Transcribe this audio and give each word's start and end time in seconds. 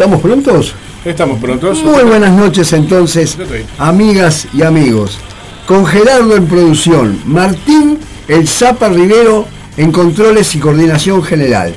¿Estamos 0.00 0.22
prontos? 0.22 0.72
Estamos 1.04 1.38
prontos. 1.38 1.84
Muy 1.84 2.02
buenas 2.04 2.32
noches 2.32 2.72
entonces, 2.72 3.36
amigas 3.76 4.48
y 4.54 4.62
amigos. 4.62 5.18
Con 5.66 5.84
Gerardo 5.84 6.36
en 6.36 6.46
producción, 6.46 7.20
Martín 7.26 7.98
El 8.26 8.48
Zapa 8.48 8.88
Rivero 8.88 9.44
en 9.76 9.92
controles 9.92 10.54
y 10.54 10.58
coordinación 10.58 11.22
general. 11.22 11.74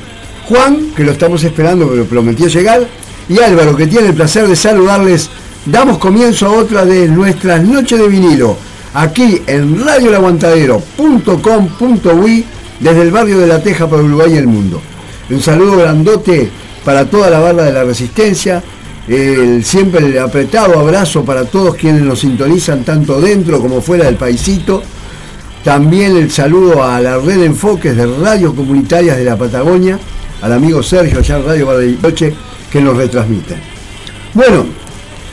Juan, 0.47 0.93
que 0.95 1.03
lo 1.03 1.11
estamos 1.11 1.43
esperando, 1.43 1.89
pero 1.89 2.05
prometió 2.05 2.47
llegar, 2.47 2.87
y 3.27 3.39
Álvaro, 3.39 3.75
que 3.75 3.87
tiene 3.87 4.07
el 4.07 4.13
placer 4.13 4.47
de 4.47 4.55
saludarles. 4.55 5.29
Damos 5.65 5.97
comienzo 5.97 6.47
a 6.47 6.51
otra 6.51 6.85
de 6.85 7.09
nuestras 7.09 7.61
noches 7.61 7.99
de 7.99 8.07
vinilo, 8.07 8.55
aquí 8.93 9.41
en 9.47 9.83
radioelaguantadero.com.uy, 9.83 12.45
desde 12.79 13.01
el 13.01 13.11
barrio 13.11 13.39
de 13.39 13.47
La 13.47 13.61
Teja 13.61 13.89
para 13.89 14.01
Uruguay 14.01 14.35
y 14.35 14.37
el 14.37 14.47
mundo. 14.47 14.81
Un 15.29 15.41
saludo 15.41 15.75
grandote 15.75 16.63
para 16.83 17.05
toda 17.09 17.29
la 17.29 17.39
barra 17.39 17.63
de 17.63 17.73
la 17.73 17.83
resistencia, 17.83 18.63
el 19.07 19.63
siempre 19.65 20.05
el 20.05 20.17
apretado 20.19 20.79
abrazo 20.79 21.25
para 21.25 21.45
todos 21.45 21.75
quienes 21.75 22.01
nos 22.01 22.19
sintonizan 22.19 22.83
tanto 22.83 23.19
dentro 23.19 23.59
como 23.59 23.81
fuera 23.81 24.05
del 24.05 24.15
paisito. 24.15 24.81
También 25.63 26.17
el 26.17 26.29
saludo 26.31 26.83
a 26.83 26.99
la 26.99 27.17
red 27.17 27.39
de 27.39 27.45
enfoques 27.45 27.95
de 27.95 28.05
radios 28.05 28.53
comunitarias 28.53 29.17
de 29.17 29.23
la 29.23 29.37
Patagonia, 29.37 29.97
al 30.41 30.53
amigo 30.53 30.83
Sergio 30.83 31.19
allá 31.19 31.37
en 31.37 31.45
Radio 31.45 31.67
Bariloche, 31.67 32.33
que 32.69 32.81
nos 32.81 32.97
retransmiten. 32.97 33.57
Bueno, 34.33 34.65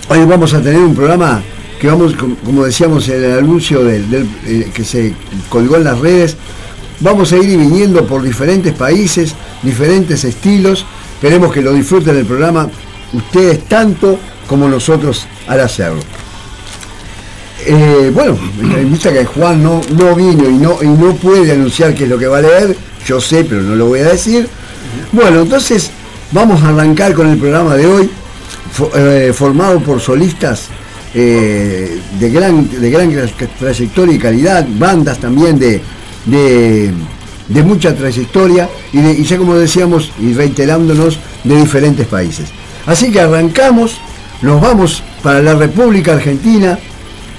hoy 0.09 0.25
vamos 0.25 0.55
a 0.55 0.61
tener 0.61 0.79
un 0.81 0.95
programa 0.95 1.43
que 1.81 1.87
vamos, 1.87 2.15
como 2.45 2.65
decíamos 2.65 3.09
en 3.09 3.25
el 3.25 3.39
anuncio 3.39 3.83
del, 3.83 4.29
eh, 4.47 4.71
que 4.73 4.85
se 4.85 5.15
colgó 5.49 5.77
en 5.77 5.85
las 5.85 5.99
redes, 5.99 6.37
vamos 7.01 7.33
a 7.33 7.39
ir 7.39 7.59
viniendo 7.59 8.07
por 8.07 8.23
diferentes 8.23 8.75
países, 8.75 9.35
diferentes 9.63 10.23
estilos, 10.25 10.85
Queremos 11.21 11.53
que 11.53 11.61
lo 11.61 11.73
disfruten 11.73 12.15
del 12.15 12.27
programa 12.27 12.69
ustedes 13.13 13.65
tanto 13.65 14.19
como 14.47 14.69
nosotros 14.69 15.27
al 15.47 15.61
hacerlo. 15.61 16.01
Eh, 17.67 18.11
bueno, 18.15 18.39
en 18.61 18.91
vista 18.91 19.13
que 19.13 19.25
Juan 19.25 19.63
no, 19.63 19.81
no 19.91 20.15
vino 20.15 20.49
y 20.49 20.55
no, 20.55 20.83
y 20.83 20.87
no 20.87 21.15
puede 21.15 21.53
anunciar 21.53 21.95
qué 21.95 22.05
es 22.05 22.11
lo 22.11 22.19
que 22.19 22.27
va 22.27 22.39
a 22.39 22.43
leer, 22.43 22.75
yo 23.05 23.21
sé, 23.21 23.45
pero 23.45 23.61
no 23.61 23.77
lo 23.77 23.87
voy 23.87 24.01
a 24.01 24.09
decir. 24.09 24.49
Bueno, 25.13 25.43
entonces 25.43 25.91
vamos 26.33 26.63
a 26.63 26.69
arrancar 26.69 27.13
con 27.13 27.29
el 27.29 27.39
programa 27.39 27.77
de 27.77 27.87
hoy, 27.87 28.11
eh, 28.95 29.33
formado 29.35 29.81
por 29.81 30.01
solistas 30.01 30.69
eh, 31.15 32.01
de, 32.19 32.31
gran, 32.31 32.69
de 32.81 32.91
gran 32.91 33.15
trayectoria 33.59 34.15
y 34.15 34.19
calidad, 34.19 34.67
bandas 34.79 35.19
también 35.19 35.59
de 35.59 35.83
de 36.25 36.93
mucha 37.63 37.95
trayectoria 37.95 38.69
y, 38.93 39.23
ya 39.25 39.37
como 39.37 39.57
decíamos 39.57 40.13
y 40.21 40.33
reiterándonos 40.33 41.19
de 41.45 41.57
diferentes 41.57 42.07
países. 42.07 42.51
Así 42.87 43.11
que 43.11 43.21
arrancamos, 43.21 44.01
nos 44.43 44.61
vamos 44.61 45.03
para 45.23 45.43
la 45.43 45.55
República 45.55 46.15
Argentina 46.15 46.79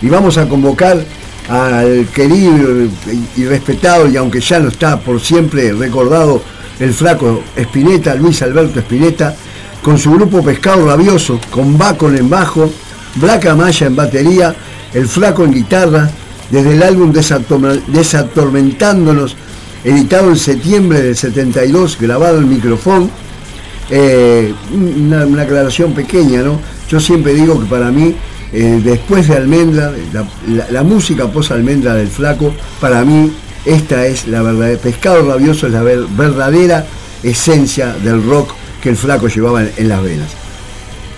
y 0.01 0.09
vamos 0.09 0.37
a 0.37 0.47
convocar 0.47 1.03
al 1.49 2.07
querido 2.13 2.87
y 3.35 3.45
respetado 3.45 4.07
y 4.07 4.17
aunque 4.17 4.41
ya 4.41 4.59
no 4.59 4.69
está 4.69 4.99
por 4.99 5.19
siempre 5.19 5.73
recordado 5.73 6.43
el 6.79 6.93
flaco 6.93 7.43
Espineta, 7.55 8.15
Luis 8.15 8.41
Alberto 8.41 8.79
Espineta, 8.79 9.35
con 9.81 9.97
su 9.97 10.11
grupo 10.11 10.43
Pescado 10.43 10.87
Rabioso, 10.87 11.39
con 11.49 11.77
Bacon 11.77 12.17
en 12.17 12.29
bajo, 12.29 12.71
Black 13.15 13.45
Amaya 13.47 13.87
en 13.87 13.95
batería, 13.95 14.55
el 14.93 15.07
flaco 15.07 15.43
en 15.43 15.53
guitarra, 15.53 16.09
desde 16.49 16.73
el 16.73 16.83
álbum 16.83 17.13
Desatormentándonos 17.13 19.35
editado 19.83 20.29
en 20.29 20.37
septiembre 20.37 21.01
del 21.01 21.15
72, 21.15 21.97
grabado 21.99 22.39
en 22.39 22.49
micrófono. 22.49 23.09
Eh, 23.89 24.53
una, 24.73 25.23
aclaración 25.41 25.93
pequeña, 25.93 26.41
¿no? 26.41 26.59
Yo 26.89 26.99
siempre 26.99 27.33
digo 27.33 27.59
que 27.59 27.65
para 27.65 27.91
mí, 27.91 28.15
eh, 28.53 28.79
después 28.83 29.27
de 29.27 29.35
Almendra, 29.35 29.91
la, 30.69 30.83
música 30.83 31.27
post 31.27 31.51
Almendra 31.51 31.95
del 31.95 32.07
Flaco, 32.07 32.53
para 32.79 33.03
mí 33.03 33.31
esta 33.65 34.05
es 34.05 34.27
la 34.27 34.41
verdad. 34.41 34.77
Pescado 34.79 35.27
Rabioso 35.27 35.67
es 35.67 35.73
la 35.73 35.83
verdadera 35.83 36.85
esencia 37.23 37.93
del 37.93 38.23
rock 38.23 38.53
que 38.81 38.89
el 38.89 38.97
Flaco 38.97 39.27
llevaba 39.27 39.61
en, 39.61 39.71
en 39.75 39.89
las 39.89 40.03
venas. 40.03 40.29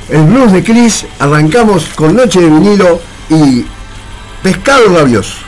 El 0.10 0.24
blues 0.24 0.52
de 0.52 0.64
Chris, 0.64 1.06
arrancamos 1.20 1.86
con 1.96 2.16
Noche 2.16 2.42
de 2.42 2.50
vinilo 2.50 3.00
y 3.30 3.66
Pescado 4.42 4.94
Rabioso. 4.94 5.43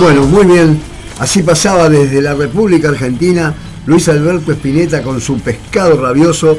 Bueno, 0.00 0.24
muy 0.24 0.46
bien. 0.46 0.80
Así 1.18 1.42
pasaba 1.42 1.90
desde 1.90 2.22
la 2.22 2.32
República 2.32 2.88
Argentina 2.88 3.54
Luis 3.84 4.08
Alberto 4.08 4.50
Espineta 4.50 5.02
con 5.02 5.20
su 5.20 5.38
pescado 5.40 6.00
rabioso 6.00 6.56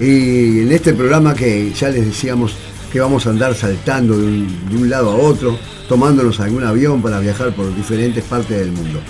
y 0.00 0.62
en 0.62 0.72
este 0.72 0.92
programa 0.92 1.32
que 1.32 1.72
ya 1.72 1.90
les 1.90 2.06
decíamos 2.06 2.56
que 2.92 2.98
vamos 2.98 3.24
a 3.24 3.30
andar 3.30 3.54
saltando 3.54 4.18
de 4.18 4.26
un, 4.26 4.90
lado 4.90 5.12
a 5.12 5.14
otro, 5.14 5.56
tomándonos 5.88 6.40
algún 6.40 6.64
avión 6.64 7.00
para 7.00 7.20
viajar 7.20 7.54
por 7.54 7.72
diferentes 7.72 8.24
partes 8.24 8.58
del 8.58 8.72
mundo. 8.72 9.00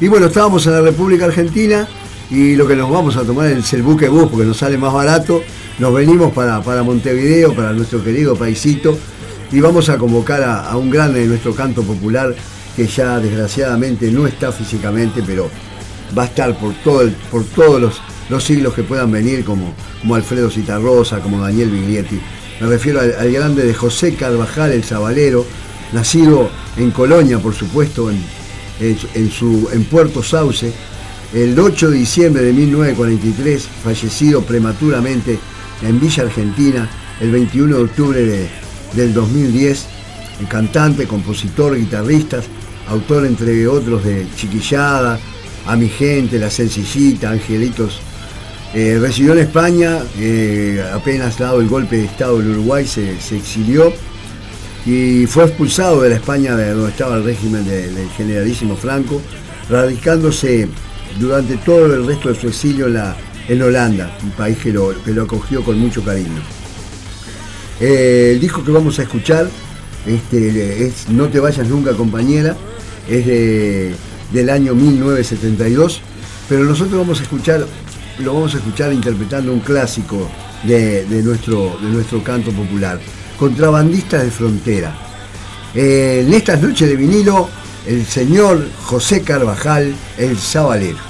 Y 0.00 0.08
bueno, 0.08 0.28
estábamos 0.28 0.66
en 0.66 0.72
la 0.72 0.80
República 0.80 1.26
Argentina 1.26 1.86
y 2.30 2.56
lo 2.56 2.66
que 2.66 2.74
nos 2.74 2.90
vamos 2.90 3.18
a 3.18 3.22
tomar 3.24 3.48
es 3.50 3.70
el 3.74 3.82
buque 3.82 4.08
bus 4.08 4.30
porque 4.30 4.46
nos 4.46 4.56
sale 4.56 4.78
más 4.78 4.94
barato. 4.94 5.42
Nos 5.78 5.92
venimos 5.92 6.32
para, 6.32 6.62
para 6.62 6.82
Montevideo, 6.82 7.54
para 7.54 7.74
nuestro 7.74 8.02
querido 8.02 8.34
paisito, 8.34 8.96
y 9.52 9.60
vamos 9.60 9.90
a 9.90 9.98
convocar 9.98 10.42
a, 10.42 10.74
un 10.78 10.88
grande 10.88 11.20
de 11.20 11.26
nuestro 11.26 11.54
canto 11.54 11.82
popular 11.82 12.34
que 12.76 12.86
ya 12.86 13.18
desgraciadamente 13.18 14.10
no 14.10 14.26
está 14.26 14.52
físicamente, 14.52 15.22
pero 15.26 15.50
va 16.16 16.24
a 16.24 16.26
estar 16.26 16.58
por, 16.58 16.74
todo 16.82 17.08
por 17.30 17.44
todos 17.44 17.80
los, 17.80 18.00
los, 18.28 18.42
siglos 18.44 18.74
que 18.74 18.82
puedan 18.82 19.10
venir, 19.10 19.44
como, 19.44 19.74
como 20.00 20.14
Alfredo 20.14 20.50
Citarrosa, 20.50 21.20
como 21.20 21.40
Daniel 21.40 21.70
Biglietti. 21.70 22.20
Me 22.60 22.66
refiero 22.66 23.00
al, 23.00 23.32
grande 23.32 23.64
de 23.64 23.74
José 23.74 24.14
Carvajal, 24.14 24.72
el 24.72 24.84
Zabalero, 24.84 25.46
nacido 25.92 26.50
en 26.76 26.90
Colonia, 26.90 27.38
por 27.38 27.54
supuesto, 27.54 28.10
en, 28.10 28.22
en, 28.80 29.30
su, 29.30 29.68
en 29.72 29.84
Puerto 29.84 30.22
Sauce, 30.22 30.72
el 31.34 31.58
8 31.58 31.90
de 31.90 31.98
diciembre 31.98 32.42
de 32.42 32.52
1943, 32.52 33.68
fallecido 33.84 34.42
prematuramente 34.42 35.38
en 35.82 36.00
Villa 36.00 36.24
Argentina, 36.24 36.88
el 37.20 37.30
21 37.30 37.76
de 37.76 37.82
octubre 37.82 38.20
de, 38.20 38.48
del 38.94 39.14
2010, 39.14 39.86
cantante, 40.48 41.06
compositor, 41.06 41.76
guitarrista, 41.76 42.40
autor 42.90 43.24
entre 43.24 43.66
otros 43.66 44.04
de 44.04 44.26
Chiquillada, 44.36 45.18
A 45.66 45.76
mi 45.76 45.88
gente, 45.88 46.38
La 46.38 46.50
Sencillita, 46.50 47.30
Angelitos. 47.30 48.00
Eh, 48.74 48.98
residió 49.00 49.32
en 49.32 49.40
España, 49.40 49.98
eh, 50.18 50.82
apenas 50.92 51.38
dado 51.38 51.60
el 51.60 51.68
golpe 51.68 51.96
de 51.96 52.04
Estado 52.04 52.38
del 52.38 52.50
Uruguay, 52.50 52.86
se, 52.86 53.12
exilió 53.36 53.92
y 54.86 55.26
fue 55.26 55.44
expulsado 55.44 56.02
de 56.02 56.10
la 56.10 56.14
España 56.16 56.56
de 56.56 56.70
donde 56.70 56.90
estaba 56.90 57.16
el 57.16 57.24
régimen 57.24 57.64
del 57.66 58.08
generalísimo 58.16 58.76
Franco, 58.76 59.20
radicándose 59.68 60.68
durante 61.18 61.56
todo 61.58 61.94
el 61.94 62.06
resto 62.06 62.28
de 62.30 62.40
su 62.40 62.48
exilio 62.48 62.86
en 63.48 63.62
Holanda, 63.62 64.16
un 64.22 64.30
país 64.30 64.56
que 64.58 64.72
lo, 64.72 64.94
que 65.02 65.12
lo 65.12 65.24
acogió 65.24 65.62
con 65.62 65.78
mucho 65.78 66.02
cariño. 66.02 66.40
Eh, 67.80 68.32
el 68.34 68.40
disco 68.40 68.64
que 68.64 68.70
vamos 68.70 68.98
a 68.98 69.02
escuchar 69.02 69.48
este, 70.06 70.86
es 70.86 71.08
No 71.08 71.28
te 71.28 71.40
vayas 71.40 71.66
nunca 71.68 71.92
compañera, 71.94 72.56
es 73.10 73.96
del 74.32 74.50
año 74.50 74.74
1972, 74.74 76.00
pero 76.48 76.64
nosotros 76.64 76.98
vamos 76.98 77.20
a 77.20 77.22
escuchar, 77.24 77.66
lo 78.18 78.34
vamos 78.34 78.54
a 78.54 78.58
escuchar 78.58 78.92
interpretando 78.92 79.52
un 79.52 79.60
clásico 79.60 80.30
de, 80.62 81.04
nuestro, 81.24 81.76
de 81.82 81.88
nuestro 81.88 82.22
canto 82.22 82.52
popular, 82.52 83.00
Contrabandistas 83.38 84.24
de 84.24 84.30
Frontera. 84.30 84.94
Eh, 85.74 86.24
en 86.26 86.34
estas 86.34 86.60
noches 86.62 86.88
de 86.88 86.96
vinilo, 86.96 87.48
el 87.86 88.04
señor 88.06 88.66
José 88.84 89.22
Carvajal, 89.22 89.94
el 90.18 90.36
Sabalero. 90.36 91.09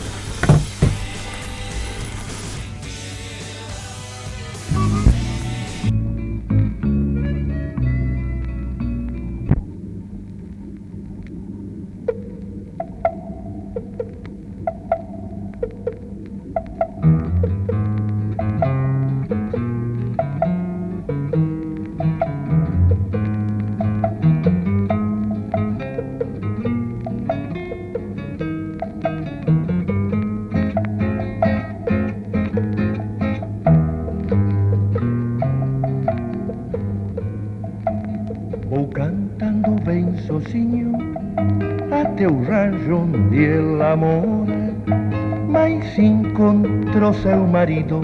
Marido, 47.50 48.00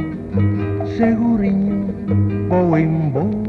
segurinho 0.96 1.86
vou 2.48 2.76
embora. 2.76 3.46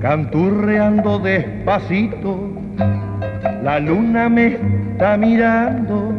Canturreando 0.00 1.18
despacito, 1.18 2.52
la 3.62 3.78
luna 3.78 4.28
me 4.28 4.46
está 4.54 5.16
mirando 5.16 6.14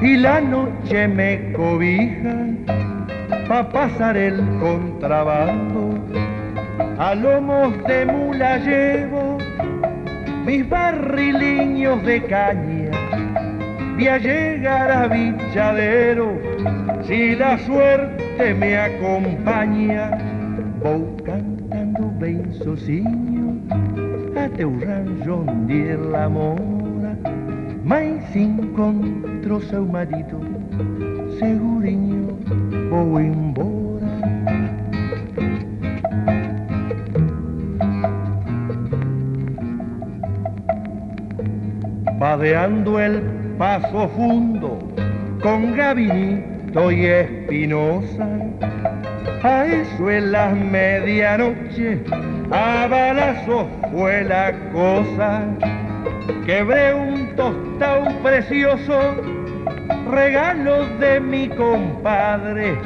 y 0.00 0.16
la 0.16 0.40
noche 0.40 1.08
me 1.08 1.52
cobija 1.52 2.36
pa' 3.48 3.68
pasar 3.68 4.16
el 4.16 4.36
contrabando. 4.60 5.94
A 6.98 7.14
lomos 7.14 7.72
de 7.88 8.06
mula 8.06 8.58
llevo 8.58 9.23
mis 10.44 10.68
barriliños 10.68 12.04
de 12.04 12.22
caña, 12.24 12.90
a 14.08 14.18
llegar 14.18 14.90
a 14.90 15.08
Vichadero, 15.08 16.38
si 17.06 17.34
la 17.34 17.58
suerte 17.58 18.54
me 18.54 18.76
acompaña, 18.76 20.10
voy 20.82 21.04
cantando 21.24 22.12
ben 22.18 22.52
sozinho, 22.52 23.58
até 24.36 24.64
o 24.64 24.78
rancho 24.78 25.44
de 25.66 25.96
la 25.96 26.28
mora, 26.28 27.16
mas 27.82 28.36
encontro 28.36 29.60
seu 29.62 29.86
marido, 29.86 30.40
segurinho, 31.38 32.38
vou 32.90 33.18
embora. 33.18 33.73
Padeando 42.34 42.98
el 42.98 43.22
paso 43.58 44.08
fundo 44.08 44.76
con 45.40 45.76
Gabinito 45.76 46.90
y 46.90 47.06
Espinosa. 47.06 48.26
A 49.44 49.64
eso 49.64 50.10
en 50.10 50.32
las 50.32 50.56
medianoche, 50.56 52.00
a 52.50 52.88
balazos 52.88 53.66
fue 53.92 54.24
la 54.24 54.52
cosa. 54.72 55.42
Quebré 56.44 56.92
un 56.92 57.36
tostado 57.36 58.10
precioso, 58.24 58.98
regalo 60.10 60.86
de 60.98 61.20
mi 61.20 61.48
compadre, 61.50 62.76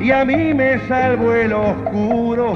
y 0.00 0.12
a 0.12 0.24
mí 0.24 0.54
me 0.54 0.78
salvó 0.86 1.34
el 1.34 1.52
oscuro 1.52 2.54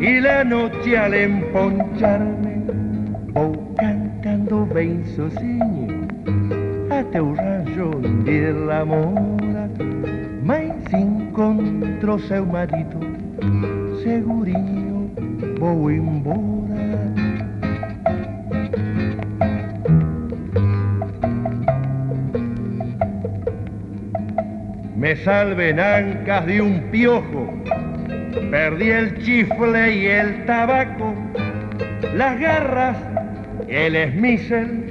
y 0.00 0.20
la 0.20 0.42
noche 0.42 0.96
al 0.96 1.12
emponcharme 1.12 2.42
bem 4.72 5.04
sozinho 5.04 6.08
até 6.90 7.20
o 7.20 7.34
rancho 7.34 7.90
de 8.24 8.52
la 8.52 8.84
mora, 8.84 9.68
mas 10.42 10.72
encontro 10.92 12.18
seu 12.20 12.46
marido, 12.46 12.98
segurinho 14.02 15.10
vou 15.58 15.90
embora. 15.90 17.12
Me 24.96 25.16
salven 25.16 25.80
ancas 25.80 26.46
de 26.46 26.62
un 26.62 26.80
piojo, 26.90 27.52
perdí 28.50 28.90
el 28.90 29.18
chifle 29.18 29.96
y 29.96 30.06
el 30.06 30.46
tabaco, 30.46 31.14
las 32.14 32.40
garras 32.40 32.96
el 33.72 34.12
Smithel 34.12 34.84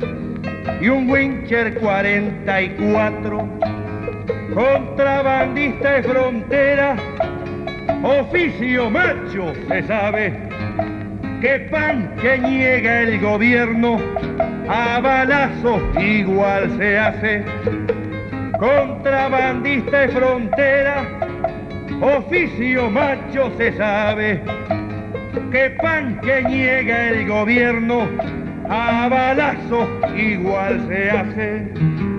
y 0.82 0.90
un 0.90 1.08
Wincher 1.10 1.76
44, 1.76 3.48
contrabandista 4.56 5.94
de 5.94 6.04
frontera, 6.04 6.96
oficio 8.02 8.90
macho 8.90 9.54
se 9.68 9.84
sabe, 9.84 10.34
que 11.42 11.60
pan 11.70 12.16
que 12.20 12.40
niega 12.40 13.02
el 13.02 13.20
gobierno, 13.20 14.00
a 14.68 15.00
balazos 15.00 15.84
igual 16.00 16.76
se 16.78 16.98
hace, 16.98 17.44
contrabandista 18.58 20.00
de 20.02 20.08
frontera, 20.10 21.04
oficio 22.02 22.90
macho 22.90 23.52
se 23.58 23.78
sabe, 23.78 24.42
que 25.52 25.70
pan 25.82 26.20
que 26.22 26.42
niega 26.42 27.10
el 27.10 27.28
gobierno, 27.28 28.08
a 28.72 29.10
balazo 29.10 29.86
igual 30.16 30.88
se 30.88 31.12
hace. 31.12 32.11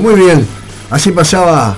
Muy 0.00 0.14
bien. 0.14 0.46
Así 0.90 1.10
pasaba 1.12 1.76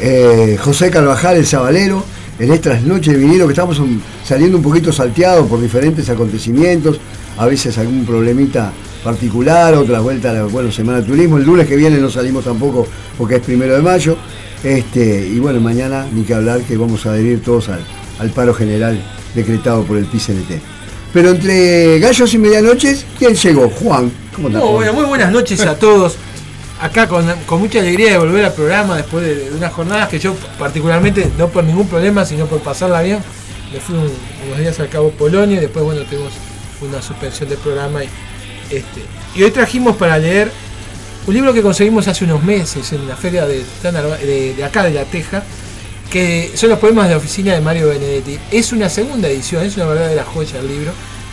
eh, 0.00 0.56
José 0.60 0.90
Carvajal, 0.90 1.36
el 1.36 1.46
Sabalero, 1.46 2.04
en 2.38 2.52
estas 2.52 2.82
noches 2.82 3.12
de 3.14 3.18
vinilo 3.18 3.46
que 3.46 3.52
estamos 3.52 3.78
un- 3.78 4.02
saliendo 4.24 4.56
un 4.56 4.62
poquito 4.62 4.92
salteados 4.92 5.46
por 5.46 5.60
diferentes 5.60 6.08
acontecimientos, 6.10 6.98
a 7.38 7.46
veces 7.46 7.76
algún 7.78 8.04
problemita 8.04 8.72
particular, 9.02 9.74
otras 9.74 10.02
vueltas 10.02 10.30
a 10.30 10.34
la 10.34 10.44
bueno, 10.44 10.70
Semana 10.72 11.00
de 11.00 11.04
Turismo. 11.06 11.36
El 11.38 11.44
lunes 11.44 11.66
que 11.66 11.76
viene 11.76 11.98
no 11.98 12.10
salimos 12.10 12.44
tampoco 12.44 12.86
porque 13.18 13.36
es 13.36 13.40
primero 13.42 13.74
de 13.74 13.82
mayo. 13.82 14.16
Este, 14.62 15.26
y 15.28 15.38
bueno, 15.40 15.60
mañana 15.60 16.06
ni 16.12 16.22
que 16.22 16.32
hablar 16.34 16.62
que 16.62 16.76
vamos 16.76 17.04
a 17.06 17.10
adherir 17.10 17.42
todos 17.42 17.68
al, 17.68 17.84
al 18.18 18.30
paro 18.30 18.54
general 18.54 18.98
decretado 19.34 19.82
por 19.84 19.98
el 19.98 20.06
PCNT. 20.06 20.60
Pero 21.12 21.30
entre 21.30 21.98
gallos 22.00 22.32
y 22.34 22.38
medianoches, 22.38 23.04
¿quién 23.18 23.34
llegó? 23.34 23.68
Juan. 23.68 24.10
¿Cómo 24.34 24.48
Juan? 24.50 24.72
bueno, 24.72 24.92
muy 24.94 25.04
buenas 25.04 25.30
noches 25.30 25.60
a 25.60 25.78
todos. 25.78 26.16
Acá 26.84 27.08
con, 27.08 27.24
mucha 27.58 27.78
alegría 27.78 28.10
de 28.12 28.18
volver 28.18 28.44
al 28.44 28.52
programa 28.52 28.98
después 28.98 29.24
de, 29.24 29.50
unas 29.56 29.72
jornadas 29.72 30.08
que 30.10 30.18
yo 30.18 30.34
particularmente, 30.58 31.30
no 31.38 31.48
por 31.48 31.64
ningún 31.64 31.88
problema, 31.88 32.26
sino 32.26 32.44
por 32.44 32.60
pasarla 32.60 33.00
bien, 33.00 33.20
me 33.72 33.80
fui 33.80 33.94
un- 33.96 34.12
unos 34.46 34.58
días 34.58 34.78
al 34.80 34.90
Cabo 34.90 35.10
Polonia 35.10 35.56
y 35.56 35.60
después 35.60 35.82
bueno 35.82 36.02
tuvimos 36.02 36.32
una 36.82 37.00
suspensión 37.00 37.48
del 37.48 37.56
programa 37.56 38.04
y, 38.04 38.08
este, 38.68 39.00
y 39.34 39.42
hoy 39.42 39.50
trajimos 39.50 39.96
para 39.96 40.18
leer 40.18 40.50
un 41.26 41.32
libro 41.32 41.54
que 41.54 41.62
conseguimos 41.62 42.06
hace 42.06 42.24
unos 42.24 42.42
meses 42.42 42.92
en 42.92 43.08
la 43.08 43.16
feria 43.16 43.46
de, 43.46 43.64
de- 44.22 44.54
de 44.54 44.64
acá 44.64 44.82
de 44.82 44.90
La 44.90 45.04
Teja, 45.04 45.42
que 46.10 46.52
son 46.54 46.68
los 46.68 46.78
poemas 46.78 47.06
de 47.06 47.12
la 47.12 47.16
oficina 47.16 47.54
de 47.54 47.62
Mario 47.62 47.88
Benedetti. 47.88 48.38
Es 48.52 48.72
una 48.72 48.90
segunda 48.90 49.26
edición, 49.28 49.64
es 49.64 49.74
una 49.78 49.86
verdadera 49.86 50.22
joya 50.24 50.58
el 50.60 50.68
libro, 50.68 50.92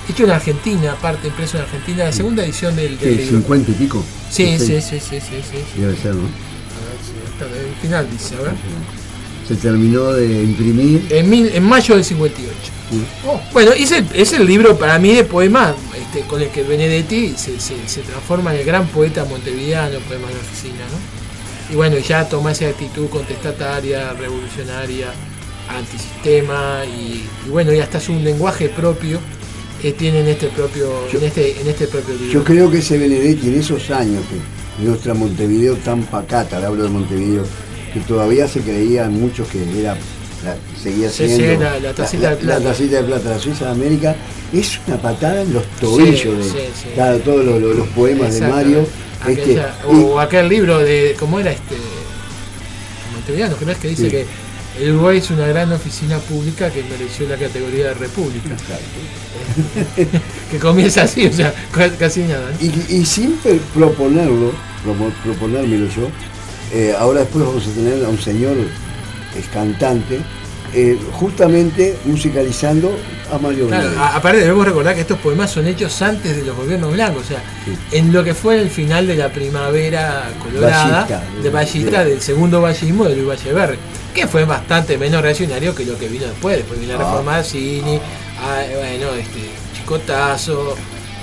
hecho 0.10 0.24
en 0.24 0.32
Argentina, 0.32 0.94
aparte 0.94 1.28
impreso 1.28 1.58
en 1.58 1.64
Argentina, 1.64 2.06
la 2.06 2.12
segunda 2.12 2.44
edición 2.44 2.76
del, 2.76 2.98
del 2.98 3.18
¿Qué, 3.18 3.24
libro. 3.24 3.38
50 3.40 3.72
y 3.72 3.74
pico? 3.76 4.04
Sí, 4.30 4.58
sí, 4.60 4.82
sí, 4.82 5.00
sí, 5.00 5.20
sí, 5.20 5.20
sí. 5.20 5.80
Debe 5.82 5.96
ser, 5.98 6.16
¿no? 6.16 6.28
A 7.42 7.44
ver 7.46 7.66
el 7.68 7.76
final 7.82 8.08
dice, 8.12 8.36
a 8.36 8.42
ver. 8.42 8.54
Se 9.48 9.56
terminó 9.56 10.14
de 10.14 10.44
imprimir. 10.44 11.08
En, 11.10 11.30
mil- 11.30 11.52
en 11.54 11.64
mayo 11.64 11.96
del 11.96 12.06
58. 12.06 12.54
Oh, 13.26 13.40
bueno, 13.54 13.72
es 13.72 13.92
el, 13.92 14.06
es 14.14 14.34
el 14.34 14.46
libro 14.46 14.78
para 14.78 15.00
mí 15.00 15.14
de 15.14 15.24
poemas 15.24 15.74
este, 16.00 16.22
con 16.28 16.42
el 16.42 16.50
que 16.50 16.62
Benedetti 16.64 17.34
se, 17.38 17.60
se- 17.60 17.88
se 17.88 18.02
transforma 18.02 18.54
en 18.54 18.60
el 18.60 18.66
gran 18.66 18.88
poeta 18.88 19.26
montevideano, 19.26 20.00
poema 20.02 20.28
de 20.28 20.34
la 20.36 20.40
oficina, 20.40 20.84
¿no? 20.92 21.74
Y 21.74 21.76
bueno, 21.78 21.98
ya 22.00 22.28
toma 22.28 22.52
esa 22.52 22.68
actitud 22.68 23.08
contestataria, 23.10 24.14
revolucionaria, 24.14 25.08
antisistema 25.70 26.84
y, 26.86 27.24
y 27.48 27.50
bueno, 27.50 27.74
y 27.74 27.80
hasta 27.80 27.98
es 27.98 28.10
un 28.10 28.24
lenguaje 28.24 28.70
propio 28.70 29.20
que 29.82 29.94
tiene 29.94 30.20
en 30.20 30.28
este 30.28 30.48
propio, 30.48 30.92
en 31.12 31.24
este, 31.24 31.60
en 31.62 31.68
este 31.68 31.88
propio 31.88 32.14
libro. 32.16 32.32
Yo 32.34 32.44
creo 32.44 32.70
que 32.70 32.78
ese 32.80 32.98
Benedetti 32.98 33.48
en 33.48 33.60
esos 33.60 33.90
años, 33.90 34.22
que 34.30 34.84
nuestra 34.86 35.14
Montevideo 35.14 35.76
tan 35.78 36.04
pacata, 36.04 36.60
le 36.60 36.66
hablo 36.68 36.84
de 36.84 36.90
Montevideo, 36.90 37.44
que 37.94 38.00
todavía 38.02 38.48
se 38.48 38.62
creían 38.62 39.20
muchos 39.20 39.48
que 39.48 39.60
era 39.80 39.96
la- 40.46 40.56
seguía 40.82 41.10
siendo 41.10 41.36
sí, 41.38 41.58
la- 41.60 41.80
la 41.80 41.94
tacita 41.94 42.30
de 42.32 42.36
plata. 42.38 42.60
la 42.60 42.66
tacita 42.70 42.98
de 42.98 43.04
plata, 43.04 43.30
la 43.30 43.40
Suiza 43.40 43.66
de 43.66 43.72
América, 43.72 44.16
es 44.54 44.80
una 44.88 44.98
patada 45.02 45.42
en 45.42 45.54
los 45.54 45.64
tobillos 45.80 46.38
de 46.38 46.44
sí, 46.44 46.60
cada- 46.96 47.18
todos 47.20 47.44
los, 47.46 47.62
los- 47.62 47.76
los 47.76 47.88
poemas 47.90 48.34
de 48.34 48.48
Mario. 48.48 48.86
Aquella- 49.24 49.76
este, 49.82 49.88
o 49.88 50.20
aquel 50.20 50.50
libro 50.50 50.80
de. 50.80 51.16
¿Cómo 51.20 51.40
era 51.40 51.52
este? 51.52 51.76
Montevideano, 53.14 53.56
creo 53.56 53.80
que 53.80 53.88
dice 53.90 54.08
que 54.10 54.26
el 54.80 54.92
Uruguay 54.94 55.18
es 55.18 55.30
una 55.32 55.48
gran 55.48 55.72
oficina 55.74 56.20
pública 56.20 56.70
que 56.70 56.84
mereció 56.84 57.28
la 57.28 57.36
categoría 57.38 57.88
de 57.90 57.94
república. 57.96 58.50
que 60.52 60.58
comienza 60.60 61.04
así, 61.04 61.26
o 61.28 61.34
sea, 61.34 61.54
ca- 61.72 61.90
casi 61.98 62.22
nada. 62.22 62.52
Y, 62.60 62.68
y 62.96 63.06
sin 63.06 63.38
proponerlo, 63.74 64.52
proponérmelo 65.24 65.88
yo, 65.88 66.10
eh, 66.74 66.94
ahora 66.98 67.22
después 67.22 67.46
vamos 67.46 67.66
a 67.68 67.72
tener 67.72 68.04
a 68.06 68.10
un 68.10 68.20
señor 68.20 68.56
es 69.38 69.46
cantante, 69.54 70.20
eh, 70.74 70.98
justamente 71.14 71.98
musicalizando 72.06 72.98
a 73.32 73.38
Mario 73.38 73.68
Claro, 73.68 73.90
a- 74.00 74.16
aparte 74.16 74.40
debemos 74.40 74.66
recordar 74.66 74.96
que 74.96 75.02
estos 75.02 75.20
poemas 75.20 75.52
son 75.52 75.68
hechos 75.68 76.02
antes 76.02 76.36
de 76.36 76.44
los 76.44 76.56
gobiernos 76.56 76.94
blancos, 76.94 77.24
o 77.26 77.28
sea, 77.28 77.40
Sí. 77.66 77.98
en 77.98 78.14
lo 78.14 78.24
que 78.24 78.34
fue 78.34 78.62
el 78.62 78.70
final 78.70 79.06
de 79.08 79.16
la 79.16 79.30
primavera 79.30 80.30
colorada, 80.42 81.06
Ballista, 81.08 81.24
de 81.44 81.50
Ballista, 81.50 82.04
de- 82.06 82.12
del 82.12 82.22
segundo 82.22 82.62
vallismo 82.62 83.06
de 83.06 83.16
Luis 83.18 83.28
Valleverre, 83.28 83.78
que 84.14 84.28
fue 84.28 84.46
bastante 84.46 84.98
menos 84.98 85.22
reaccionario 85.22 85.74
que 85.76 85.86
lo 85.86 85.98
que 85.98 86.08
vino 86.08 86.26
después, 86.26 86.58
después 86.58 86.80
vino 86.80 86.94
la 86.94 87.00
Ah. 87.00 87.08
reforma 87.10 87.38
de 87.38 87.44
Cini, 87.44 88.00
ah, 88.42 88.62
bueno, 88.76 89.14
este, 89.16 89.40
Chicotazo, 89.76 90.76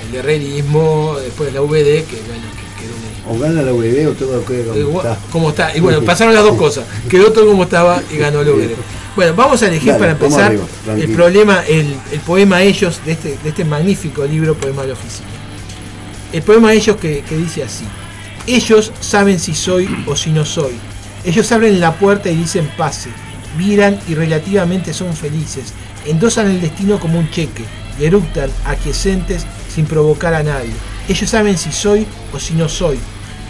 el 0.08 0.14
herrerismo, 0.16 1.16
después 1.22 1.52
la 1.52 1.60
VD, 1.60 2.04
que 2.04 2.16
bueno, 2.26 2.44
que 2.56 2.82
quedó 2.82 3.34
O 3.34 3.38
gana 3.38 3.62
la 3.62 3.72
UD 3.72 4.08
o 4.08 4.12
todo 4.12 4.42
como 4.42 4.98
está. 5.00 5.18
como 5.30 5.48
está. 5.50 5.76
Y 5.76 5.80
bueno, 5.80 6.02
pasaron 6.02 6.34
las 6.34 6.42
dos 6.44 6.56
cosas. 6.56 6.84
Quedó 7.10 7.30
todo 7.32 7.46
como 7.46 7.64
estaba 7.64 8.02
y 8.10 8.16
ganó 8.16 8.40
el 8.40 8.48
UVD. 8.48 8.70
Bueno, 9.16 9.34
vamos 9.34 9.62
a 9.62 9.66
elegir 9.68 9.88
Dale, 9.88 9.98
para 9.98 10.12
empezar 10.12 10.44
arriba, 10.46 10.64
el 10.96 11.10
problema, 11.12 11.62
el, 11.66 11.94
el 12.12 12.20
poema 12.20 12.62
Ellos 12.62 13.00
de 13.04 13.12
este, 13.12 13.36
de 13.42 13.48
este 13.48 13.64
magnífico 13.64 14.24
libro, 14.24 14.54
Poema 14.54 14.82
de 14.82 14.88
la 14.88 14.94
Oficina. 14.94 15.26
El 16.32 16.42
poema 16.42 16.72
Ellos 16.72 16.96
que, 16.96 17.22
que 17.28 17.36
dice 17.36 17.64
así. 17.64 17.84
Ellos 18.46 18.92
saben 19.00 19.38
si 19.40 19.54
soy 19.54 19.88
o 20.06 20.14
si 20.16 20.30
no 20.30 20.44
soy. 20.44 20.72
Ellos 21.28 21.52
abren 21.52 21.78
la 21.78 21.92
puerta 21.92 22.30
y 22.30 22.36
dicen 22.36 22.66
pase. 22.78 23.10
Miran 23.58 24.00
y 24.08 24.14
relativamente 24.14 24.94
son 24.94 25.12
felices. 25.12 25.74
Endosan 26.06 26.46
el 26.46 26.58
destino 26.58 26.98
como 26.98 27.18
un 27.18 27.30
cheque 27.30 27.66
y 28.00 28.06
eructan 28.06 28.50
aquiescentes 28.64 29.44
sin 29.68 29.84
provocar 29.84 30.32
a 30.32 30.42
nadie. 30.42 30.72
Ellos 31.06 31.28
saben 31.28 31.58
si 31.58 31.70
soy 31.70 32.06
o 32.32 32.38
si 32.38 32.54
no 32.54 32.66
soy. 32.66 32.98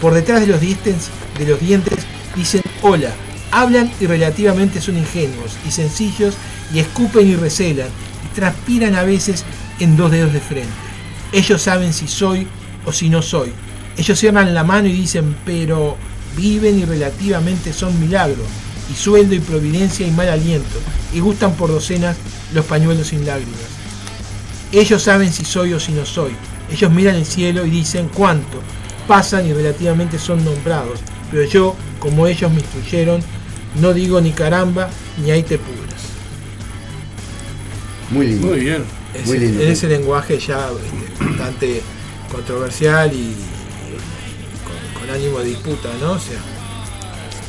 Por 0.01 0.13
detrás 0.13 0.41
de 0.41 0.47
los 0.47 0.59
dientes, 0.59 1.09
de 1.37 1.45
los 1.45 1.61
dientes 1.61 1.99
dicen 2.35 2.63
hola. 2.81 3.11
Hablan 3.51 3.89
y 4.01 4.07
relativamente 4.07 4.81
son 4.81 4.97
ingenuos 4.97 5.55
y 5.65 5.71
sencillos 5.71 6.35
y 6.73 6.79
escupen 6.79 7.29
y 7.29 7.37
recelan 7.37 7.87
y 8.25 8.35
transpiran 8.35 8.95
a 8.95 9.03
veces 9.03 9.45
en 9.79 9.95
dos 9.95 10.11
dedos 10.11 10.33
de 10.33 10.41
frente. 10.41 10.69
Ellos 11.31 11.61
saben 11.61 11.93
si 11.93 12.09
soy 12.09 12.45
o 12.85 12.91
si 12.91 13.09
no 13.09 13.21
soy. 13.21 13.53
Ellos 13.95 14.19
cierran 14.19 14.53
la 14.53 14.65
mano 14.65 14.89
y 14.89 14.91
dicen, 14.91 15.37
pero 15.45 15.95
viven 16.39 16.79
y 16.79 16.85
relativamente 16.85 17.73
son 17.73 17.99
milagro, 17.99 18.43
y 18.91 18.95
sueldo 18.95 19.35
y 19.35 19.39
providencia 19.39 20.07
y 20.07 20.11
mal 20.11 20.29
aliento, 20.29 20.77
y 21.13 21.19
gustan 21.19 21.53
por 21.55 21.69
docenas 21.69 22.15
los 22.53 22.65
pañuelos 22.65 23.07
sin 23.07 23.25
lágrimas. 23.25 23.59
Ellos 24.71 25.03
saben 25.03 25.31
si 25.33 25.45
soy 25.45 25.73
o 25.73 25.79
si 25.79 25.91
no 25.91 26.05
soy. 26.05 26.31
Ellos 26.71 26.91
miran 26.91 27.15
el 27.15 27.25
cielo 27.25 27.65
y 27.65 27.69
dicen 27.71 28.09
cuánto. 28.13 28.61
Pasan 29.07 29.47
y 29.47 29.53
relativamente 29.53 30.19
son 30.19 30.43
nombrados. 30.45 30.99
Pero 31.31 31.43
yo, 31.45 31.75
como 31.99 32.27
ellos 32.27 32.51
me 32.51 32.59
instruyeron, 32.59 33.21
no 33.81 33.93
digo 33.93 34.21
ni 34.21 34.31
caramba 34.31 34.89
ni 35.23 35.31
ahí 35.31 35.41
te 35.43 35.57
pudras. 35.57 36.01
Muy 38.11 38.27
lindo. 38.27 38.47
Muy 38.47 38.59
bien. 38.59 38.83
Es- 39.13 39.25
Muy 39.27 39.39
lindo. 39.39 39.61
En 39.63 39.69
ese 39.71 39.87
lenguaje 39.87 40.39
ya 40.39 40.69
este, 40.69 41.25
bastante 41.25 41.81
controversial 42.31 43.11
y, 43.13 43.35
ánimo 45.09 45.39
de 45.39 45.45
disputa, 45.45 45.89
¿no? 46.01 46.13
O 46.13 46.19
sea, 46.19 46.37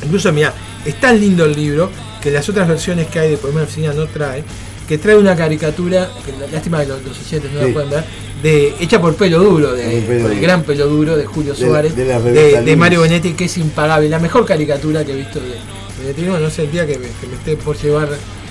incluso, 0.03 0.31
mira, 0.31 0.53
es 0.85 0.99
tan 0.99 1.19
lindo 1.19 1.45
el 1.45 1.53
libro 1.55 1.89
que 2.21 2.31
las 2.31 2.47
otras 2.49 2.67
versiones 2.67 3.07
que 3.07 3.19
hay 3.19 3.31
de 3.31 3.37
Poema 3.37 3.59
de 3.61 3.65
Oficina 3.65 3.93
no 3.93 4.05
trae, 4.07 4.43
que 4.87 4.97
trae 4.97 5.15
una 5.17 5.35
caricatura, 5.35 6.09
que 6.25 6.31
la- 6.33 6.47
lástima 6.51 6.81
que 6.81 6.87
los, 6.87 7.03
los 7.03 7.17
oyentes 7.19 7.51
no 7.51 7.59
Sí. 7.61 7.67
la 7.67 7.73
pueden 7.73 7.89
ver, 7.89 8.03
de, 8.43 8.75
hecha 8.79 8.99
por 8.99 9.15
Pelo 9.15 9.39
Duro, 9.39 9.73
de, 9.73 9.83
Por 9.83 9.91
Pelo 9.91 10.05
por 10.05 10.31
el 10.31 10.37
Duro. 10.37 10.41
gran 10.41 10.63
Pelo 10.63 10.87
Duro 10.87 11.17
de 11.17 11.25
Julio 11.25 11.55
Suárez, 11.55 11.95
de. 11.95 12.75
Mario 12.75 13.01
Benetti, 13.01 13.33
que 13.33 13.45
es 13.45 13.57
impagable, 13.57 14.09
la 14.09 14.19
mejor 14.19 14.45
caricatura 14.45 15.05
que 15.05 15.13
he 15.13 15.15
visto 15.15 15.39
de 15.39 15.55
Benetti. 16.01 16.21
No, 16.23 16.37
día 16.71 16.85
que 16.87 16.97
me, 16.97 17.07
que 17.07 17.27
me 17.27 17.35
esté 17.35 17.55
por 17.57 17.77
llevar 17.77 18.09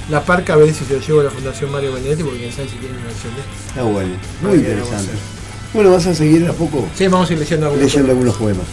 la 0.08 0.24
parca 0.24 0.54
a 0.54 0.56
ver 0.56 0.72
si 0.72 0.84
se 0.84 0.94
lo 0.94 1.00
llevo 1.00 1.20
a 1.20 1.24
la 1.24 1.30
Fundación 1.30 1.70
Mario 1.70 1.92
Benetti, 1.92 2.22
porque 2.22 2.38
quién 2.38 2.52
sabe 2.52 2.68
si 2.68 2.76
tiene 2.76 2.96
una 2.96 3.06
versión 3.06 3.34
de. 3.34 3.40
Está 3.68 3.82
bueno, 3.82 4.14
muy 4.42 4.54
interesante. 4.58 5.12
Bueno, 5.74 5.90
vas 5.92 6.06
a 6.06 6.14
seguir 6.14 6.46
a 6.48 6.52
poco 6.52 6.88
Sí, 6.96 7.06
vamos 7.06 7.28
a 7.30 7.32
ir 7.32 7.38
leyendo 7.38 7.66
algunos. 7.66 7.84
leyendo 7.86 8.10
algunos 8.12 8.34
poemas. 8.36 8.64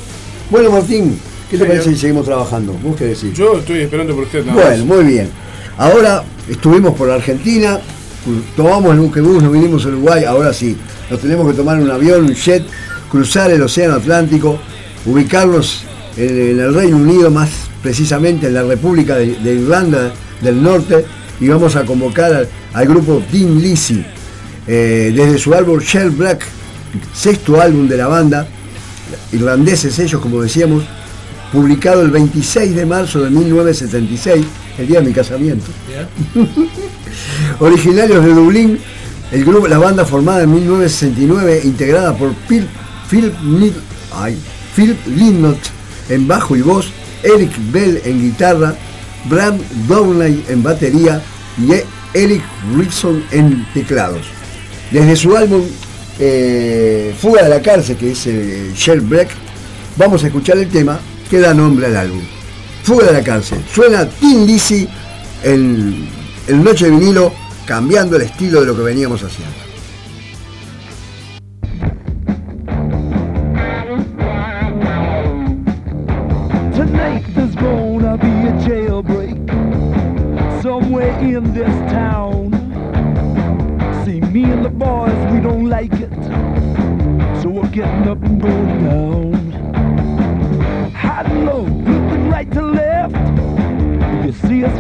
Bueno, 0.50 0.72
Martín, 0.72 1.18
¿qué 1.50 1.58
te 1.58 1.64
Sí, 1.64 1.70
parece 1.70 1.90
si 1.92 1.98
seguimos 1.98 2.26
trabajando? 2.26 2.74
¿Vos 2.84 2.96
qué 2.96 3.06
decís? 3.06 3.34
Yo 3.34 3.58
estoy 3.60 3.82
esperando 3.82 4.14
por 4.16 4.24
usted 4.24 4.46
nada 4.46 4.54
Bueno, 4.62 4.86
más. 4.86 4.98
muy 4.98 5.04
bien. 5.06 5.30
Ahora 5.78 6.24
estuvimos 6.50 6.96
por 6.96 7.10
Argentina, 7.12 7.80
tomamos 8.56 8.94
el 8.94 9.00
buquebús, 9.02 9.44
nos 9.44 9.52
vinimos 9.52 9.86
a 9.86 9.90
Uruguay, 9.90 10.24
ahora 10.24 10.54
sí, 10.54 10.76
nos 11.10 11.20
tenemos 11.20 11.48
que 11.50 11.54
tomar 11.56 11.78
un 11.80 11.92
avión, 11.92 12.26
un 12.26 12.34
jet, 12.34 12.64
cruzar 13.12 13.52
el 13.52 13.62
Océano 13.62 13.96
Atlántico, 13.96 14.58
ubicarnos 15.06 15.84
en, 16.16 16.30
en 16.30 16.60
el 16.60 16.74
Reino 16.74 16.98
Unido, 16.98 17.30
más 17.30 17.50
precisamente 17.84 18.48
en 18.48 18.54
la 18.56 18.64
República 18.64 19.16
de, 19.18 19.36
de 19.36 19.54
Irlanda 19.54 20.12
del 20.42 20.62
Norte, 20.64 21.06
y 21.40 21.48
vamos 21.48 21.76
a 21.76 21.86
convocar 21.86 22.34
al, 22.34 22.50
al 22.74 22.88
grupo 22.88 23.22
Dean 23.32 23.62
Lizzy, 23.62 24.04
eh, 24.66 25.12
desde 25.16 25.38
su 25.38 25.54
álbum 25.54 25.80
Shell 25.80 26.10
Black, 26.10 26.44
sexto 27.14 27.62
álbum 27.62 27.88
de 27.88 27.98
la 27.98 28.08
banda, 28.08 28.48
irlandeses 29.32 29.98
ellos, 30.00 30.22
como 30.22 30.42
decíamos, 30.42 30.84
publicado 31.52 32.02
el 32.02 32.12
26 32.12 32.76
de 32.76 32.86
marzo 32.86 33.24
de 33.24 33.30
1976, 33.30 34.46
el 34.78 34.88
día 34.88 35.00
de 35.00 35.08
mi 35.08 35.14
casamiento. 35.14 35.66
Originarios 37.60 38.24
de 38.24 38.34
Dublín, 38.34 38.80
el 39.32 39.46
grupo, 39.46 39.68
la 39.68 39.78
banda 39.78 40.06
formada 40.06 40.44
en 40.44 40.54
1969, 40.54 41.62
integrada 41.64 42.16
por 42.16 42.34
Phil, 42.48 42.68
Phil, 43.10 43.34
ay, 44.14 44.38
Phil 44.76 44.98
Lynott 45.08 45.60
en 46.10 46.28
bajo 46.28 46.56
y 46.56 46.62
voz, 46.62 46.88
Eric 47.24 47.52
Bell 47.72 48.02
en 48.06 48.22
guitarra, 48.22 48.76
Bram 49.30 49.58
Downey 49.88 50.44
en 50.48 50.64
batería 50.64 51.22
y 51.58 51.74
Eric 52.18 52.44
Rickson 52.76 53.24
en 53.32 53.66
teclados. 53.74 54.28
Desde 54.92 55.16
su 55.16 55.36
álbum 55.36 55.64
eh, 56.20 57.14
Fuga 57.20 57.44
de 57.44 57.50
la 57.50 57.62
cárcel, 57.62 57.98
que 57.98 58.12
es 58.12 58.28
eh, 58.28 58.72
Shellbreak, 58.76 59.30
vamos 59.98 60.24
a 60.24 60.28
escuchar 60.28 60.58
el 60.58 60.70
tema 60.70 61.00
que 61.30 61.40
da 61.40 61.54
nombre 61.54 61.88
al 61.88 61.98
álbum. 61.98 62.22
Fuga 62.84 63.08
de 63.08 63.14
la 63.14 63.24
cárcel. 63.24 63.64
Suena 63.74 64.08
Tin 64.08 64.46
Lizzy 64.46 64.88
en 65.44 66.08
el 66.48 66.64
Noche 66.64 66.90
Vinilo, 66.90 67.34
cambiando 67.66 68.16
el 68.16 68.24
estilo 68.24 68.62
de 68.62 68.68
lo 68.68 68.76
que 68.76 68.84
veníamos 68.84 69.22
haciendo. 69.24 69.67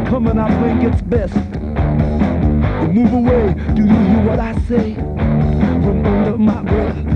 Coming, 0.10 0.40
I 0.40 0.50
think 0.62 0.84
it's 0.84 1.02
best. 1.02 1.36
Move 2.94 3.14
away, 3.14 3.54
do 3.76 3.82
you 3.82 3.88
hear 3.88 4.24
what 4.26 4.40
I 4.40 4.54
say? 4.62 4.94
From 4.96 6.06
under 6.06 6.38
my 6.38 6.62
breath. 6.64 7.07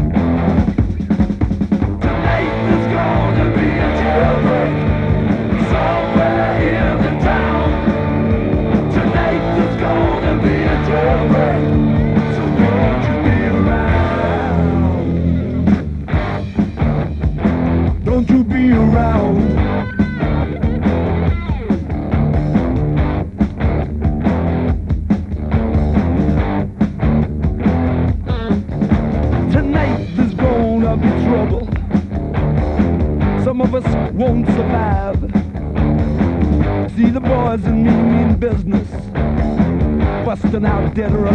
Dead 40.94 41.14
or 41.14 41.31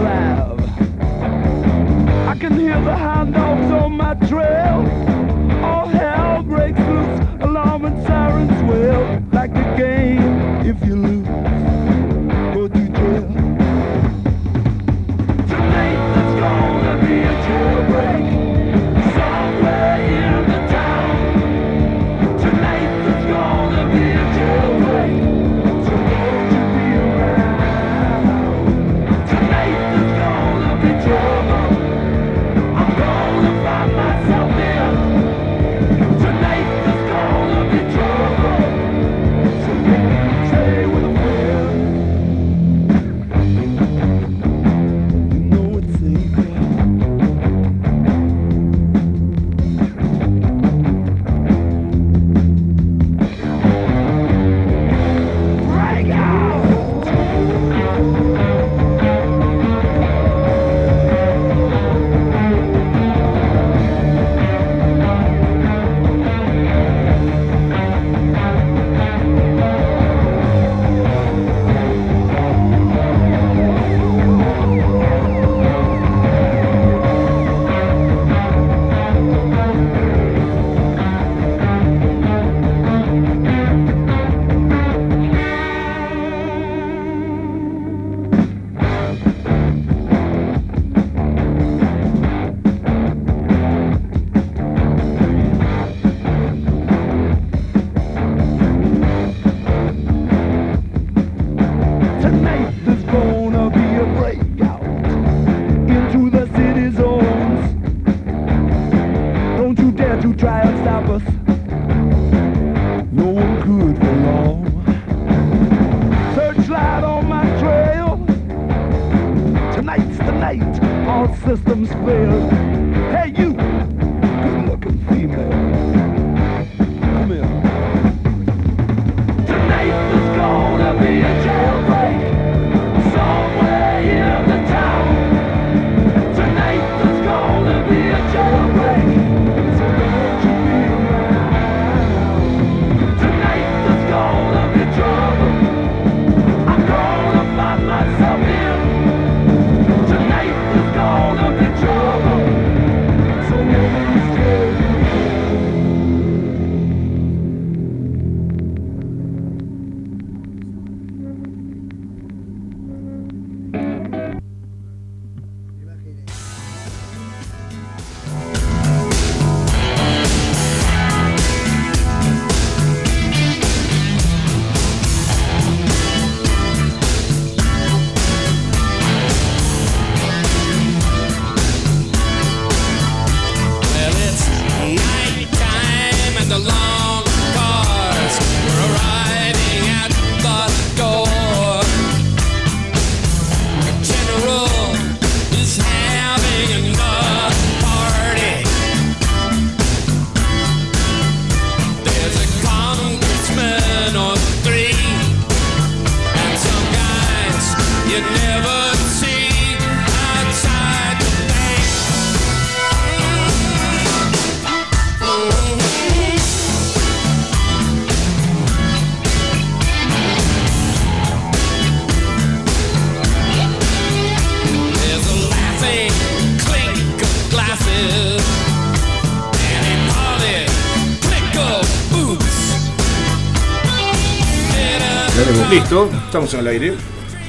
estamos 236.27 236.53
en 236.55 236.61
el 236.61 236.67
aire. 236.69 236.95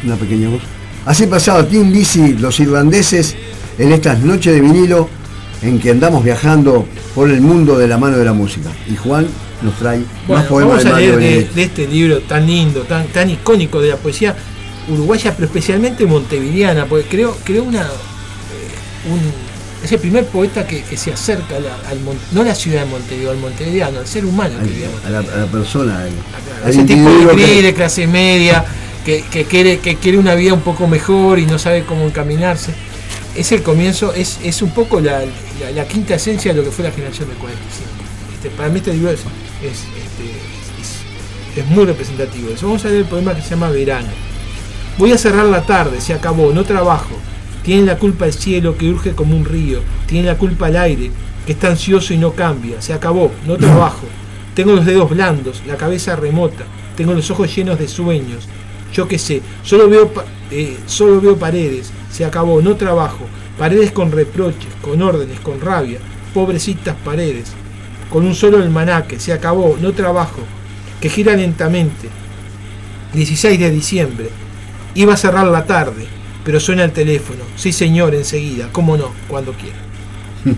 Una 0.03 0.15
pequeña 0.15 0.49
voz. 0.49 0.61
Así 1.05 1.27
pasaba 1.27 1.65
Tim 1.67 1.91
Lizzy, 1.91 2.33
los 2.33 2.59
irlandeses, 2.59 3.35
en 3.77 3.91
estas 3.91 4.19
noches 4.19 4.53
de 4.53 4.61
vinilo 4.61 5.09
en 5.61 5.79
que 5.79 5.91
andamos 5.91 6.23
viajando 6.23 6.85
por 7.15 7.29
el 7.29 7.41
mundo 7.41 7.77
de 7.77 7.87
la 7.87 7.97
mano 7.97 8.17
de 8.17 8.25
la 8.25 8.33
música. 8.33 8.69
Y 8.91 8.95
Juan 8.95 9.27
nos 9.61 9.73
trae 9.75 10.01
más 10.27 10.45
poemas 10.45 10.83
vamos 10.83 10.83
de 10.83 10.89
a 10.91 11.17
leer 11.17 11.49
de 11.53 11.63
este 11.63 11.87
libro 11.87 12.19
tan 12.21 12.45
lindo, 12.45 12.81
tan, 12.81 13.07
tan 13.07 13.29
icónico 13.29 13.81
de 13.81 13.89
la 13.89 13.95
poesía 13.97 14.35
uruguaya, 14.89 15.33
pero 15.35 15.47
especialmente 15.47 16.05
montevideana, 16.05 16.85
porque 16.85 17.05
creo, 17.07 17.35
creo 17.43 17.63
una, 17.63 17.81
eh, 17.81 19.09
un- 19.11 19.46
es 19.83 19.91
el 19.91 19.99
primer 19.99 20.25
poeta 20.25 20.65
que, 20.65 20.81
que 20.83 20.97
se 20.97 21.13
acerca 21.13 21.55
a 21.57 21.59
la- 21.59 21.75
al 21.89 21.99
no 22.31 22.41
a 22.41 22.43
la 22.45 22.55
ciudad 22.55 22.81
de 22.83 22.87
Montevideo, 22.87 23.31
al 23.31 23.37
montevideano, 23.37 23.99
al 23.99 24.07
ser 24.07 24.25
humano 24.25 24.55
que 24.59 24.65
vive 24.69 24.85
en 24.85 25.05
a 25.07 25.09
la, 25.09 25.19
a 25.19 25.37
la 25.37 25.45
persona, 25.45 25.99
al, 25.99 26.09
al 26.63 26.69
ese 26.69 26.83
tipo 26.83 27.09
de 27.09 27.25
gris 27.35 27.63
de 27.63 27.73
clase 27.73 28.07
media 28.07 28.65
que, 29.05 29.23
que 29.31 29.45
quiere 29.45 29.79
que 29.79 29.95
quiere 29.97 30.17
una 30.17 30.33
vida 30.35 30.53
un 30.53 30.61
poco 30.61 30.87
mejor 30.87 31.39
y 31.39 31.45
no 31.45 31.57
sabe 31.59 31.83
cómo 31.83 32.05
encaminarse. 32.05 32.73
Es 33.35 33.51
el 33.51 33.61
comienzo 33.61 34.13
es, 34.13 34.39
es 34.43 34.61
un 34.63 34.71
poco 34.71 34.99
la, 34.99 35.21
quinta 35.87 36.15
esencia 36.15 36.51
de 36.53 36.57
lo 36.57 36.63
que 36.65 36.71
fue 36.71 36.83
la 36.83 36.91
generación 36.91 37.29
del 37.29 37.37
45 37.37 37.89
Este, 38.33 38.49
para 38.49 38.69
mí 38.69 38.79
este 38.79 38.93
libro 38.93 39.11
es, 39.11 39.19
es, 39.19 39.25
este, 39.71 40.23
es- 40.81 41.57
es 41.63 41.65
muy 41.67 41.85
representativo 41.85 42.49
eso. 42.51 42.65
vamos 42.65 42.83
a 42.83 42.87
leer 42.87 43.01
el 43.01 43.05
poema 43.07 43.35
que 43.35 43.41
se 43.43 43.51
llama 43.51 43.69
Verano. 43.69 44.09
Voy 44.97 45.11
a 45.11 45.17
cerrar 45.19 45.45
la 45.45 45.61
tarde 45.63 46.01
se 46.01 46.13
acabó 46.13 46.51
no 46.51 46.63
trabajo 46.65 47.15
tiene 47.67 47.85
la 47.85 47.99
culpa 47.99 48.25
el 48.25 48.33
cielo 48.33 48.75
que 48.75 48.89
urge 48.89 49.11
como 49.11 49.37
un 49.37 49.45
río 49.45 49.81
tiene 50.07 50.25
la 50.25 50.39
culpa 50.39 50.69
el 50.69 50.77
aire 50.77 51.11
que 51.45 51.51
está 51.51 51.67
ansioso 51.67 52.15
y 52.15 52.17
no 52.17 52.31
cambia 52.31 52.81
se 52.81 52.93
acabó 52.93 53.31
no 53.45 53.57
trabajo 53.57 54.07
tengo 54.57 54.73
los 54.73 54.87
dedos 54.87 55.11
blandos, 55.11 55.61
la 55.67 55.77
cabeza 55.77 56.15
remota, 56.15 56.65
tengo 56.95 57.13
los 57.13 57.29
ojos 57.29 57.55
llenos 57.55 57.77
de 57.77 57.87
sueños. 57.87 58.47
Yo 58.91 59.07
qué 59.07 59.19
sé, 59.19 59.43
solo 59.61 59.87
veo, 59.87 60.11
eh, 60.49 60.79
solo 60.87 61.21
veo 61.21 61.37
paredes, 61.37 61.91
se 62.11 62.25
acabó, 62.25 62.59
no 62.59 62.75
trabajo. 62.75 63.27
Paredes 63.59 63.91
con 63.91 64.11
reproches, 64.11 64.73
con 64.81 65.03
órdenes, 65.03 65.39
con 65.41 65.61
rabia. 65.61 65.99
Pobrecitas 66.33 66.95
paredes. 67.05 67.51
Con 68.09 68.25
un 68.25 68.33
solo 68.33 68.57
almanaque, 68.57 69.19
se 69.19 69.31
acabó, 69.31 69.77
no 69.79 69.91
trabajo. 69.93 70.41
Que 71.01 71.09
gira 71.09 71.35
lentamente. 71.35 72.09
16 73.13 73.59
de 73.59 73.69
diciembre. 73.69 74.29
Iba 74.95 75.13
a 75.13 75.17
cerrar 75.17 75.45
la 75.45 75.65
tarde, 75.67 76.07
pero 76.47 76.61
suena 76.61 76.85
el 76.85 76.91
teléfono. 76.91 77.43
Sí 77.57 77.73
señor, 77.73 78.15
enseguida. 78.15 78.69
¿Cómo 78.71 78.95
no? 78.95 79.13
Cuando 79.27 79.51
quiera. 79.51 79.75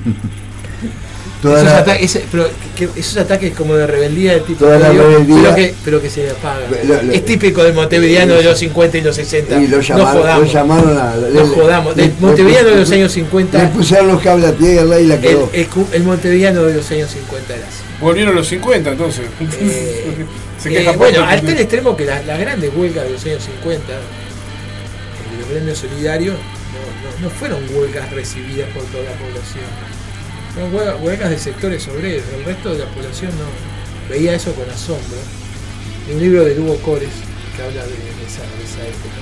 esos, 1.41 1.63
la- 1.63 1.77
ata- 1.79 1.95
ese- 1.97 2.25
pero 2.31 2.47
que- 2.77 2.89
esos 2.95 3.17
ataques 3.17 3.53
como 3.55 3.73
de 3.75 3.87
rebeldía 3.87 4.33
de 4.33 4.41
tipo 4.41 4.65
Toda 4.65 4.77
la 4.77 4.89
medio, 4.89 5.03
rebeldía. 5.03 5.35
pero, 5.41 5.55
que, 5.55 5.73
pero 5.85 6.01
que 6.01 6.09
se 6.11 6.29
apaga. 6.29 6.59
Lo- 6.85 7.01
lo- 7.01 7.11
es 7.11 7.25
típico 7.25 7.63
del 7.63 7.73
montevideano 7.73 8.35
de 8.35 8.43
los 8.43 8.59
50 8.59 8.97
y 8.97 9.01
los 9.01 9.15
60. 9.15 9.59
y 9.61 9.67
lo 9.67 9.77
no 9.77 9.81
llamaron, 9.81 10.13
lo 10.15 10.21
jodamos. 10.21 10.53
llamaron 10.53 10.97
a. 10.97 11.15
no 11.33 11.47
jodamos. 11.47 11.95
Del 11.95 12.13
montevideano 12.19 12.69
de 12.69 12.75
los 12.75 12.91
años 12.91 13.11
50. 13.13 13.57
Le 13.63 13.67
pusieron 13.69 14.07
los 14.09 14.21
cables 14.21 14.49
a 14.49 14.53
tierra 14.53 14.99
y 14.99 15.07
la 15.07 15.15
el, 15.15 15.21
quedó. 15.21 15.49
el, 15.53 15.67
cu- 15.67 15.87
el 15.91 16.03
montevideano 16.03 16.63
de 16.65 16.73
los 16.75 16.91
años 16.91 17.09
50 17.09 17.55
era 17.55 17.65
así. 17.67 17.77
Volvieron 17.99 18.35
los 18.35 18.47
50 18.47 18.91
entonces. 18.91 19.25
Eh, 19.59 20.25
Se 20.61 20.69
eh, 20.89 20.93
bueno, 20.97 21.23
al 21.23 21.41
tal 21.41 21.57
extremo 21.57 21.95
que 21.95 22.03
las, 22.05 22.25
las 22.25 22.37
grandes 22.37 22.69
huelgas 22.75 23.05
de 23.05 23.11
los 23.11 23.25
años 23.25 23.41
50, 23.43 23.93
el 25.49 25.55
gremio 25.55 25.75
solidario, 25.75 26.31
no, 26.33 26.37
no- 26.39 27.23
no 27.23 27.29
fueron 27.29 27.63
huelgas 27.75 28.09
recibidas 28.11 28.69
por 28.69 28.83
toda 28.85 29.03
la 29.03 29.13
población. 29.13 29.65
Fueron 30.53 30.73
huelgas, 30.75 30.95
huelgas 31.01 31.29
de 31.31 31.39
sectores 31.39 31.87
obreros. 31.87 32.23
El 32.37 32.45
resto 32.45 32.73
de 32.73 32.79
la 32.79 32.85
población 32.85 33.31
no 33.31 34.09
veía 34.13 34.33
eso 34.33 34.53
con 34.53 34.69
asombro. 34.69 35.17
Hay 36.07 36.15
un 36.15 36.21
libro 36.21 36.45
de 36.45 36.55
Lugo 36.55 36.75
Cores 36.77 37.09
que 37.55 37.61
habla 37.63 37.83
de, 37.83 37.89
de 37.89 38.25
esa, 38.27 38.41
de 38.41 38.63
esa 38.63 38.87
época. 38.87 39.15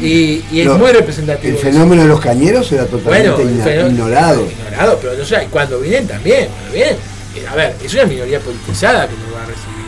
Y, 0.00 0.44
y 0.52 0.60
es 0.60 0.66
No, 0.66 0.76
muy 0.78 0.92
representativo. 0.92 1.56
El 1.56 1.62
fenómeno 1.62 2.02
de 2.02 2.08
los 2.08 2.20
cañeros 2.20 2.70
era 2.70 2.84
totalmente 2.86 3.30
Bueno, 3.30 3.50
ina- 3.50 3.64
pero- 3.64 3.86
ignorado. 3.88 4.46
Ignorado, 4.46 4.98
pero 5.00 5.14
no 5.16 5.24
sé, 5.24 5.44
y 5.44 5.46
cuando 5.46 5.80
vienen 5.80 6.06
también, 6.06 6.48
pero 6.60 6.72
bien. 6.74 6.96
Eh, 7.34 7.46
A 7.48 7.54
ver, 7.54 7.74
es 7.84 7.92
una 7.94 8.04
minoría 8.04 8.40
politizada 8.40 9.06
que 9.08 9.14
no 9.14 9.34
va 9.34 9.42
a 9.42 9.46
recibir. 9.46 9.86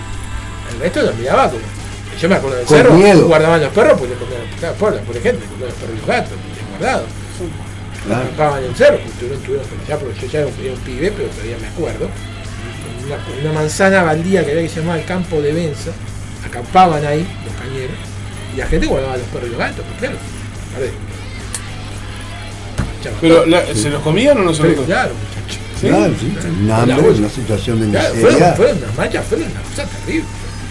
El 0.72 0.80
resto 0.80 1.02
lo 1.02 1.12
miraba 1.14 1.50
como. 1.50 1.62
Yo 2.20 2.28
me 2.28 2.34
acuerdo 2.34 2.56
del 2.56 2.66
Con 2.66 2.76
cerro, 2.76 2.94
miedo. 2.94 3.26
guardaban 3.26 3.60
los 3.62 3.72
perros 3.72 3.98
porque 3.98 4.14
le 4.14 4.18
comían 4.20 4.40
claro, 4.58 4.74
por, 4.76 4.98
por 5.00 5.16
ejemplo, 5.16 5.46
los 5.60 5.72
perros 5.74 5.94
y 5.94 5.98
los 5.98 6.06
gatos, 6.06 6.30
bien 6.52 6.66
guardados. 6.78 7.06
Claro. 8.06 8.22
Acampaban 8.22 8.64
en 8.64 8.70
el 8.70 8.76
cerro, 8.76 8.96
que 8.98 9.08
tuvieron, 9.20 9.42
tuvieron 9.42 9.66
por 9.66 9.78
allá, 9.84 9.98
porque 9.98 10.20
yo 10.20 10.26
ya 10.32 10.38
era 10.40 10.48
un, 10.48 10.54
era 10.64 10.72
un 10.72 10.80
pibe, 10.80 11.12
pero 11.16 11.28
todavía 11.28 11.56
me 11.60 11.66
acuerdo. 11.68 12.08
Una, 13.06 13.40
una 13.50 13.52
manzana 13.60 14.02
baldía 14.02 14.44
que 14.44 14.50
había 14.50 14.62
que 14.62 14.68
se 14.68 14.80
llamaba 14.80 14.98
el 14.98 15.04
campo 15.04 15.40
de 15.40 15.52
Benza, 15.52 15.90
acampaban 16.46 17.04
ahí 17.06 17.26
los 17.44 17.54
cañeros, 17.54 17.96
y 18.54 18.58
la 18.58 18.66
gente 18.66 18.86
guardaba 18.86 19.16
los 19.16 19.26
perros 19.28 19.46
y 19.46 19.50
los 19.50 19.58
gatos, 19.58 19.84
pues 19.86 19.98
claro. 20.00 20.16
Pero, 23.20 23.46
la- 23.46 23.64
¿se 23.74 23.90
los 23.90 24.02
comían 24.02 24.38
o 24.38 24.42
no 24.42 24.52
se 24.54 24.62
los 24.62 24.72
comían? 24.72 24.86
claro, 24.86 25.12
muchachos. 25.14 25.58
Claro, 25.80 26.14
sí, 26.18 26.34
un 26.62 26.70
hambre, 26.70 26.96
La 26.96 27.00
bolsa. 27.02 27.20
una 27.20 27.28
situación 27.30 27.80
de 27.80 27.90
Claro, 27.98 28.14
miseria. 28.14 28.36
fueron, 28.38 28.56
fueron 28.56 28.78
unas 28.78 28.96
marchas, 28.96 29.24
fueron 29.26 29.50
una 29.50 29.60
cosa 29.62 29.84
terrible. 29.84 30.24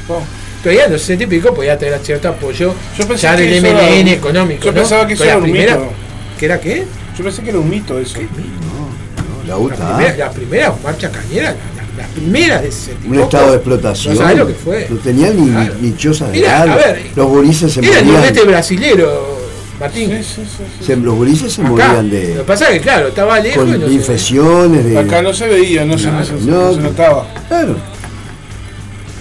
Oh. 0.10 0.22
Todavía 0.68 0.86
en 0.88 0.92
los 0.92 1.02
60 1.02 1.24
y 1.24 1.28
pico 1.28 1.54
podía 1.54 1.78
tener 1.78 1.98
cierto 2.04 2.28
apoyo 2.28 2.74
Yo 2.98 3.08
pensé 3.08 3.24
ya 3.24 3.38
que 3.38 3.44
del 3.44 3.66
era- 3.66 4.12
económico. 4.12 4.66
yo 4.66 4.72
¿no? 4.74 4.76
pensaba 4.78 5.08
que 5.08 5.14
eso 5.14 5.24
era 5.24 5.34
la 5.34 5.38
un 5.38 5.44
primera, 5.44 5.78
mito. 5.78 5.90
¿Que 6.38 6.46
era 6.46 6.60
qué? 6.60 6.84
Yo 7.18 7.24
pensé 7.24 7.42
que 7.42 7.50
era 7.52 7.60
un 7.60 7.70
mito 7.70 7.98
eso. 7.98 8.20
La 8.20 9.48
La 9.54 9.58
UTA, 9.58 9.76
primera, 9.98 10.18
las 10.18 10.34
primeras 10.36 10.74
marchas 10.84 11.10
cañeras, 11.16 11.56
las, 11.78 11.98
las 11.98 12.08
primeras 12.10 12.62
de 12.64 12.70
60 12.74 13.06
y 13.08 13.10
un 13.12 13.20
estado 13.20 13.52
de 13.52 13.56
explotación. 13.56 14.16
No 14.18 14.34
lo 14.34 14.48
que 14.48 14.54
fue. 14.56 14.88
No 14.90 14.98
tenían 14.98 15.38
ni, 15.42 15.52
Claro. 15.52 15.74
ni 15.80 15.96
chozas 15.96 16.32
de 16.34 16.40
Era, 16.40 16.62
a 16.64 16.76
ver, 16.76 17.02
Los 17.16 17.28
gurises 17.28 17.72
se 17.72 17.80
Era 17.80 18.00
el 18.00 18.06
morían. 18.08 18.48
brasilero, 18.48 19.38
Martín. 19.80 20.10
Sí, 20.10 20.18
sí, 20.22 20.42
sí, 20.58 20.64
sí. 20.80 20.86
se- 20.86 20.96
los 20.98 21.16
gurises 21.16 21.54
se 21.54 21.62
Acá. 21.62 21.70
morían 21.70 22.06
Lo 22.10 22.12
que 22.12 22.28
de, 22.28 22.44
pasa 22.44 22.66
es 22.66 22.72
que, 22.74 22.80
claro, 22.82 23.08
estaba 23.08 23.40
lejos 23.40 23.70
y 23.70 23.72
con 23.72 23.88
se- 23.88 23.94
infecciones. 23.94 24.84
De, 24.84 24.98
Acá 25.00 25.22
no 25.22 25.34
se 25.34 25.48
veía, 25.48 25.86
no, 25.86 25.98
se, 25.98 26.12
no 26.12 26.26
se- 26.26 26.34
No, 26.34 26.62
no 26.64 26.74
se 26.74 26.82
notaba. 26.82 27.26
Claro. 27.48 27.78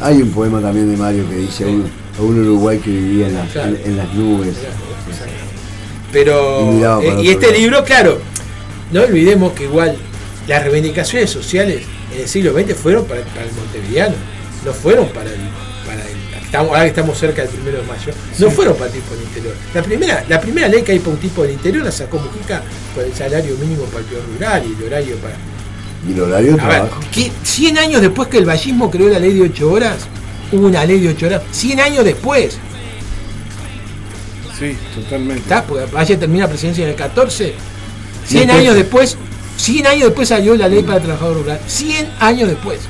Hay 0.00 0.20
un 0.22 0.30
poema 0.30 0.60
también 0.60 0.90
de 0.90 0.96
Mario 0.96 1.28
que 1.28 1.36
dice 1.36 1.64
a 1.64 1.68
un, 1.68 1.90
a 2.18 2.22
un 2.22 2.38
Uruguay 2.40 2.78
que 2.78 2.90
vivía 2.90 3.28
en 3.28 3.34
las, 3.34 3.50
Claro. 3.50 3.68
en, 3.76 3.90
en 3.90 3.96
las 3.96 4.12
nubes. 4.14 4.54
Pero, 6.12 6.72
Y 6.72 6.82
eh, 6.82 7.22
y 7.22 7.28
este 7.30 7.46
lado. 7.48 7.58
libro, 7.58 7.84
claro, 7.84 8.18
no 8.92 9.02
olvidemos 9.02 9.52
que 9.52 9.64
igual 9.64 9.96
las 10.46 10.62
reivindicaciones 10.64 11.30
sociales 11.30 11.82
en 12.14 12.20
el 12.22 12.28
siglo 12.28 12.52
XX 12.52 12.74
fueron 12.74 13.04
para, 13.06 13.22
para 13.22 13.42
el 13.44 13.52
montevideano, 13.52 14.14
no 14.64 14.72
fueron 14.72 15.08
para 15.08 15.30
el, 15.30 15.36
para 15.86 16.02
el 16.02 16.16
estamos, 16.44 16.68
ahora 16.70 16.82
que 16.82 16.88
estamos 16.88 17.18
cerca 17.18 17.42
del 17.42 17.50
primero 17.50 17.78
de 17.78 17.84
mayo, 17.86 18.12
no 18.38 18.50
fueron 18.50 18.74
para 18.74 18.86
el 18.86 18.92
tipo 18.92 19.14
del 19.14 19.24
interior. 19.24 19.54
La 19.74 19.82
primera, 19.82 20.24
la 20.28 20.40
primera 20.40 20.68
ley 20.68 20.82
que 20.82 20.92
hay 20.92 20.98
para 21.00 21.10
un 21.12 21.18
tipo 21.18 21.42
del 21.42 21.52
interior 21.52 21.84
la 21.84 21.90
sacó 21.92 22.18
Mujica 22.18 22.62
con 22.94 23.04
el 23.04 23.12
salario 23.12 23.56
mínimo 23.56 23.82
para 23.86 23.98
el 24.00 24.04
peor 24.04 24.22
rural 24.32 24.62
y 24.64 24.74
el 24.80 24.86
horario 24.86 25.16
para. 25.16 25.34
Y 26.08 26.12
el 26.12 26.20
horario 26.20 26.54
de 26.56 26.60
A 26.60 26.66
ver, 26.66 26.76
trabajo. 26.82 27.00
¿qué- 27.12 27.32
100 27.42 27.78
años 27.78 28.00
después 28.00 28.28
que 28.28 28.38
el 28.38 28.44
vallismo 28.44 28.90
creó 28.90 29.08
la 29.08 29.18
ley 29.18 29.34
de 29.34 29.42
8 29.42 29.70
horas, 29.70 29.96
hubo 30.52 30.66
una 30.66 30.84
ley 30.84 31.00
de 31.00 31.08
8 31.10 31.26
horas. 31.26 31.42
100 31.52 31.80
años 31.80 32.04
después. 32.04 32.58
Sí, 34.58 34.76
totalmente. 34.94 35.42
¿Está? 35.42 35.62
Porque 35.64 35.84
Valle 35.86 36.16
termina 36.16 36.44
la 36.44 36.48
presidencia 36.48 36.84
en 36.84 36.90
el 36.90 36.96
14. 36.96 37.54
100 38.26 38.46
Después- 38.46 38.58
años 38.60 38.74
después, 38.74 39.16
100 39.58 39.86
años 39.86 40.04
después 40.08 40.28
salió 40.28 40.56
la 40.56 40.68
ley 40.68 40.82
para 40.82 40.96
el 40.96 41.02
trabajador 41.02 41.36
rural. 41.38 41.60
100 41.66 42.08
años 42.20 42.48
después. 42.48 42.80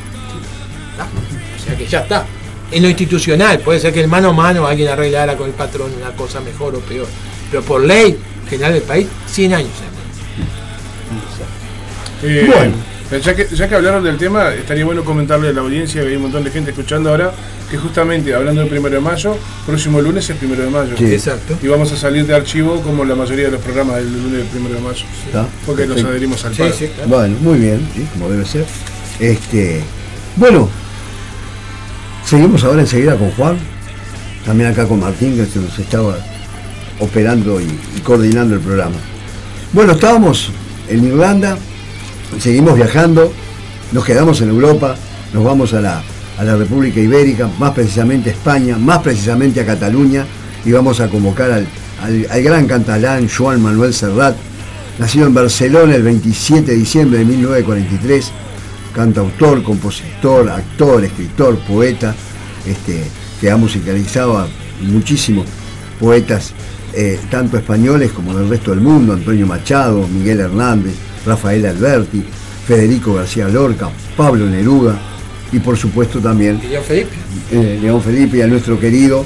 ¿Está? 0.93 1.05
O 1.05 1.65
sea 1.65 1.77
que 1.77 1.87
ya 1.87 2.01
está. 2.01 2.25
En 2.71 2.83
lo 2.83 2.89
institucional, 2.89 3.61
puede 3.61 3.81
ser 3.81 3.93
que 3.93 4.01
el 4.01 4.09
mano 4.09 4.31
a 4.31 4.33
mano 4.33 4.67
alguien 4.67 4.89
arreglara 4.89 5.37
con 5.37 5.47
el 5.49 5.55
patrón 5.55 5.91
una 6.01 6.11
cosa 6.17 6.41
mejor 6.41 6.75
o 6.77 6.81
peor. 6.81 7.07
Pero 7.51 7.63
por 7.63 7.83
ley 7.85 8.17
general 8.49 8.73
del 8.75 8.83
país, 8.83 9.07
100 9.27 9.55
años. 9.55 9.71
Eh, 12.23 12.45
Bueno. 12.47 12.75
Ya 13.11 13.35
que, 13.37 13.47
ya 13.55 13.69
que 13.69 13.75
hablaron 13.77 14.03
del 14.03 14.17
tema, 14.19 14.53
estaría 14.53 14.85
bueno 14.85 15.05
comentarle 15.05 15.49
a 15.51 15.53
la 15.53 15.61
audiencia 15.61 16.03
que 16.03 16.09
hay 16.09 16.17
un 16.17 16.23
montón 16.23 16.43
de 16.43 16.51
gente 16.51 16.71
escuchando 16.73 17.11
ahora 17.11 17.33
que 17.71 17.77
justamente 17.79 18.35
hablando 18.35 18.61
del 18.63 18.71
primero 18.71 18.97
de 18.97 19.01
mayo, 19.01 19.37
próximo 19.65 20.01
lunes 20.01 20.29
es 20.29 20.37
primero 20.37 20.65
de 20.65 20.71
mayo. 20.71 20.97
Sí. 20.99 21.05
Exacto. 21.07 21.57
Y 21.63 21.69
vamos 21.69 21.93
a 21.93 21.97
salir 21.97 22.27
de 22.27 22.35
archivo 22.35 22.81
como 22.83 23.05
la 23.05 23.15
mayoría 23.15 23.45
de 23.47 23.53
los 23.53 23.61
programas 23.61 23.97
del 23.97 24.13
lunes 24.13 24.33
del 24.39 24.47
primero 24.49 24.75
de 24.75 24.81
mayo. 24.81 25.05
¿Está? 25.25 25.47
Porque 25.65 25.87
nos 25.87 26.03
adherimos 26.03 26.45
al 26.45 26.55
Sí, 26.55 26.63
paro. 26.63 26.75
sí, 26.77 26.89
claro. 26.89 27.09
Bueno, 27.11 27.37
muy 27.41 27.59
bien, 27.59 27.89
sí, 27.95 28.07
como 28.13 28.29
debe 28.29 28.45
ser. 28.45 28.65
Este, 29.21 29.83
bueno, 30.35 30.69
seguimos 32.25 32.65
ahora 32.65 32.81
enseguida 32.81 33.17
con 33.17 33.31
Juan, 33.33 33.57
también 34.45 34.71
acá 34.71 34.87
con 34.87 34.99
Martín, 35.01 35.35
que 35.37 35.59
nos 35.61 35.79
estaba 35.79 36.19
operando 36.99 37.61
y, 37.61 37.65
y 37.97 38.01
coordinando 38.01 38.55
el 38.55 38.61
programa. 38.61 38.97
Bueno, 39.73 39.93
estábamos 39.93 40.51
en 40.89 41.05
Irlanda, 41.07 41.57
seguimos 42.39 42.75
viajando, 42.77 43.33
nos 43.93 44.05
quedamos 44.05 44.41
en 44.41 44.49
Europa, 44.51 44.97
nos 45.33 45.45
vamos 45.45 45.73
a 45.75 45.81
la, 45.81 46.03
a 46.39 46.45
la 46.45 46.57
República 46.57 47.01
Ibérica, 47.01 47.49
más 47.59 47.73
precisamente 47.73 48.31
a 48.31 48.33
España, 48.33 48.77
más 48.79 48.99
precisamente 48.99 49.61
a 49.61 49.67
Cataluña, 49.67 50.25
y 50.65 50.73
vamos 50.73 51.01
a 51.01 51.09
convocar 51.09 51.51
al, 51.51 51.67
al- 52.03 52.43
gran 52.43 52.67
catalán 52.67 53.29
Joan 53.29 53.63
Manuel 53.63 53.95
Serrat, 53.95 54.37
nacido 54.99 55.27
en 55.27 55.35
Barcelona 55.35 55.95
el 55.95 56.03
27 56.03 56.73
de 56.73 56.77
diciembre 56.77 57.19
de 57.21 57.25
1943, 57.25 58.33
cantautor, 58.95 59.63
compositor, 59.63 60.49
actor, 60.49 61.05
escritor, 61.05 61.59
poeta, 61.61 62.15
este, 62.67 63.05
que 63.41 63.51
ha 63.51 63.57
musicalizado 63.57 64.39
a 64.39 64.49
muchísimos 64.83 65.47
poetas, 66.01 66.53
eh, 66.95 67.19
tanto 67.31 67.57
españoles 67.59 68.11
como 68.13 68.35
del 68.37 68.49
resto 68.49 68.71
del 68.71 68.81
mundo, 68.81 69.13
Antonio 69.13 69.47
Machado, 69.47 70.07
Miguel 70.09 70.41
Hernández, 70.41 70.95
Rafael 71.27 71.67
Alberti, 71.67 72.23
Federico 72.67 73.15
García 73.15 73.49
Lorca, 73.49 73.91
Pablo 74.17 74.47
Neruda 74.47 74.99
y 75.53 75.59
por 75.59 75.77
supuesto 75.77 76.19
también 76.21 76.61
León 76.69 76.85
Felipe. 76.85 77.11
eh, 77.53 77.79
León 77.83 78.01
Felipe 78.03 78.39
y 78.39 78.43
a 78.43 78.47
nuestro 78.47 78.79
querido 78.81 79.25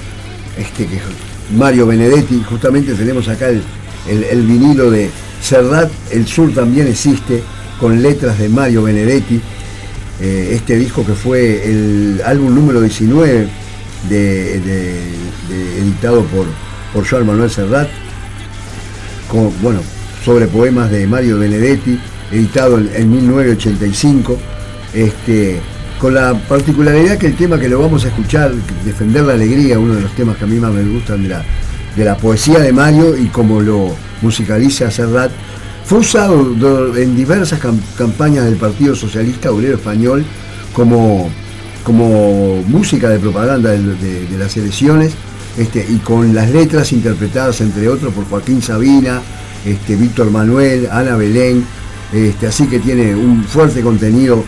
este, 0.58 0.86
que, 0.86 0.98
Mario 1.56 1.86
Benedetti. 1.86 2.42
Justamente 2.48 2.94
tenemos 2.94 3.28
acá 3.28 3.48
el, 3.48 3.62
el- 4.08 4.24
el 4.24 4.42
vinilo 4.46 4.90
de 4.90 5.10
Serrat, 5.42 5.90
El 6.10 6.26
Sur 6.26 6.52
también 6.52 6.86
existe, 6.88 7.42
con 7.78 8.02
letras 8.02 8.38
de 8.38 8.48
Mario 8.48 8.82
Benedetti. 8.82 9.40
Eh, 10.20 10.52
este 10.54 10.76
disco 10.76 11.04
que 11.06 11.14
fue 11.14 11.64
el 11.64 12.20
álbum 12.26 12.54
número 12.54 12.80
19 12.82 13.48
de- 14.08 14.60
de- 14.60 14.60
de- 15.48 15.78
editado 15.80 16.22
por, 16.24 16.44
por 16.92 17.08
Joan 17.08 17.26
Manuel 17.26 17.50
Serrat, 17.50 17.88
con, 19.30 19.50
bueno, 19.62 19.80
sobre 20.24 20.46
poemas 20.46 20.90
de 20.90 21.06
Mario 21.06 21.38
Benedetti, 21.38 21.98
editado 22.30 22.78
en, 22.78 22.90
en 22.94 23.10
1985, 23.10 24.38
este, 24.94 25.60
con 25.98 26.14
la 26.14 26.34
particularidad 26.48 27.18
que 27.18 27.26
el 27.26 27.36
tema 27.36 27.58
que 27.58 27.68
lo 27.68 27.80
vamos 27.80 28.04
a 28.04 28.08
escuchar, 28.08 28.52
Defender 28.84 29.22
la 29.24 29.34
Alegría, 29.34 29.78
uno 29.78 29.94
de 29.94 30.02
los 30.02 30.12
temas 30.14 30.36
que 30.36 30.44
a 30.44 30.46
mí 30.46 30.58
más 30.58 30.72
me 30.72 30.82
gustan 30.84 31.22
de 31.22 31.28
la, 31.30 31.44
de 31.96 32.04
la 32.04 32.16
poesía 32.16 32.58
de 32.60 32.72
Mario 32.72 33.16
y 33.16 33.26
como 33.26 33.60
lo 33.60 33.94
musicaliza 34.22 34.90
Serrat, 34.90 35.30
fue 35.84 35.98
usado 35.98 36.44
do- 36.54 36.96
en 36.96 37.16
diversas 37.16 37.60
cam- 37.60 37.80
campañas 37.96 38.44
del 38.44 38.56
Partido 38.56 38.94
Socialista 38.94 39.50
Obrero 39.50 39.74
Español 39.76 40.24
como, 40.72 41.28
como 41.82 42.62
música 42.66 43.08
de 43.08 43.18
propaganda 43.18 43.70
de, 43.70 43.78
de- 43.96 44.26
de 44.26 44.38
las 44.38 44.56
elecciones 44.56 45.12
este, 45.58 45.84
y 45.88 45.96
con 45.96 46.34
las 46.34 46.48
letras 46.50 46.92
interpretadas 46.92 47.60
entre 47.60 47.88
otros 47.88 48.12
por 48.14 48.24
Joaquín 48.26 48.62
Sabina, 48.62 49.20
este, 49.64 49.96
Víctor 49.96 50.30
Manuel, 50.30 50.88
Ana 50.90 51.16
Belén, 51.16 51.64
este, 52.12 52.46
así 52.48 52.66
que 52.66 52.78
tiene 52.80 53.14
un 53.14 53.44
fuerte 53.44 53.80
contenido 53.82 54.44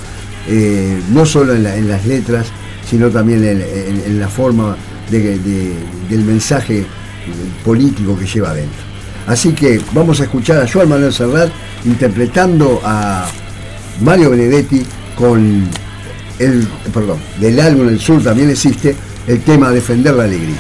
eh, 0.49 1.01
no 1.11 1.25
solo 1.25 1.55
en, 1.55 1.63
la- 1.63 1.77
en 1.77 1.89
las 1.89 2.05
letras, 2.07 2.47
sino 2.89 3.09
también 3.11 3.45
en, 3.45 4.19
la 4.21 4.29
forma 4.29 4.77
de- 5.11 5.39
de- 5.39 5.75
del 6.11 6.25
mensaje 6.25 6.85
político 7.65 8.19
que 8.19 8.27
lleva 8.27 8.51
adentro. 8.51 8.81
Así 9.27 9.53
que 9.53 9.81
vamos 9.93 10.21
a 10.21 10.25
escuchar 10.25 10.61
a 10.61 10.69
Joan 10.69 10.89
Manuel 10.89 11.13
Serrat 11.13 11.51
interpretando 11.85 12.81
a 12.85 13.27
Mario 14.01 14.31
Benedetti 14.31 14.83
con 15.17 15.69
el, 16.41 16.67
perdón, 16.93 17.19
del 17.41 17.61
álbum 17.61 17.89
El 17.89 18.01
Sur 18.01 18.21
también 18.23 18.51
existe 18.51 18.97
el 19.29 19.41
tema 19.43 19.71
Defender 19.71 20.15
la 20.15 20.25
Alegría. 20.25 20.57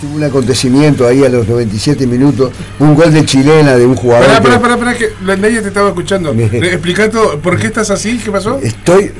Tuvo 0.00 0.16
un 0.16 0.24
acontecimiento 0.24 1.06
ahí 1.06 1.24
a 1.24 1.28
los 1.28 1.46
97 1.48 2.06
minutos, 2.06 2.50
un 2.78 2.94
gol 2.94 3.12
de 3.12 3.24
chilena 3.24 3.76
de 3.76 3.86
un 3.86 3.94
jugador. 3.96 4.26
Pará, 4.26 4.38
que- 4.40 4.44
pará, 4.48 4.60
pará, 4.60 4.76
pará, 4.76 4.94
que 4.96 5.10
nadie 5.24 5.60
te 5.62 5.68
estaba 5.68 5.88
escuchando. 5.88 6.32
Explicando 6.32 7.38
por 7.42 7.58
qué 7.58 7.68
estás 7.68 7.90
así, 7.90 8.18
¿qué 8.18 8.30
pasó? 8.30 8.58
Estoy 8.62 9.12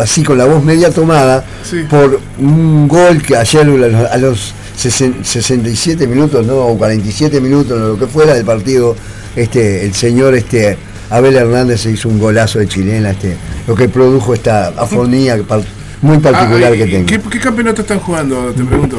así 0.00 0.22
con 0.24 0.36
la 0.38 0.44
voz 0.46 0.64
media 0.64 0.90
tomada 0.90 1.44
Sí. 1.68 1.84
por 1.88 2.18
un 2.38 2.88
gol 2.88 3.22
que 3.22 3.36
ayer 3.36 3.62
a 3.62 3.64
los- 3.64 4.10
a 4.10 4.16
los 4.18 4.54
sesen- 4.76 5.22
67 5.22 6.06
minutos, 6.06 6.44
no, 6.46 6.56
o 6.56 6.76
47 6.78 7.40
minutos, 7.40 7.78
lo 7.78 7.98
que 7.98 8.06
fuera 8.06 8.34
del 8.34 8.44
partido, 8.44 8.96
este, 9.36 9.84
el 9.84 9.94
señor 9.94 10.34
este, 10.34 10.76
Abel 11.10 11.36
Hernández 11.36 11.82
se 11.82 11.90
hizo 11.92 12.08
un 12.08 12.18
golazo 12.18 12.58
de 12.58 12.66
chilena, 12.66 13.10
este, 13.10 13.36
lo 13.68 13.74
que 13.76 13.88
produjo 13.88 14.34
esta 14.34 14.68
afonía 14.68 15.36
muy 16.02 16.18
particular 16.18 16.72
Ah, 16.72 16.76
que 16.76 16.86
¿y 16.86 16.90
tengo. 16.90 17.06
¿qué, 17.06 17.20
¿Qué 17.30 17.38
campeonato 17.40 17.82
están 17.82 17.98
jugando? 18.00 18.52
Te 18.56 18.64
pregunto. 18.64 18.98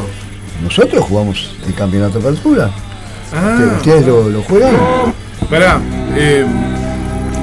Nosotros 0.66 1.06
jugamos 1.06 1.52
el 1.66 1.74
campeonato 1.74 2.20
de 2.20 2.28
apertura. 2.28 2.70
Ah, 3.34 3.58
¿Ustedes 3.78 4.06
lo, 4.06 4.30
lo 4.30 4.42
juegan? 4.44 4.72
pará. 5.50 5.80
eh, 6.16 6.44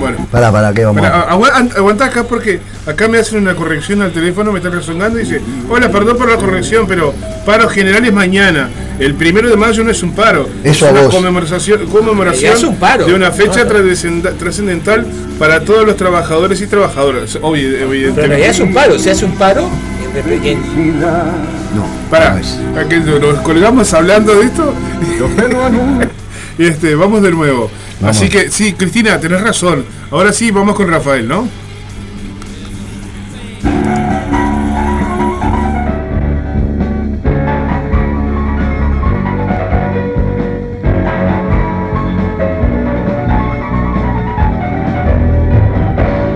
bueno. 0.01 0.27
Para, 0.33 0.51
para, 0.51 0.73
¿qué 0.75 0.85
vamos? 0.85 1.01
Pará, 1.01 1.21
a- 1.21 1.31
agua- 1.31 1.51
an- 1.55 1.71
aguantá 1.77 2.07
acá 2.07 2.25
porque 2.25 2.61
acá 2.87 3.07
me 3.07 3.19
hacen 3.19 3.39
una 3.39 3.55
corrección 3.55 4.03
al 4.03 4.11
teléfono, 4.13 4.51
me 4.51 4.59
están 4.59 4.73
resonando 4.73 5.21
y 5.21 5.23
dice, 5.25 5.41
hola, 5.71 5.89
perdón 5.91 6.17
por 6.17 6.29
la 6.29 6.37
corrección, 6.37 6.87
pero 6.89 7.15
paro 7.47 7.69
general 7.69 8.05
es 8.05 8.13
mañana. 8.13 8.69
El 8.99 9.15
primero 9.15 9.49
de 9.49 9.57
mayo 9.57 9.85
no 9.85 9.91
es 9.91 10.03
un 10.03 10.13
paro, 10.13 10.49
Eso 10.65 10.85
es 10.87 10.91
a 10.91 10.93
una 10.93 11.03
vos. 11.03 11.15
conmemoración, 11.15 11.87
conmemoración 11.87 12.51
Ya 12.53 12.57
es 12.59 12.65
un 12.65 12.77
paro. 12.77 13.07
de 13.07 13.15
una 13.15 13.31
fecha 13.31 13.65
No, 13.65 14.31
trascendental 14.39 15.07
para 15.39 15.61
todos 15.61 15.87
los 15.87 15.97
trabajadores 15.97 16.61
y 16.61 16.67
trabajadoras. 16.67 17.37
Obvi- 17.41 17.63
Pero 17.71 17.77
en 17.77 17.83
evidentemente. 17.83 18.27
realidad 18.27 18.51
es 18.51 18.61
un 18.61 18.75
paro, 18.75 18.99
se 18.99 19.11
hace 19.13 19.25
un 19.25 19.33
paro 19.37 19.69
en- 20.14 20.44
en- 20.44 21.01
No, 21.01 21.87
Pará, 22.11 22.35
no 22.35 22.38
es. 22.38 22.59
¿a 22.77 22.88
qué 22.88 22.98
nos 22.98 23.40
colgamos 23.40 23.92
hablando 23.94 24.35
de 24.35 24.46
esto? 24.46 24.75
y 26.59 26.64
este, 26.66 26.94
vamos 26.94 27.22
de 27.22 27.31
nuevo. 27.31 27.70
Vamos. 28.01 28.16
Así 28.16 28.29
que 28.29 28.51
sí, 28.51 28.75
Cristina, 28.75 29.18
tenés 29.18 29.40
razón. 29.40 29.85
Ahora 30.11 30.33
sí, 30.33 30.51
vamos 30.51 30.75
con 30.77 30.88
Rafael, 30.90 31.27
¿no? 31.27 31.48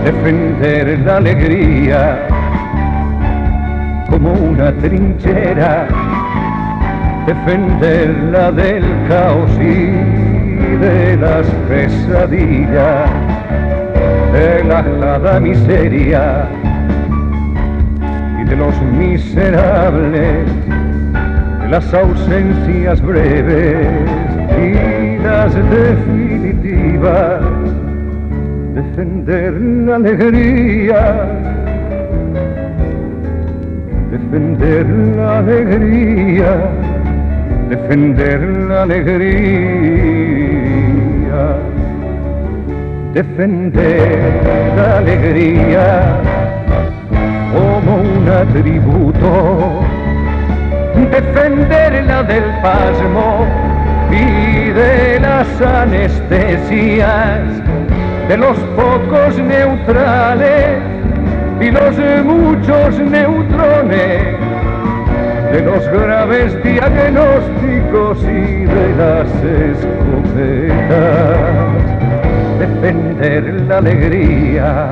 defender 0.03 0.99
la 1.05 1.17
alegría 1.17 2.27
trinchera, 4.73 5.87
defenderla 7.25 8.51
del 8.51 8.83
caos 9.07 9.51
y 9.59 10.75
de 10.77 11.17
las 11.17 11.47
pesadillas, 11.67 13.09
de 14.33 14.63
la 14.63 14.79
ajada 14.79 15.39
miseria 15.39 16.47
y 18.39 18.43
de 18.43 18.55
los 18.55 18.81
miserables, 18.81 20.45
de 21.61 21.67
las 21.69 21.93
ausencias 21.93 23.01
breves 23.01 23.87
y 24.57 25.17
las 25.23 25.53
definitivas 25.69 27.41
defender 28.77 29.53
la 29.59 29.95
alegría, 29.95 31.46
defender 34.29 34.85
la 35.15 35.37
alegría, 35.37 36.69
defender 37.69 38.41
la 38.41 38.83
alegría, 38.83 40.17
defender 43.13 44.19
la 44.75 44.97
alegría 44.97 46.21
como 47.53 48.01
un 48.01 48.27
atributo, 48.27 49.79
defenderla 51.09 52.23
del 52.23 52.43
pasmo 52.61 53.47
y 54.11 54.71
de 54.71 55.21
las 55.21 55.47
anestesias 55.61 57.43
de 58.27 58.35
los 58.35 58.57
pocos 58.75 59.37
neutrales 59.39 60.97
y 61.59 61.71
los 61.71 61.97
muchos 62.23 62.99
de 63.87 65.61
los 65.63 65.87
graves 65.89 66.61
diagnósticos 66.63 68.21
y 68.23 68.65
de 68.65 68.95
las 68.97 69.27
escopetas, 69.73 70.97
defender 72.59 73.61
la 73.67 73.77
alegría 73.77 74.89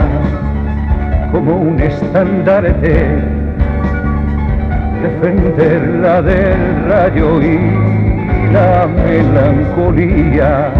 como 1.31 1.57
un 1.57 1.79
estandarte, 1.81 3.07
defenderla 5.01 6.21
del 6.21 6.85
rayo 6.87 7.41
y 7.41 7.59
la 8.53 8.87
melancolía 8.87 10.71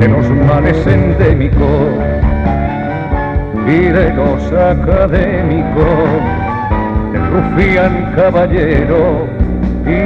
de 0.00 0.08
los 0.08 0.28
males 0.30 0.84
endémicos 0.86 1.94
y 3.66 3.78
de 3.84 4.12
los 4.14 4.52
académicos, 4.52 6.41
rufián 7.32 8.12
caballero 8.14 9.26
y 9.86 10.00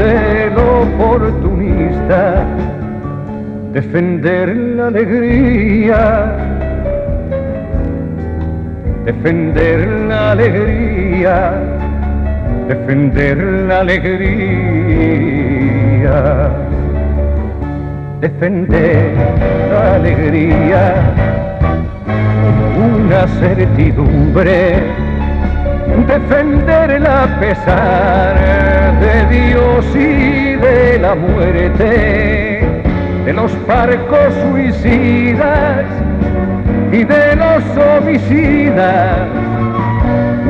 del 0.00 0.56
oportunista, 0.56 2.44
defender 3.72 4.48
la 4.56 4.86
alegría, 4.86 6.36
defender 9.04 9.88
la 10.08 10.32
alegría, 10.32 11.54
defender 12.68 13.36
la 13.68 13.80
alegría 13.80 15.20
defender 18.20 19.14
la 19.70 19.94
alegría 19.94 20.94
como 22.42 22.96
una 22.96 23.26
certidumbre, 23.26 24.82
defenderla 26.06 27.24
a 27.24 27.40
pesar 27.40 28.36
de 29.00 29.26
Dios 29.36 29.84
y 29.94 30.54
de 30.56 30.98
la 31.00 31.14
muerte, 31.14 32.60
de 33.24 33.32
los 33.32 33.50
barcos 33.66 34.34
suicidas 34.50 35.86
y 36.92 37.04
de 37.04 37.36
los 37.36 37.62
homicidas 37.76 39.28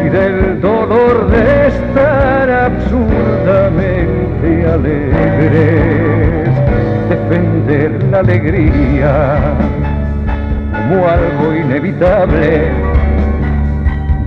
y 0.04 0.08
del 0.08 0.60
dolor 0.60 1.30
de 1.30 1.68
estar 1.68 2.50
absurdamente 2.50 4.66
alegres, 4.66 6.48
defender 7.08 8.02
la 8.10 8.18
alegría 8.20 9.38
como 10.72 11.06
algo 11.06 11.54
inevitable, 11.54 12.89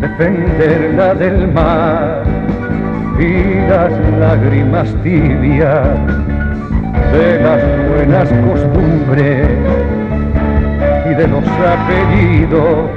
defenderla 0.04 1.16
del 1.16 1.48
mar 1.54 2.24
y 3.18 3.34
las 3.70 3.92
lágrimas 4.20 4.94
tibias 5.02 5.88
de 7.14 7.40
las 7.42 7.62
buenas 7.90 8.28
costumbres 8.48 9.48
y 11.10 11.14
de 11.16 11.28
los 11.28 11.46
apellidos 11.76 12.90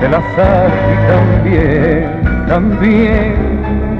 del 0.00 0.14
azar 0.14 0.70
y 0.92 0.96
también, 1.10 2.04
también 2.46 3.34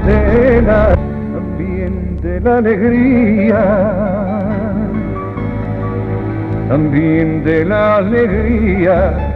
de 0.05 0.61
la, 0.61 0.95
también 1.33 2.17
de 2.21 2.39
la 2.39 2.57
alegría, 2.59 3.61
también 6.69 7.43
de 7.43 7.65
la 7.65 7.97
alegría, 7.97 9.26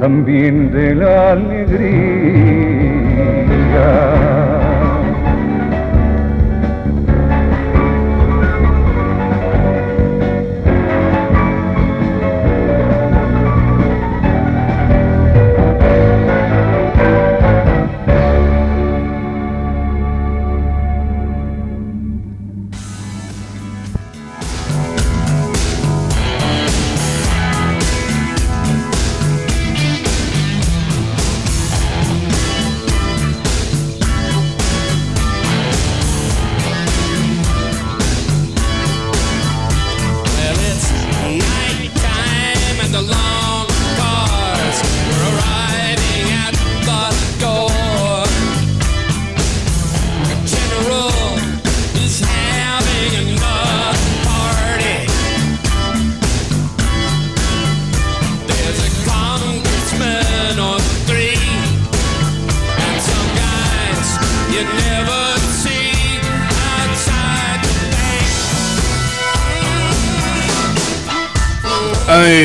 también 0.00 0.72
de 0.72 0.94
la 0.94 1.32
alegría. 1.32 1.80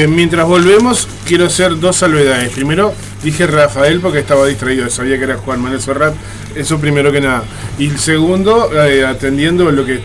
Mientras 0.10 0.46
volvemos, 0.48 1.08
quiero 1.26 1.46
hacer 1.46 1.80
dos 1.80 1.96
salvedades. 1.96 2.52
Primero, 2.52 2.94
dije 3.24 3.48
Rafael 3.48 4.00
porque 4.00 4.20
estaba 4.20 4.46
distraído, 4.46 4.88
sabía 4.92 5.18
que 5.18 5.24
era 5.24 5.38
Juan 5.38 5.60
Manuel 5.60 5.82
Serrat. 5.82 6.14
Eso 6.56 6.80
primero 6.80 7.12
que 7.12 7.20
nada. 7.20 7.44
Y 7.80 7.90
segundo, 7.90 8.70
eh, 8.86 9.04
atendiendo 9.04 9.72
lo 9.72 9.84
que 9.84 10.02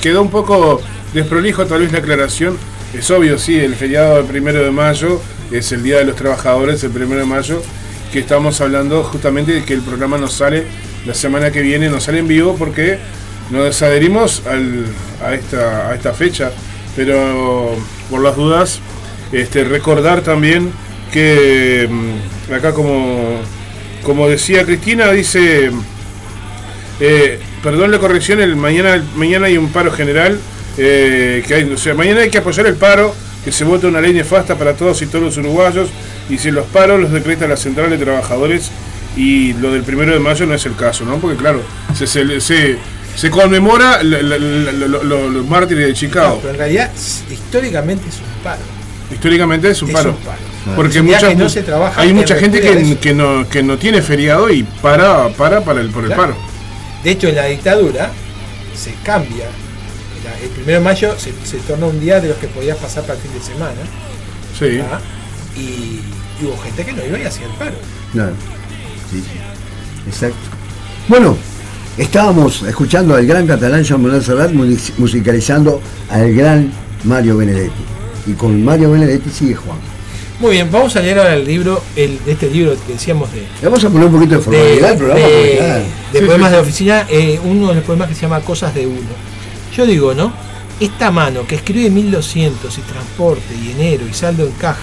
quedó 0.00 0.22
un 0.22 0.30
poco 0.30 0.80
desprolijo, 1.12 1.66
tal 1.66 1.80
vez 1.80 1.90
la 1.90 1.98
aclaración. 1.98 2.56
Es 2.96 3.10
obvio, 3.10 3.36
sí, 3.36 3.58
el 3.58 3.74
feriado 3.74 4.18
del 4.18 4.26
primero 4.26 4.62
de 4.62 4.70
mayo 4.70 5.20
es 5.50 5.72
el 5.72 5.82
Día 5.82 5.98
de 5.98 6.04
los 6.04 6.14
Trabajadores, 6.14 6.84
el 6.84 6.92
primero 6.92 7.18
de 7.18 7.26
mayo, 7.26 7.60
que 8.12 8.20
estamos 8.20 8.60
hablando 8.60 9.02
justamente 9.02 9.52
de 9.52 9.64
que 9.64 9.74
el 9.74 9.82
programa 9.82 10.18
nos 10.18 10.34
sale 10.34 10.66
la 11.04 11.14
semana 11.14 11.50
que 11.50 11.62
viene, 11.62 11.88
nos 11.88 12.04
sale 12.04 12.20
en 12.20 12.28
vivo 12.28 12.54
porque 12.56 13.00
nos 13.50 13.82
adherimos 13.82 14.42
a 14.46 15.34
esta 15.34 16.12
fecha. 16.12 16.52
Pero 16.96 17.76
por 18.10 18.22
las 18.22 18.36
dudas, 18.36 18.80
este, 19.32 19.64
recordar 19.64 20.20
también 20.22 20.70
que 21.12 21.88
mm, 21.90 22.52
acá 22.54 22.72
como, 22.72 23.40
como 24.02 24.28
decía 24.28 24.64
Cristina, 24.64 25.10
dice, 25.12 25.70
eh, 27.00 27.40
perdón 27.62 27.90
la 27.90 27.98
corrección, 27.98 28.40
el 28.40 28.56
mañana, 28.56 29.02
mañana 29.16 29.46
hay 29.46 29.56
un 29.58 29.68
paro 29.70 29.90
general, 29.92 30.38
eh, 30.78 31.42
que 31.46 31.54
hay, 31.54 31.64
o 31.64 31.76
sea, 31.78 31.94
mañana 31.94 32.20
hay 32.20 32.30
que 32.30 32.38
apoyar 32.38 32.66
el 32.66 32.74
paro, 32.76 33.14
que 33.44 33.52
se 33.52 33.64
vote 33.64 33.86
una 33.86 34.00
ley 34.00 34.12
nefasta 34.12 34.56
para 34.56 34.74
todos 34.74 35.02
y 35.02 35.06
todos 35.06 35.24
los 35.24 35.36
uruguayos, 35.36 35.88
y 36.30 36.38
si 36.38 36.50
los 36.50 36.66
paros 36.66 37.00
los 37.00 37.12
decreta 37.12 37.46
la 37.46 37.56
Central 37.56 37.90
de 37.90 37.98
Trabajadores, 37.98 38.70
y 39.16 39.52
lo 39.54 39.70
del 39.72 39.82
primero 39.84 40.12
de 40.12 40.18
mayo 40.18 40.44
no 40.46 40.54
es 40.54 40.66
el 40.66 40.74
caso, 40.74 41.04
¿no? 41.04 41.18
Porque 41.18 41.36
claro, 41.36 41.60
se, 41.96 42.06
se, 42.06 42.40
se- 42.40 42.76
se 43.16 43.30
conmemora 43.30 44.02
los 44.02 45.46
mártires 45.46 45.84
de 45.86 45.92
No, 45.92 45.96
Chicago. 45.98 46.38
pero 46.40 46.52
en 46.54 46.58
realidad 46.58 46.90
históricamente 47.30 48.08
es 48.08 48.16
un 48.16 48.42
paro. 48.42 48.62
Históricamente 49.12 49.70
es 49.70 49.82
un 49.82 49.88
Es 49.90 49.94
paro. 49.94 50.10
un 50.10 50.16
paro. 50.16 50.38
Porque 50.76 51.02
no 51.02 51.48
se 51.48 51.62
trabaja, 51.62 52.00
hay 52.00 52.12
mucha 52.14 52.36
gente 52.36 52.60
que, 53.00 53.14
no, 53.14 53.46
que 53.48 53.62
no 53.62 53.76
tiene 53.78 54.00
feriado 54.02 54.50
y 54.50 54.62
para, 54.62 55.28
para, 55.30 55.60
para 55.62 55.80
el, 55.80 55.90
por 55.90 56.04
el 56.04 56.12
paro. 56.12 56.34
De 57.02 57.10
hecho, 57.10 57.28
en 57.28 57.36
la 57.36 57.44
dictadura 57.46 58.10
se 58.74 58.94
cambia. 59.04 59.46
El 60.42 60.48
primero 60.50 60.78
de 60.78 60.84
mayo 60.84 61.14
se, 61.18 61.32
se 61.44 61.58
torna 61.58 61.86
un 61.86 62.00
día 62.00 62.18
de 62.18 62.28
los 62.28 62.38
que 62.38 62.46
podías 62.48 62.78
pasar 62.78 63.02
para 63.02 63.14
el 63.14 63.20
fin 63.20 63.32
de 63.34 63.40
semana. 63.40 63.80
Sí. 64.58 64.80
¿ah? 64.80 64.98
Y, 65.54 65.60
y 66.40 66.46
hubo 66.46 66.56
gente 66.62 66.84
que 66.84 66.92
no 66.94 67.04
iba 67.04 67.18
y 67.18 67.24
hacía 67.24 67.44
el 67.46 67.52
paro. 67.52 67.76
Claro. 68.12 68.32
Sí, 69.10 69.18
sí. 69.20 70.08
Exacto. 70.08 70.36
Bueno, 71.08 71.36
estábamos 71.98 72.62
escuchando 72.62 73.14
al 73.14 73.26
gran 73.26 73.46
catalán 73.46 73.82
Jean 73.84 74.02
Manuel 74.02 74.22
Serrat 74.22 74.52
musicalizando 74.98 75.80
al 76.10 76.32
gran 76.34 76.70
Mario 77.04 77.36
Benedetti. 77.36 77.72
Y 78.26 78.32
con 78.32 78.64
Mario 78.64 78.90
Benedetti 78.92 79.30
sigue 79.30 79.54
Juan. 79.54 79.78
Muy 80.40 80.52
bien, 80.52 80.70
vamos 80.70 80.94
a 80.96 81.00
leer 81.00 81.18
ahora 81.18 81.34
el 81.34 81.44
libro, 81.44 81.80
el, 81.94 82.18
de 82.24 82.32
este 82.32 82.50
libro 82.50 82.74
que 82.86 82.94
decíamos 82.94 83.30
de, 83.32 83.40
Le 83.62 83.68
vamos 83.68 83.84
a 83.84 83.88
poner 83.90 84.06
un 84.08 84.12
poquito 84.14 84.30
de 84.32 84.36
de, 84.38 84.42
formalidad 84.42 84.90
al 84.90 84.96
programa. 84.98 85.20
de- 85.20 85.56
claro, 85.56 85.84
de 86.12 86.18
Sí, 86.20 86.24
poemas 86.26 86.48
sí, 86.50 86.54
de 86.56 86.60
oficina, 86.62 87.06
eh, 87.08 87.40
uno 87.44 87.68
de 87.68 87.74
los 87.76 87.84
poemas 87.84 88.08
que 88.08 88.14
se 88.14 88.22
llama 88.22 88.40
Cosas 88.40 88.74
de 88.74 88.86
uno. 88.86 88.98
Yo 89.76 89.86
digo, 89.86 90.12
¿no? 90.14 90.32
Esta 90.80 91.12
mano 91.12 91.46
que 91.46 91.54
escribe 91.54 91.88
1200 91.90 92.76
y 92.78 92.80
transporte 92.80 93.54
y 93.62 93.70
enero 93.72 94.04
y 94.10 94.12
saldo 94.14 94.44
en 94.44 94.50
caja, 94.52 94.80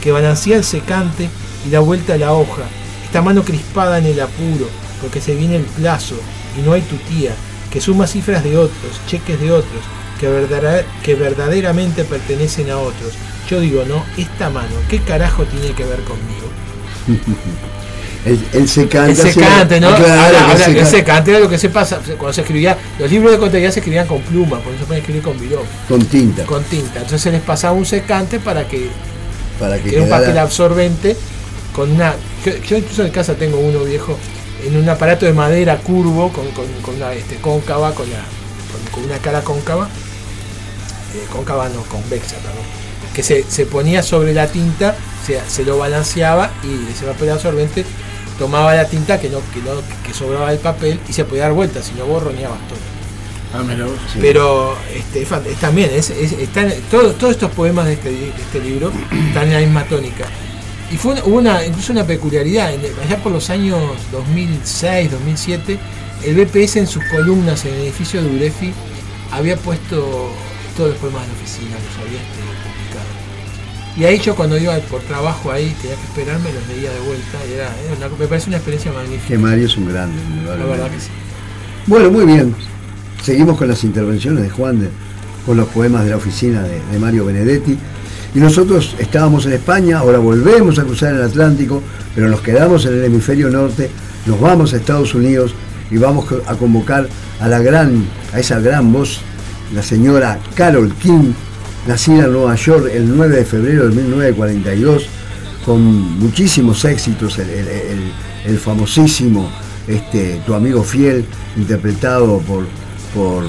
que 0.00 0.12
balancea 0.12 0.56
el 0.58 0.64
secante 0.64 1.28
y 1.66 1.70
da 1.70 1.80
vuelta 1.80 2.14
a 2.14 2.18
la 2.18 2.32
hoja, 2.32 2.62
esta 3.04 3.22
mano 3.22 3.42
crispada 3.42 3.98
en 3.98 4.06
el 4.06 4.20
apuro, 4.20 4.68
porque 5.02 5.20
se 5.20 5.34
viene 5.34 5.56
el 5.56 5.64
plazo 5.64 6.14
y 6.58 6.62
no 6.62 6.72
hay 6.72 6.80
tutía, 6.82 7.32
que 7.70 7.80
suma 7.80 8.06
cifras 8.06 8.42
de 8.44 8.56
otros, 8.56 9.00
cheques 9.08 9.38
de 9.40 9.50
otros, 9.52 9.82
que, 10.20 10.28
verdadera- 10.28 10.84
que 11.02 11.14
verdaderamente 11.16 12.04
pertenecen 12.04 12.70
a 12.70 12.78
otros. 12.78 13.12
Yo 13.50 13.60
digo, 13.60 13.84
¿no? 13.86 14.04
Esta 14.16 14.48
mano, 14.48 14.74
¿qué 14.88 15.00
carajo 15.00 15.44
tiene 15.44 15.74
que 15.74 15.84
ver 15.84 16.00
conmigo? 16.04 16.46
el, 18.24 18.38
el 18.52 18.68
secante. 18.68 19.10
El 19.10 19.16
secante, 19.32 19.80
¿no? 19.80 19.88
Ah, 19.88 19.96
claro, 19.96 20.12
Ahora, 20.22 20.28
el 20.38 20.44
ahora, 20.62 20.66
el 20.80 20.86
secante. 20.86 21.30
era 21.32 21.40
lo 21.40 21.48
que 21.48 21.58
se 21.58 21.68
pasa 21.70 21.98
cuando 22.16 22.32
se 22.32 22.42
escribía. 22.42 22.78
Los 22.98 23.10
libros 23.10 23.32
de 23.32 23.38
contabilidad 23.38 23.72
se 23.72 23.80
escribían 23.80 24.06
con 24.06 24.20
pluma, 24.22 24.60
por 24.60 24.72
eso 24.72 24.84
pueden 24.84 25.00
escribir 25.02 25.22
con 25.22 25.38
virón, 25.40 25.64
Con 25.88 26.04
tinta. 26.06 26.44
con 26.44 26.62
tinta. 26.64 26.96
Entonces 26.98 27.20
se 27.20 27.30
les 27.32 27.40
pasaba 27.42 27.74
un 27.74 27.84
secante 27.84 28.38
para 28.38 28.66
que, 28.68 28.88
para 29.58 29.76
que 29.78 29.90
que 29.90 29.94
era 29.96 30.04
un 30.04 30.08
papel 30.10 30.26
quedara- 30.28 30.42
absorbente 30.42 31.16
con 31.74 31.90
una. 31.90 32.14
Yo, 32.46 32.52
yo 32.58 32.76
incluso 32.78 33.04
en 33.04 33.10
casa 33.10 33.34
tengo 33.34 33.58
uno 33.58 33.80
viejo 33.84 34.16
en 34.66 34.76
un 34.76 34.88
aparato 34.88 35.26
de 35.26 35.32
madera 35.32 35.76
curvo 35.78 36.30
con, 36.32 36.46
con, 36.52 36.66
con 36.82 36.94
una 36.96 37.12
este, 37.14 37.36
cóncava, 37.36 37.94
con, 37.94 38.08
la, 38.10 38.18
con, 38.92 39.04
una 39.04 39.18
cara 39.18 39.42
cóncava, 39.42 39.88
eh, 41.14 41.24
cóncava 41.32 41.68
no, 41.68 41.82
convexa, 41.84 42.36
perdón, 42.36 42.64
que 43.14 43.22
se, 43.22 43.44
se 43.48 43.66
ponía 43.66 44.02
sobre 44.02 44.32
la 44.34 44.46
tinta, 44.46 44.94
se, 45.26 45.40
se 45.48 45.64
lo 45.64 45.78
balanceaba 45.78 46.50
y 46.62 46.90
ese 46.92 47.04
papel 47.04 47.30
absorbente 47.30 47.84
tomaba 48.38 48.74
la 48.74 48.86
tinta 48.86 49.20
que 49.20 49.28
no, 49.28 49.38
que 49.52 49.60
no 49.60 49.72
que 50.06 50.14
sobraba 50.14 50.50
del 50.50 50.58
papel 50.58 50.98
y 51.08 51.12
se 51.12 51.24
podía 51.24 51.42
dar 51.44 51.52
vuelta, 51.52 51.82
si 51.82 51.92
no 51.94 52.06
borroneabas 52.06 52.58
todo. 52.68 52.78
Ah, 53.54 53.62
mira. 53.62 53.84
Pero 54.18 54.74
este, 54.94 55.22
es 55.22 55.28
también, 55.60 55.90
es, 55.92 56.08
es- 56.08 56.32
están, 56.32 56.72
todo- 56.90 57.12
todos 57.12 57.32
estos 57.34 57.50
poemas 57.50 57.84
de 57.84 57.92
este, 57.92 58.10
de 58.10 58.28
este 58.30 58.60
libro 58.60 58.90
están 59.28 59.48
en 59.48 59.52
la 59.52 59.60
misma 59.60 59.84
tónica. 59.84 60.24
Y 60.92 60.96
fue 60.96 61.12
una, 61.14 61.24
hubo 61.24 61.36
una, 61.38 61.64
incluso 61.64 61.92
una 61.92 62.06
peculiaridad, 62.06 62.68
allá 62.68 63.16
por 63.22 63.32
los 63.32 63.48
años 63.50 63.78
2006, 64.12 65.10
2007, 65.10 65.78
el 66.24 66.34
BPS 66.44 66.76
en 66.76 66.86
sus 66.86 67.02
columnas 67.04 67.64
en 67.64 67.74
el 67.74 67.80
edificio 67.82 68.22
de 68.22 68.28
Urefi 68.36 68.72
había 69.32 69.56
puesto 69.56 70.30
todos 70.76 70.90
los 70.90 70.98
poemas 70.98 71.22
de 71.22 71.28
la 71.28 71.34
oficina, 71.34 71.70
los 71.76 72.06
había 72.06 72.20
este, 72.20 72.40
publicado. 72.62 73.96
Y 73.96 74.04
ahí 74.04 74.18
yo 74.20 74.34
cuando 74.34 74.58
iba 74.58 74.76
por 74.80 75.00
trabajo 75.02 75.50
ahí, 75.50 75.74
tenía 75.80 75.96
que 75.96 76.02
esperarme, 76.02 76.50
los 76.52 76.66
leía 76.68 76.90
de 76.92 77.00
vuelta, 77.00 77.38
y 77.48 77.52
era, 77.54 77.74
era 77.86 77.96
una- 78.08 78.16
me 78.18 78.26
parece 78.26 78.48
una 78.48 78.56
experiencia 78.58 78.92
magnífica. 78.92 79.28
Que 79.28 79.38
Mario 79.38 79.66
es 79.66 79.76
un 79.76 79.88
grande, 79.88 80.16
La 80.46 80.64
verdad 80.64 80.90
que 80.90 81.00
sí. 81.00 81.08
Bueno, 81.86 82.10
muy 82.10 82.26
bien. 82.26 82.54
Seguimos 83.22 83.56
con 83.56 83.68
las 83.68 83.82
intervenciones 83.84 84.42
de 84.42 84.50
Juan, 84.50 84.80
de- 84.80 84.90
con 85.46 85.56
los 85.56 85.68
poemas 85.68 86.04
de 86.04 86.10
la 86.10 86.16
oficina 86.16 86.62
de, 86.62 86.80
de 86.92 86.98
Mario 86.98 87.24
Benedetti. 87.24 87.78
Y 88.34 88.38
nosotros 88.38 88.96
estábamos 88.98 89.44
en 89.46 89.52
España, 89.52 89.98
ahora 89.98 90.18
volvemos 90.18 90.78
a 90.78 90.84
cruzar 90.84 91.14
el 91.14 91.22
Atlántico, 91.22 91.82
pero 92.14 92.28
nos 92.28 92.40
quedamos 92.40 92.86
en 92.86 92.94
el 92.94 93.04
hemisferio 93.04 93.50
norte, 93.50 93.90
nos 94.26 94.40
vamos 94.40 94.72
a 94.72 94.78
Estados 94.78 95.14
Unidos 95.14 95.54
y 95.90 95.98
vamos 95.98 96.26
a 96.46 96.54
convocar 96.54 97.08
a 97.40 97.48
la 97.48 97.58
gran, 97.58 98.06
a 98.32 98.40
esa 98.40 98.58
gran 98.60 98.92
voz, 98.92 99.20
la 99.74 99.82
señora 99.82 100.38
Carol 100.54 100.94
King, 100.94 101.32
nacida 101.86 102.24
en 102.24 102.32
Nueva 102.32 102.54
York 102.54 102.90
el 102.94 103.14
9 103.14 103.36
de 103.36 103.44
febrero 103.44 103.88
de 103.88 103.94
1942, 103.94 105.06
con 105.66 105.82
muchísimos 106.18 106.84
éxitos, 106.84 107.38
el 107.38 108.58
famosísimo 108.58 109.50
este, 109.86 110.40
Tu 110.46 110.54
amigo 110.54 110.82
fiel, 110.82 111.24
interpretado 111.56 112.38
por, 112.40 112.66
por 113.14 113.44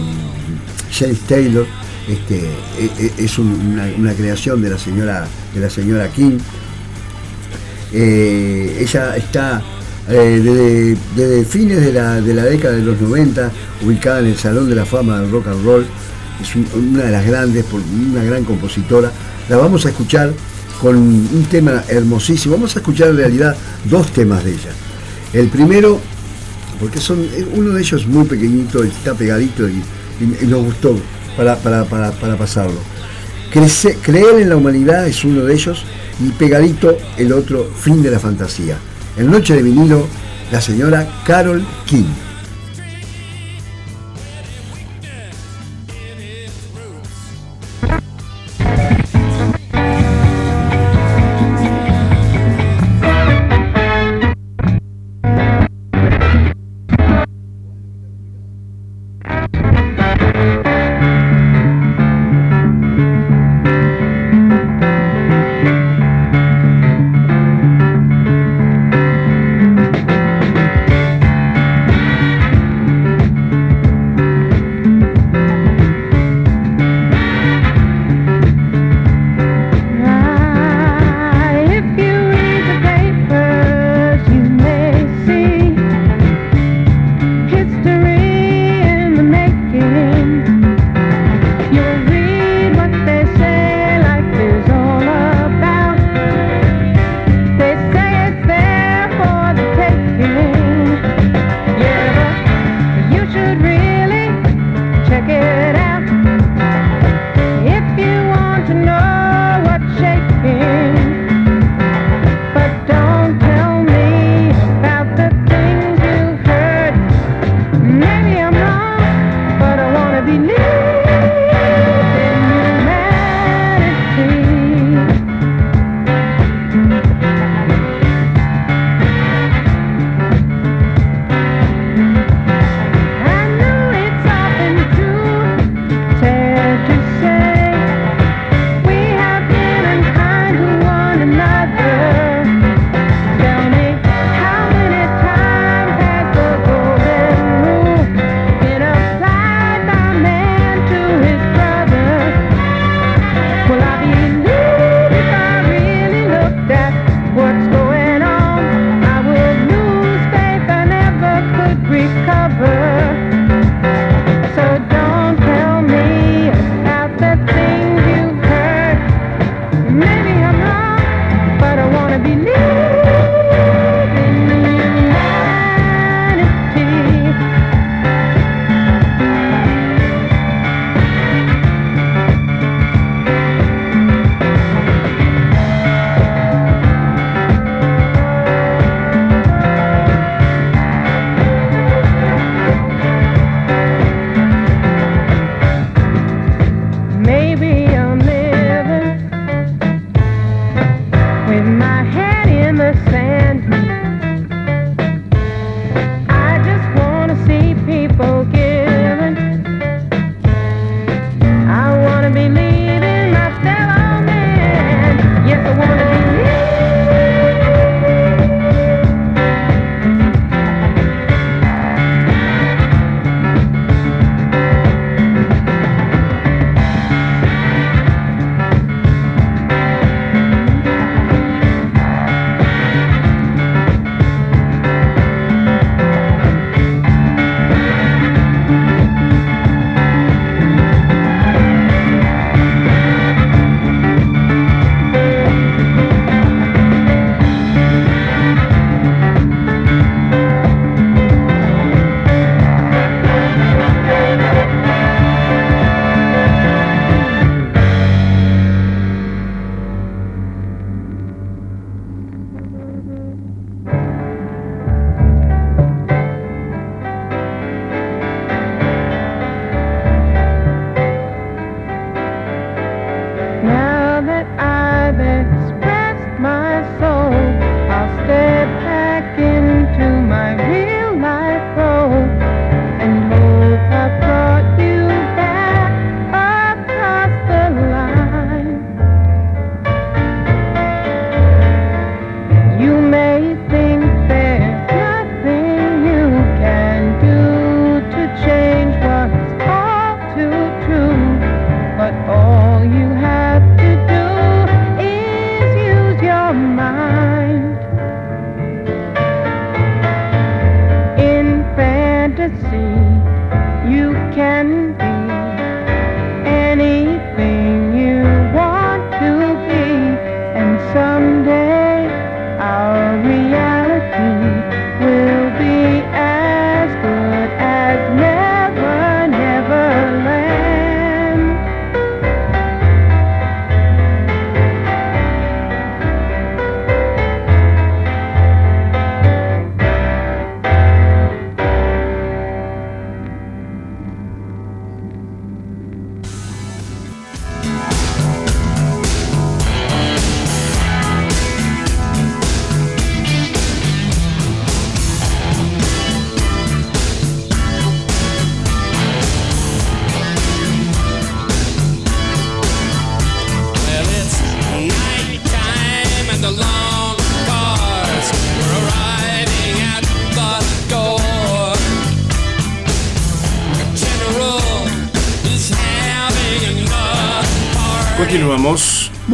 James 0.92 1.20
Taylor, 1.22 1.66
este, 2.08 2.38
e- 2.80 2.91
e- 3.06 3.14
es 3.26 3.38
un- 3.39 3.80
una, 3.99 4.14
creación 4.14 4.62
de 4.62 4.70
la 4.70 4.78
señora, 4.78 5.26
de 5.54 5.60
la 5.62 5.70
señora 5.70 6.10
King. 6.10 6.38
Eh, 7.91 8.78
ella 8.82 9.16
está 9.18 9.62
eh, 10.10 10.97
desde, 11.16 11.45
fines 11.45 11.80
de 11.82 11.93
la, 11.93 12.20
de 12.20 12.34
la 12.34 12.43
década 12.43 12.76
de 12.76 12.82
los 12.82 12.99
90 12.99 13.51
ubicada 13.86 14.20
en 14.20 14.26
el 14.28 14.38
Salón 14.38 14.68
de 14.70 14.76
la 14.76 14.86
Fama 14.86 15.20
del 15.22 15.32
Rock 15.32 15.47
and 15.47 15.64
Roll. 15.66 15.86
Es 16.41 16.56
un- 16.56 16.68
una 16.93 17.04
de 17.04 17.12
las 17.12 17.26
grandes, 17.26 17.66
una 18.12 18.24
gran 18.24 18.43
compositora. 18.43 19.12
La 19.49 19.58
vamos 19.58 19.86
a 19.86 19.89
escuchar 19.89 20.34
con 20.82 20.97
un 20.97 21.45
tema 21.49 21.84
hermosísimo. 21.88 22.56
Vamos 22.56 22.76
a 22.76 22.80
escuchar 22.80 23.10
en 23.10 23.18
realidad 23.18 23.56
dos 23.86 24.12
temas 24.12 24.43
de 24.43 24.51
ella. 24.51 24.72
El 25.32 25.47
primero, 25.47 25.99
porque 26.80 26.99
son 26.99 27.22
eh, 27.22 27.45
uno 27.54 27.70
de 27.72 27.82
ellos 27.82 28.06
muy 28.08 28.26
pequeñito, 28.26 28.84
está 28.84 29.14
pegadito 29.14 29.70
y 29.70 29.82
nos 30.47 30.64
gustó 30.66 30.97
para, 31.38 31.56
para- 31.58 31.86
para- 31.86 32.12
para 32.12 32.38
pasarlo. 32.38 32.80
Creer 34.02 34.40
en 34.42 34.50
la 34.50 34.56
humanidad 34.58 35.08
es 35.08 35.24
uno 35.24 35.44
de 35.46 35.54
ellos 35.54 35.86
y 36.20 36.30
pegadito 36.32 36.98
el 37.18 37.32
otro, 37.34 37.70
fin 37.80 38.02
de 38.02 38.10
la 38.12 38.20
fantasía. 38.20 38.78
En 39.18 39.30
Noche 39.30 39.56
de 39.56 39.62
vinilo, 39.62 40.08
la 40.52 40.60
señora 40.62 41.08
Carol 41.26 41.64
King. 41.86 42.06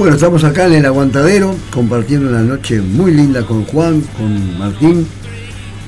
Bueno, 0.09 0.17
estamos 0.17 0.43
acá 0.43 0.65
en 0.65 0.73
el 0.73 0.85
aguantadero 0.87 1.55
compartiendo 1.71 2.29
una 2.29 2.41
noche 2.41 2.81
muy 2.81 3.11
linda 3.13 3.45
con 3.45 3.63
Juan, 3.65 4.01
con 4.17 4.57
Martín 4.57 5.07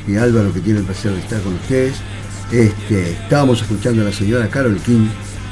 y 0.07 0.15
Álvaro 0.15 0.53
que 0.53 0.59
tiene 0.59 0.77
el 0.81 0.85
placer 0.85 1.11
de 1.13 1.21
estar 1.21 1.41
con 1.41 1.55
ustedes. 1.55 1.95
Este, 2.51 3.13
estábamos 3.13 3.59
escuchando 3.63 4.03
a 4.03 4.05
la 4.05 4.13
señora 4.13 4.47
Carol 4.47 4.77
King 4.85 5.07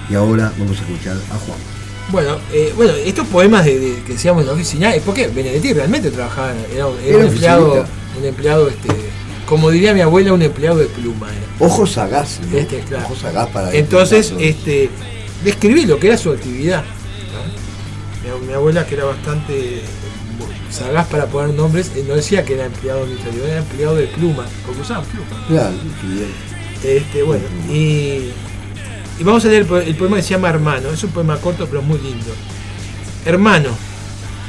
y 0.07 0.13
ahora 0.13 0.53
vamos 0.59 0.78
a 0.78 0.82
escuchar 0.82 1.15
a 1.15 1.36
Juan. 1.38 1.57
Bueno, 2.11 2.38
eh, 2.53 2.72
bueno, 2.78 2.93
estos 2.93 3.26
poemas 3.30 3.65
de, 3.65 3.80
de- 3.80 4.03
que 4.03 4.13
decíamos 4.13 4.41
en 4.43 4.47
la 4.49 4.53
oficina 4.53 4.93
es 4.93 5.01
porque 5.01 5.30
Benedetti 5.30 5.74
realmente 5.74 6.11
trabajaba, 6.11 6.53
era, 6.72 6.86
era 6.89 6.89
Era 7.07 7.17
un 7.17 7.24
empleado, 7.24 7.86
un 8.20 8.24
empleado, 8.26 8.67
este, 8.70 8.89
como 9.47 9.72
diría 9.72 9.95
mi 9.95 10.01
abuela, 10.01 10.32
un 10.32 10.43
empleado 10.43 10.78
de 10.78 10.86
pluma 10.86 11.28
era. 11.32 11.47
Ojo 11.67 11.88
sagaz, 11.88 12.39
¿no? 12.51 12.55
Este, 12.55 12.82
claro. 12.82 13.05
Ojo 13.07 13.15
sagaz 13.15 13.49
para 13.49 13.74
Entonces, 13.74 14.32
este, 14.39 14.91
describí 15.43 15.88
lo 15.88 15.99
que 15.99 16.05
era 16.09 16.20
su 16.20 16.30
actividad. 16.30 16.84
Mi, 18.38 18.47
mi 18.47 18.53
abuela, 18.53 18.86
que 18.86 18.95
era 18.95 19.05
bastante 19.05 19.82
sagaz 20.69 21.07
para 21.07 21.25
poner 21.25 21.55
nombres, 21.55 21.91
no 22.07 22.15
decía 22.15 22.45
que 22.45 22.53
era 22.53 22.65
empleado 22.65 23.03
administrativo, 23.03 23.45
era 23.45 23.57
empleado 23.59 23.95
de 23.95 24.07
pluma, 24.07 24.45
porque 24.65 24.82
usaban 24.82 25.05
pluma. 25.05 25.47
Claro, 25.47 25.75
bien. 26.03 26.32
Este, 26.84 27.23
bueno, 27.23 27.43
y, 27.69 28.32
y 29.19 29.23
vamos 29.23 29.43
a 29.45 29.49
leer 29.49 29.67
el 29.86 29.95
poema 29.95 30.17
que 30.17 30.23
se 30.23 30.30
llama 30.30 30.49
Hermano. 30.49 30.89
Es 30.89 31.03
un 31.03 31.11
poema 31.11 31.38
corto, 31.38 31.67
pero 31.67 31.82
muy 31.82 31.99
lindo. 31.99 32.32
Hermano, 33.25 33.69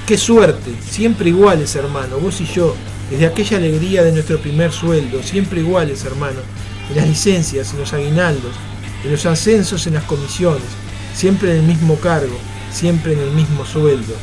qué 0.07 0.17
suerte, 0.17 0.73
siempre 0.89 1.31
iguales, 1.31 1.75
hermano, 1.75 2.19
vos 2.19 2.41
y 2.41 2.47
yo, 2.47 2.77
desde 3.11 3.27
aquella 3.27 3.57
alegría 3.57 4.03
de 4.05 4.13
nuestro 4.13 4.39
primer 4.39 4.73
sueldo, 4.73 5.23
siempre 5.23 5.61
iguales, 5.61 6.05
hermano, 6.05 6.41
en 6.89 6.97
las 6.97 7.09
licencias, 7.09 7.73
en 7.73 7.81
los 7.81 7.93
aguinaldos, 7.93 8.53
en 9.05 9.11
los 9.11 9.27
ascensos, 9.27 9.87
en 9.87 9.95
las 9.95 10.05
comisiones, 10.05 10.63
siempre 11.15 11.51
en 11.51 11.59
el 11.59 11.63
mismo 11.65 11.97
cargo, 11.97 12.39
siempre 12.73 13.13
en 13.15 13.21
el 13.21 13.31
mismo 13.33 13.65
sueldo. 13.65 14.15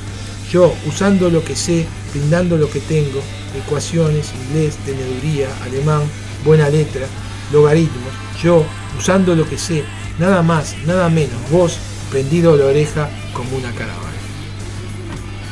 Yo, 0.52 0.74
usando 0.88 1.30
lo 1.30 1.44
que 1.44 1.56
sé, 1.56 1.86
brindando 2.14 2.58
lo 2.58 2.70
que 2.70 2.80
tengo, 2.80 3.20
ecuaciones, 3.58 4.32
inglés, 4.50 4.76
teneduría, 4.86 5.50
alemán, 5.64 6.02
buena 6.46 6.70
letra, 6.70 7.06
logaritmos, 7.52 8.14
yo, 8.42 8.64
usando 8.98 9.36
lo 9.36 9.48
que 9.48 9.58
sé, 9.58 9.84
nada 10.20 10.42
más, 10.42 10.76
nada 10.86 11.10
menos, 11.10 11.36
vos, 11.52 11.78
prendido 12.10 12.54
a 12.54 12.58
la 12.58 12.66
oreja 12.66 13.10
como 13.34 13.58
una 13.58 13.72
caravana. 13.72 14.04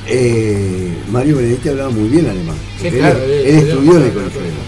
Eh, 0.08 0.94
Mario 1.12 1.38
Benedetti 1.38 1.70
hablaba 1.70 1.90
muy 1.90 2.08
bien 2.10 2.30
alemán. 2.30 2.56
Sí, 2.82 2.90
claro, 2.92 3.20
él, 3.24 3.32
él 3.32 3.46
él 3.48 3.56
estudió- 3.70 3.98
en 3.98 4.04
el 4.04 4.14
colegio 4.14 4.40
alemán. 4.40 4.66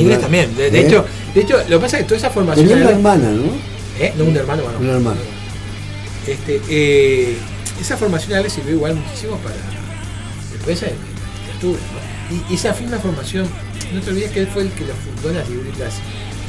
Inglés 0.00 0.20
también, 0.20 0.56
de, 0.56 0.70
de 0.70 0.80
¿Eh? 0.80 0.86
hecho, 0.86 1.04
de 1.34 1.40
hecho, 1.40 1.56
lo 1.68 1.78
que 1.78 1.82
pasa 1.82 1.96
es 1.98 2.02
que 2.04 2.08
toda 2.08 2.18
esa 2.18 2.30
formación. 2.30 2.66
Tenía 2.68 2.84
una 2.84 2.92
hermana, 2.94 3.30
¿no? 3.30 3.42
¿Eh? 3.98 4.12
No, 4.16 4.24
un 4.24 4.36
hermano, 4.36 4.62
bueno. 4.62 4.78
Una 4.78 4.92
hermana. 4.92 5.20
Este, 6.26 6.60
eh, 6.68 7.36
esa 7.80 7.96
formación 7.96 8.34
a 8.34 8.36
él 8.38 8.44
le 8.44 8.50
sirvió 8.50 8.72
igual 8.74 8.94
muchísimo 8.94 9.36
para 9.38 9.56
después 10.52 10.82
en 10.82 10.90
la 10.90 10.94
literatura. 11.40 11.80
¿no? 12.30 12.36
Y, 12.50 12.54
esa 12.54 12.74
una 12.86 12.98
formación, 12.98 13.48
no 13.92 14.00
te 14.00 14.10
olvides 14.10 14.30
que 14.30 14.40
él 14.40 14.46
fue 14.46 14.62
el 14.62 14.70
que 14.70 14.84
lo 14.86 14.94
fundó 14.94 15.32
las 15.38 15.48
libritas, 15.48 15.94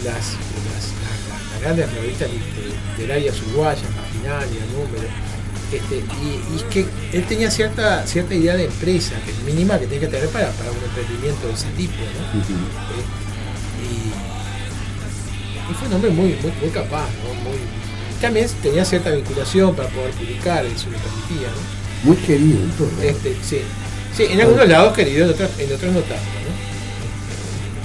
las, 0.06 0.16
las, 0.16 0.36
las- 0.76 1.62
grandes 1.62 1.92
revistas 1.94 2.30
liter- 2.30 2.74
literarias 2.98 3.42
uruguayas, 3.48 3.84
Marginalia, 3.96 4.62
Número. 4.74 5.08
Este, 5.72 5.96
y, 5.98 6.56
es 6.58 6.64
que 6.64 6.86
él 7.14 7.26
tenía 7.26 7.50
cierta, 7.50 8.06
cierta 8.06 8.36
idea 8.36 8.56
de 8.56 8.66
empresa, 8.66 9.16
que 9.26 9.34
mínima 9.52 9.80
que 9.80 9.86
tenía 9.88 10.02
que 10.02 10.08
tener 10.08 10.30
para, 10.30 10.52
para 10.52 10.70
un 10.72 10.78
emprendimiento 10.78 11.48
de 11.48 11.54
ese 11.54 11.68
tipo. 11.76 11.94
¿no? 11.98 12.40
Ujú. 12.40 12.54
y, 13.82 15.72
y 15.72 15.74
fue 15.76 15.88
un 15.88 15.94
hombre 15.96 16.12
muy, 16.12 16.34
muy, 16.42 16.52
muy 16.62 16.70
capaz, 16.70 17.08
¿no? 17.24 17.34
Muy, 17.50 17.58
también 18.24 18.48
tenía 18.64 18.86
cierta 18.86 19.12
vinculación 19.12 19.76
para 19.76 19.90
poder 19.90 20.12
publicar, 20.12 20.66
eso 20.66 20.88
le 20.90 20.98
permitía, 20.98 21.50
¿no? 21.50 22.08
Muy 22.10 22.18
querido 22.18 22.58
en 22.64 22.70
todo. 22.72 22.90
¿no? 22.98 23.02
Este, 23.04 23.36
sí. 23.44 23.60
sí, 24.16 24.24
en 24.32 24.42
algunos 24.42 24.68
lados 24.68 24.94
querido, 24.96 25.26
en 25.26 25.32
otros, 25.32 25.50
en 25.60 25.74
otros 25.74 25.92
no 25.94 26.00
tanto, 26.00 26.16
¿no? 26.46 26.54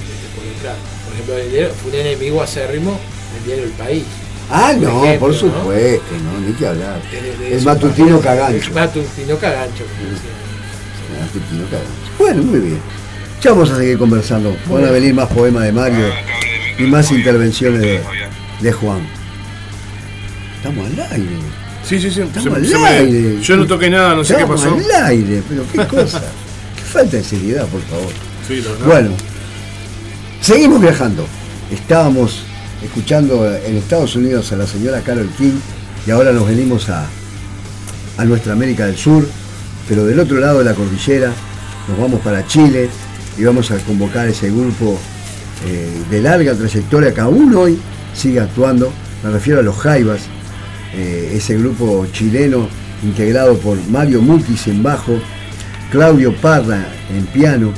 Este, 0.01 0.69
por, 1.05 1.13
ejemplo, 1.15 1.37
el 1.39 1.51
diario- 1.51 1.73
fue 1.83 1.91
un 1.93 1.97
enemigo 2.07 2.43
acérrimo 2.43 2.99
del 3.35 3.45
diario 3.47 3.65
El 3.65 3.71
País. 3.73 4.05
Ah, 4.51 4.71
por 4.75 4.83
no, 4.83 5.05
ejemplo, 5.05 5.21
por 5.21 5.31
¿no? 5.31 5.39
supuesto, 5.39 6.15
no, 6.25 6.41
ni 6.47 6.53
que 6.55 6.67
hablar. 6.67 7.03
De- 7.11 7.21
de- 7.21 7.37
de 7.37 7.57
El 7.57 7.65
matutino 7.65 8.21
cagancho. 8.21 8.69
El 8.69 8.75
matutino 8.75 9.39
cagancho. 9.39 9.85
El 9.85 11.21
matutino 11.21 11.65
cagancho. 11.65 12.13
Bueno, 12.19 12.43
muy 12.45 12.61
bien. 12.61 12.81
Ya 13.43 13.51
vamos 13.51 13.71
a 13.71 13.77
seguir 13.77 13.99
conversando. 13.99 14.57
Van 14.69 14.85
a 14.85 14.91
venir 14.91 15.15
más 15.15 15.29
poemas 15.29 15.65
de 15.65 15.73
Mario 15.73 16.07
y 16.79 16.83
más 16.85 17.11
intervenciones 17.13 17.81
de, 17.83 18.01
de 18.61 18.73
Juan. 18.73 19.07
Estamos 20.59 20.87
al 20.87 21.13
aire. 21.13 21.37
Sí, 21.85 21.99
sí, 22.01 22.11
sí. 22.11 22.21
Estamos 22.21 22.43
se- 22.51 22.55
al 22.57 22.67
se 22.67 22.79
me- 22.79 22.87
aire. 22.89 23.41
yo 23.43 23.57
no 23.57 23.67
toqué 23.67 23.89
nada, 23.91 24.15
no 24.15 24.23
sé 24.25 24.35
qué 24.35 24.41
Estamos 24.43 24.61
pasó. 24.63 24.75
al 24.75 25.05
aire, 25.07 25.43
pero 25.49 25.63
qué 25.73 25.87
cosa. 25.97 26.21
qué 26.77 26.83
falta 26.83 27.17
de 27.17 27.25
seriedad, 27.25 27.67
por 27.67 27.81
favor. 27.83 28.13
Sí. 28.47 28.63
Bueno, 28.85 29.11
seguimos 30.41 30.81
viajando. 30.81 31.27
Estábamos 31.73 32.43
escuchando 32.83 33.47
en 33.55 33.77
Estados 33.77 34.17
Unidos 34.17 34.51
a 34.53 34.57
la 34.57 34.67
señora 34.67 35.01
Carol 35.01 35.29
King 35.37 35.59
y 36.07 36.11
ahora 36.11 36.33
nos 36.33 36.47
venimos 36.47 36.89
a, 36.89 37.07
a 38.17 38.25
nuestra 38.25 38.53
América 38.53 38.87
del 38.87 38.97
Sur, 38.97 39.29
pero 39.89 40.05
del 40.07 40.19
otro 40.21 40.39
lado 40.39 40.59
de 40.61 40.65
la 40.65 40.75
cordillera 40.75 41.31
nos 41.89 41.99
vamos 41.99 42.21
para 42.21 42.47
Chile 42.47 42.89
y 43.37 43.45
vamos 43.45 43.71
a 43.71 43.77
convocar 43.79 44.29
ese 44.29 44.51
grupo 44.51 44.99
eh, 45.67 45.89
de 46.11 46.23
larga 46.23 46.55
trayectoria 46.55 47.13
que 47.13 47.21
aún 47.21 47.55
hoy 47.55 47.79
sigue 48.15 48.41
actuando. 48.41 48.93
Me 49.23 49.31
refiero 49.31 49.61
a 49.61 49.63
los 49.63 49.77
Jaivas, 49.77 50.21
eh, 50.95 51.33
ese 51.35 51.57
grupo 51.59 52.07
chileno 52.13 52.69
integrado 53.03 53.57
por 53.59 53.79
Mario 53.89 54.21
Mutis 54.23 54.67
en 54.69 54.83
bajo, 54.83 55.19
Claudio 55.91 56.35
Parra 56.35 56.87
en 57.17 57.27
piano, 57.27 57.73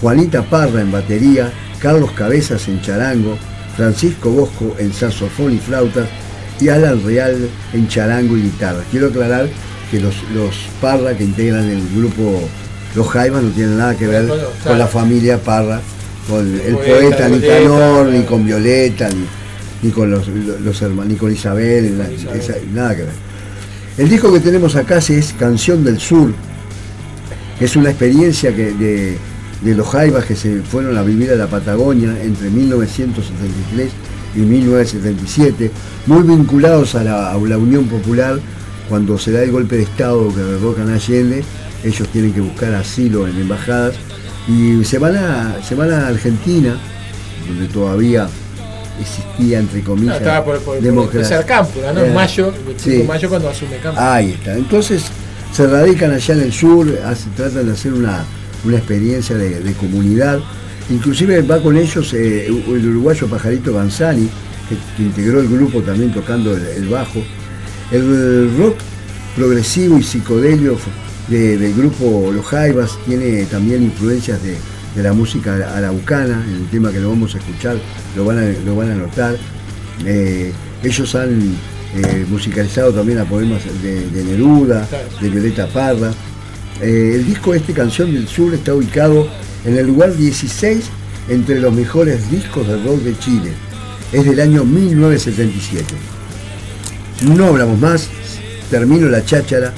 Juanita 0.00 0.42
Parra 0.42 0.80
en 0.80 0.90
batería, 0.90 1.52
Carlos 1.80 2.12
Cabezas 2.12 2.68
en 2.68 2.80
charango, 2.80 3.36
Francisco 3.76 4.30
Bosco 4.30 4.76
en 4.78 4.92
saxofón 4.92 5.54
y 5.54 5.58
flautas 5.58 6.08
y 6.60 6.68
Alan 6.68 7.04
Real 7.04 7.48
en 7.72 7.88
charango 7.88 8.36
y 8.36 8.42
guitarra. 8.42 8.82
Quiero 8.90 9.08
aclarar 9.08 9.48
que 9.90 10.00
los, 10.00 10.14
los 10.34 10.54
Parra 10.80 11.16
que 11.16 11.24
integran 11.24 11.68
el 11.68 11.82
grupo 11.94 12.40
Los 12.94 13.08
Jaivas 13.08 13.42
no 13.42 13.50
tienen 13.50 13.78
nada 13.78 13.96
que 13.96 14.06
ver 14.06 14.28
con 14.64 14.78
la 14.78 14.86
familia 14.86 15.38
Parra, 15.38 15.80
con 16.28 16.60
el 16.60 16.76
poeta, 16.76 17.28
ni 17.28 17.40
claro. 17.40 18.06
con 18.28 18.46
Violeta, 18.46 19.08
ni, 19.08 19.26
ni 19.82 19.90
con 19.90 20.10
los, 20.10 20.28
los 20.28 20.82
hermanos, 20.82 21.12
ni 21.12 21.16
con 21.16 21.32
Isabel, 21.32 21.98
nada 22.72 22.96
que 22.96 23.02
ver. 23.02 23.32
El 23.98 24.08
disco 24.08 24.32
que 24.32 24.40
tenemos 24.40 24.74
acá 24.76 24.98
es 24.98 25.34
Canción 25.38 25.84
del 25.84 25.98
Sur, 25.98 26.32
que 27.58 27.64
es 27.66 27.76
una 27.76 27.90
experiencia 27.90 28.54
que 28.54 28.72
de, 28.72 29.18
de 29.60 29.74
los 29.74 29.86
jaivas 29.88 30.24
que 30.24 30.34
se 30.34 30.62
fueron 30.62 30.96
a 30.96 31.02
vivir 31.02 31.30
a 31.30 31.36
la 31.36 31.46
Patagonia 31.46 32.16
entre 32.22 32.48
1973 32.48 33.90
y 34.34 34.38
1977, 34.38 35.70
muy 36.06 36.22
vinculados 36.22 36.94
a 36.94 37.04
la, 37.04 37.32
a 37.32 37.38
la 37.38 37.58
Unión 37.58 37.84
Popular, 37.86 38.38
cuando 38.88 39.18
se 39.18 39.32
da 39.32 39.42
el 39.42 39.50
golpe 39.50 39.76
de 39.76 39.82
Estado 39.82 40.28
que 40.34 40.40
derrocan 40.40 40.88
a 40.90 40.94
Allende, 40.94 41.44
ellos 41.84 42.08
tienen 42.08 42.32
que 42.32 42.40
buscar 42.40 42.74
asilo 42.74 43.26
en 43.26 43.36
embajadas. 43.38 43.94
Y 44.48 44.84
se 44.84 44.98
van 44.98 45.16
a, 45.16 45.62
se 45.62 45.74
van 45.74 45.92
a 45.92 46.08
Argentina, 46.08 46.76
donde 47.46 47.68
todavía 47.68 48.28
existía 49.02 49.58
entre 49.58 49.80
No, 49.80 49.84
comillas 49.84 50.16
estaba 50.16 50.44
por, 50.44 50.58
por, 50.60 50.80
democracia. 50.80 51.44
Cámpora, 51.44 51.92
¿no? 51.92 52.00
Eh, 52.00 52.06
En 52.08 52.14
mayo, 52.14 52.46
el 52.48 52.64
25 52.64 52.78
sí. 52.82 52.90
de 52.98 53.04
mayo 53.04 53.28
cuando 53.28 53.48
asume 53.50 53.76
Cámpora. 53.82 54.14
Ahí 54.14 54.30
está. 54.32 54.54
Entonces 54.56 55.02
se 55.52 55.66
radican 55.66 56.10
allá 56.12 56.34
en 56.34 56.40
el 56.40 56.52
sur, 56.52 56.88
hace- 57.04 57.28
tratan 57.36 57.66
de 57.66 57.72
hacer 57.72 57.92
una, 57.92 58.24
una 58.64 58.76
experiencia 58.78 59.36
de, 59.36 59.60
de 59.60 59.72
comunidad. 59.74 60.40
Inclusive 60.90 61.42
va 61.42 61.62
con 61.62 61.76
ellos 61.76 62.12
eh, 62.14 62.46
el 62.46 62.88
uruguayo 62.88 63.26
Pajarito 63.28 63.72
Banzani, 63.72 64.28
que, 64.68 64.76
que 64.96 65.02
integró 65.02 65.40
el 65.40 65.48
grupo 65.48 65.80
también 65.82 66.12
tocando 66.12 66.56
el, 66.56 66.64
el 66.66 66.88
bajo. 66.88 67.22
El 67.90 68.56
rock 68.58 68.76
progresivo 69.36 69.98
y 69.98 70.02
psicodelio 70.02 70.76
de- 71.28 71.56
del 71.58 71.74
grupo 71.74 72.30
Los 72.34 72.44
Jaivas 72.46 72.98
tiene 73.06 73.44
también 73.46 73.82
influencias 73.82 74.42
de, 74.42 74.56
de 74.94 75.02
la 75.02 75.12
música 75.12 75.54
araucana, 75.76 76.44
en 76.46 76.62
el 76.62 76.66
tema 76.68 76.90
que 76.90 77.00
lo 77.00 77.10
vamos 77.10 77.34
a 77.34 77.38
escuchar 77.38 77.76
lo 78.16 78.24
van 78.24 78.38
a, 78.38 78.64
lo 78.64 78.76
van 78.76 78.90
a 78.90 78.94
notar. 78.94 79.36
Eh, 80.04 80.52
ellos 80.82 81.14
han 81.14 81.56
eh, 81.94 82.26
musicalizado 82.28 82.92
también 82.92 83.18
a 83.18 83.24
poemas 83.24 83.62
de, 83.82 84.24
Neruda, 84.24 84.86
de 85.20 85.30
Violeta 85.30 85.66
Parra. 85.68 86.12
Eh, 86.80 87.12
el 87.14 87.26
disco 87.26 87.54
este, 87.54 87.72
Canción 87.72 88.12
del 88.12 88.28
Sur, 88.28 88.54
está 88.54 88.74
ubicado 88.74 89.28
en 89.64 89.76
el 89.76 89.86
lugar 89.86 90.14
16 90.16 90.84
entre 91.28 91.60
los 91.60 91.72
mejores 91.72 92.30
discos 92.30 92.66
de 92.66 92.82
rock 92.82 93.00
de 93.02 93.18
Chile. 93.18 93.52
Es 94.12 94.24
del 94.24 94.40
año 94.40 94.64
1977. 94.64 95.84
No 97.34 97.46
hablamos 97.46 97.78
más, 97.78 98.08
termino 98.70 99.08
la 99.08 99.24
cháchara. 99.24 99.72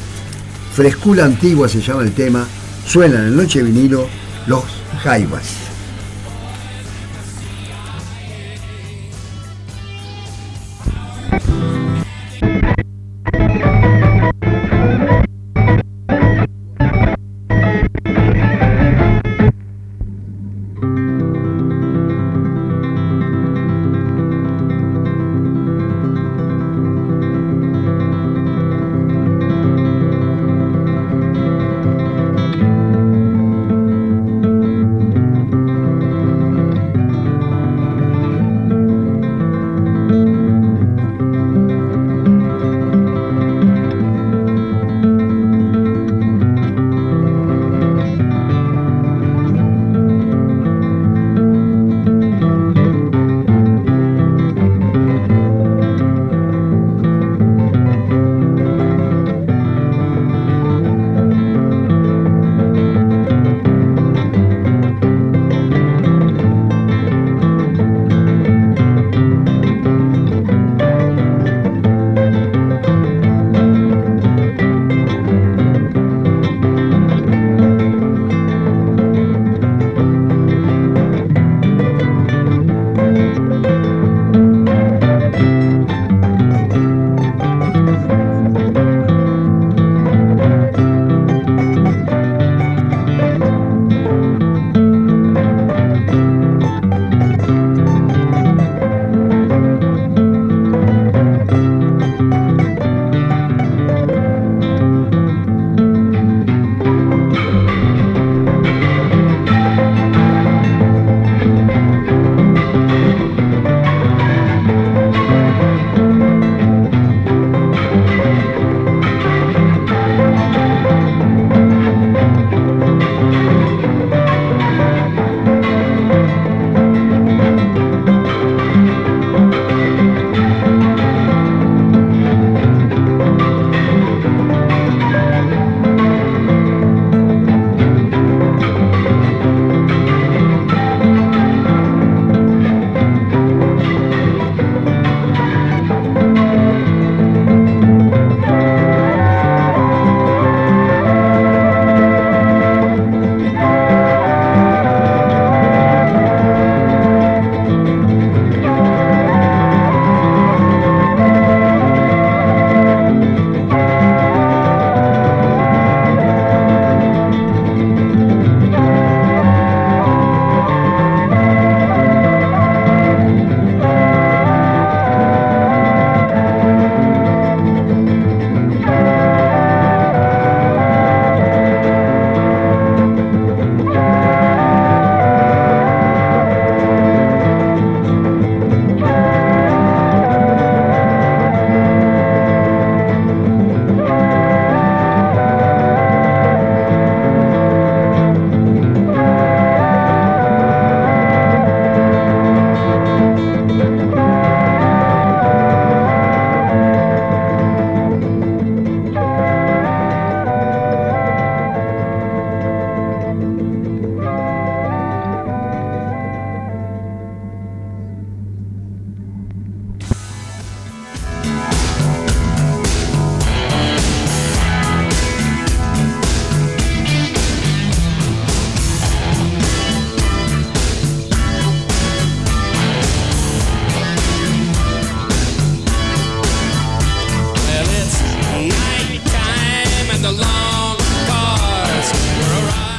Frescura 0.75 1.25
antigua 1.25 1.69
se 1.69 1.81
llama 1.81 2.03
el 2.03 2.13
tema. 2.13 2.47
Suena 2.87 3.19
en 3.19 3.37
Noche 3.37 3.63
Vinilo 3.63 4.09
los 4.47 4.65
Jaivas. 5.03 5.74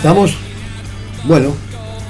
¿Estamos? 0.05 0.35
Bueno, 1.23 1.51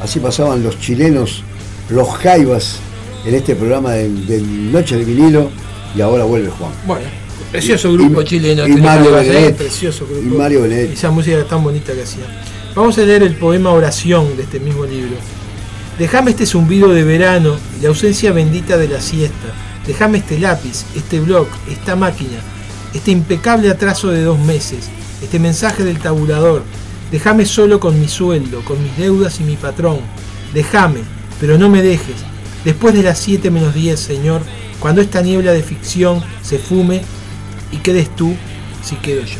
así 0.01 0.19
pasaban 0.19 0.61
los 0.61 0.77
chilenos, 0.81 1.43
los 1.89 2.09
jaivas, 2.09 2.79
en 3.25 3.35
este 3.35 3.55
programa 3.55 3.93
de, 3.93 4.09
de 4.09 4.41
Noche 4.41 4.97
de 4.97 5.05
Vinilo, 5.05 5.49
y 5.95 6.01
ahora 6.01 6.25
vuelve 6.25 6.49
Juan. 6.49 6.73
Bueno, 6.85 7.05
precioso 7.53 7.93
grupo 7.93 8.21
y- 8.21 8.25
chileno. 8.25 8.67
y 8.67 8.71
este 8.71 8.81
Mario. 8.81 9.13
Benedetti. 9.13 9.63
Precioso 9.63 10.05
grupo. 10.05 10.21
Y 10.21 10.37
Mario 10.37 10.63
Benedetti. 10.63 10.91
Esa 10.93 11.09
música 11.09 11.41
tan 11.45 11.63
bonita 11.63 11.93
que 11.93 12.03
hacía. 12.03 12.25
Vamos 12.75 12.97
a 12.97 13.01
leer 13.03 13.23
el 13.23 13.35
poema 13.37 13.69
Oración 13.71 14.35
de 14.35 14.43
este 14.43 14.59
mismo 14.59 14.83
libro. 14.83 15.15
Déjame 15.97 16.31
este 16.31 16.45
zumbido 16.45 16.89
de 16.89 17.05
verano 17.05 17.55
la 17.81 17.87
ausencia 17.87 18.33
bendita 18.33 18.75
de 18.75 18.89
la 18.89 18.99
siesta. 18.99 19.53
Déjame 19.87 20.17
este 20.17 20.37
lápiz, 20.37 20.83
este 20.97 21.21
blog, 21.21 21.47
esta 21.71 21.95
máquina, 21.95 22.39
este 22.93 23.11
impecable 23.11 23.69
atraso 23.69 24.09
de 24.09 24.21
dos 24.21 24.37
meses, 24.37 24.89
este 25.23 25.39
mensaje 25.39 25.85
del 25.85 25.99
tabulador. 25.99 26.61
Déjame 27.11 27.45
solo 27.45 27.79
con 27.79 27.99
mi 27.99 28.07
sueldo, 28.07 28.61
con 28.63 28.81
mis 28.81 28.97
deudas 28.97 29.39
y 29.39 29.43
mi 29.43 29.55
patrón. 29.55 29.99
Déjame, 30.53 31.01
pero 31.39 31.57
no 31.57 31.69
me 31.69 31.81
dejes. 31.81 32.15
Después 32.63 32.95
de 32.95 33.03
las 33.03 33.19
7 33.19 33.51
menos 33.51 33.73
10, 33.73 33.99
Señor, 33.99 34.41
cuando 34.79 35.01
esta 35.01 35.21
niebla 35.21 35.53
de 35.53 35.61
ficción 35.61 36.23
se 36.41 36.57
fume 36.57 37.01
y 37.71 37.77
quedes 37.77 38.13
tú 38.15 38.35
si 38.83 38.95
quedo 38.97 39.23
yo. 39.23 39.37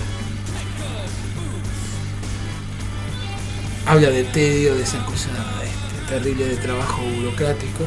Habla 3.88 4.10
del 4.10 4.26
tedio, 4.32 4.76
de 4.76 4.84
esa 4.84 5.04
cosa 5.06 5.30
este, 5.64 6.14
terrible 6.14 6.46
de 6.46 6.56
trabajo 6.58 7.02
burocrático. 7.18 7.84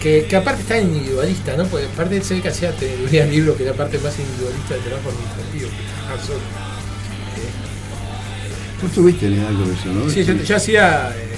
Que, 0.00 0.28
aparte 0.36 0.62
está 0.62 0.78
individualista, 0.78 1.56
¿no? 1.56 1.66
Porque 1.66 1.86
aparte 1.86 2.20
ve 2.20 2.40
que 2.40 2.48
hacía 2.48 2.72
teoría 2.72 3.26
libro 3.26 3.56
que 3.56 3.64
la 3.64 3.74
parte 3.74 3.98
más 3.98 4.18
individualista 4.18 4.74
del 4.74 4.84
trabajo 4.84 5.08
administrativo. 5.10 5.68
que 5.68 6.67
Tú 8.80 8.88
tuviste 8.88 9.26
algo 9.26 9.64
de 9.66 9.74
eso, 9.74 9.86
¿no? 9.92 10.08
Sí, 10.10 10.24
yo, 10.24 10.34
yo 10.34 10.56
hacía, 10.56 11.10
eh, 11.16 11.36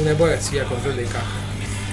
una 0.00 0.12
época 0.12 0.34
hacía 0.34 0.64
control 0.64 0.96
de 0.96 1.04
caja, 1.04 1.38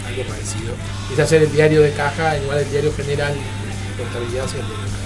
algo 0.08 0.24
parecido. 0.24 0.74
Es 1.12 1.20
hacer 1.20 1.42
el 1.44 1.52
diario 1.52 1.82
de 1.82 1.92
caja 1.94 2.36
en 2.38 2.44
lugar 2.44 2.60
del 2.60 2.70
diario 2.72 2.94
general, 2.96 3.34
de 3.34 4.04
contabilidad 4.04 4.46
hacia 4.46 4.60
el 4.60 4.66
diario 4.68 4.86
de 4.86 4.92
caja. 4.92 5.06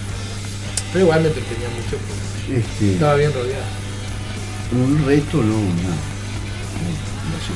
Pero 0.92 1.06
igual 1.06 1.22
me 1.22 1.28
entretenía 1.28 1.70
mucho 1.70 1.96
porque 1.98 2.60
Este, 2.60 2.94
estaba 2.94 3.16
bien 3.16 3.32
rodeado. 3.34 3.64
un 4.74 5.06
reto, 5.06 5.38
no, 5.38 5.58
no. 5.60 5.94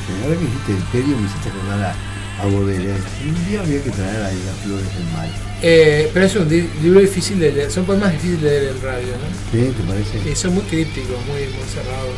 pero 0.06 0.24
ahora 0.24 0.36
que 0.38 0.44
dijiste 0.44 0.72
el 0.72 0.84
tedio 0.92 1.16
me 1.18 1.26
hiciste 1.26 1.48
acordar 1.50 1.82
a, 1.82 1.94
a 2.40 2.44
Baudelaire. 2.46 2.92
Un 3.26 3.48
día 3.48 3.60
había 3.60 3.82
que 3.82 3.90
traer 3.90 4.22
ahí 4.24 4.38
las 4.46 4.56
flores 4.64 4.86
del 4.94 5.04
mal. 5.12 5.28
Eh, 5.62 6.10
pero 6.12 6.26
es 6.26 6.36
un 6.36 6.48
libro 6.48 7.00
difícil 7.00 7.38
de 7.38 7.52
leer, 7.52 7.70
son 7.70 7.84
poemas 7.84 8.12
difíciles 8.12 8.42
de 8.42 8.50
leer 8.50 8.74
en 8.76 8.82
radio, 8.82 9.06
¿no? 9.08 9.50
¿Sí? 9.52 9.72
¿Te 9.76 9.82
parece? 9.84 10.30
Y 10.30 10.34
son 10.36 10.54
muy 10.54 10.62
crípticos, 10.64 11.16
muy, 11.26 11.40
muy 11.40 11.68
cerrados. 11.72 12.14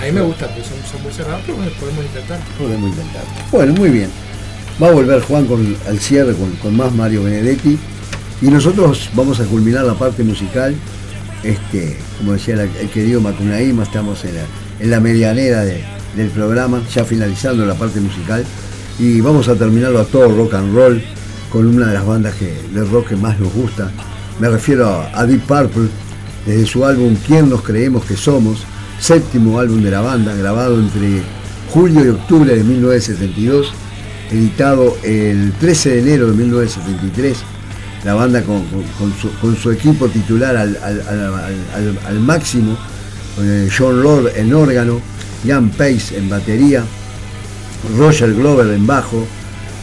A 0.00 0.04
mí 0.06 0.12
me 0.12 0.20
gusta, 0.22 0.48
pero 0.48 0.64
son, 0.66 0.78
son 0.90 1.02
muy 1.02 1.12
cerrados, 1.12 1.42
pero 1.46 1.56
bueno, 1.58 1.70
podemos 1.78 2.04
intentar. 2.04 2.40
Podemos 2.58 2.90
intentar. 2.90 3.22
Bueno, 3.52 3.72
muy 3.74 3.90
bien. 3.90 4.10
Va 4.82 4.88
a 4.88 4.90
volver 4.92 5.20
Juan 5.22 5.46
con, 5.46 5.76
al 5.86 6.00
cierre 6.00 6.34
con, 6.34 6.50
con 6.56 6.76
más 6.76 6.92
Mario 6.92 7.22
Benedetti. 7.22 7.78
Y 8.40 8.46
nosotros 8.46 9.10
vamos 9.14 9.38
a 9.38 9.44
culminar 9.44 9.84
la 9.84 9.94
parte 9.94 10.24
musical. 10.24 10.74
Este, 11.44 11.96
como 12.18 12.32
decía 12.32 12.56
la- 12.56 12.62
el 12.64 12.88
querido 12.92 13.20
Macunaíma, 13.20 13.82
estamos 13.84 14.24
en 14.24 14.34
la, 14.36 14.42
en 14.80 14.90
la 14.90 14.98
medianera 15.00 15.64
de- 15.64 15.84
del 16.16 16.28
programa, 16.30 16.82
ya 16.92 17.04
finalizando 17.04 17.64
la 17.66 17.74
parte 17.74 18.00
musical. 18.00 18.44
Y 18.98 19.20
vamos 19.20 19.48
a 19.48 19.54
terminarlo 19.54 20.00
a 20.00 20.04
todo 20.04 20.28
rock 20.34 20.54
and 20.54 20.74
roll 20.74 21.02
con 21.50 21.66
una 21.66 21.88
de 21.88 21.94
las 21.94 22.06
bandas 22.06 22.34
que, 22.34 22.54
de 22.72 22.84
rock 22.84 23.08
que 23.08 23.16
más 23.16 23.38
nos 23.38 23.52
gusta. 23.52 23.90
Me 24.38 24.48
refiero 24.48 25.04
a, 25.14 25.26
Deep 25.26 25.42
Purple, 25.42 25.88
desde 26.46 26.66
su 26.66 26.84
álbum 26.84 27.14
¿Quién 27.26 27.48
nos 27.50 27.62
creemos 27.62 28.04
que 28.04 28.16
somos? 28.16 28.64
Séptimo 28.98 29.58
álbum 29.58 29.82
de 29.82 29.90
la 29.90 30.00
banda, 30.00 30.34
grabado 30.34 30.78
entre 30.78 31.22
julio 31.70 32.04
y 32.04 32.08
octubre 32.08 32.54
de 32.54 32.62
1972, 32.62 33.72
editado 34.30 34.96
el 35.02 35.52
13 35.58 35.90
de 35.90 35.98
enero 36.00 36.26
de 36.30 36.34
1973. 36.36 37.38
La 38.04 38.14
banda 38.14 38.42
con, 38.42 38.62
con- 38.98 39.12
su, 39.20 39.30
con 39.40 39.56
su 39.56 39.70
equipo 39.70 40.08
titular 40.08 40.56
al, 40.56 40.76
al- 40.82 41.98
al- 42.06 42.20
máximo, 42.20 42.76
John 43.76 44.02
Lord 44.02 44.32
en 44.36 44.52
órgano, 44.54 45.00
Ian 45.44 45.70
Pace 45.70 46.16
en 46.16 46.28
batería, 46.28 46.84
Roger 47.96 48.32
Glover 48.34 48.74
en 48.74 48.86
bajo, 48.86 49.26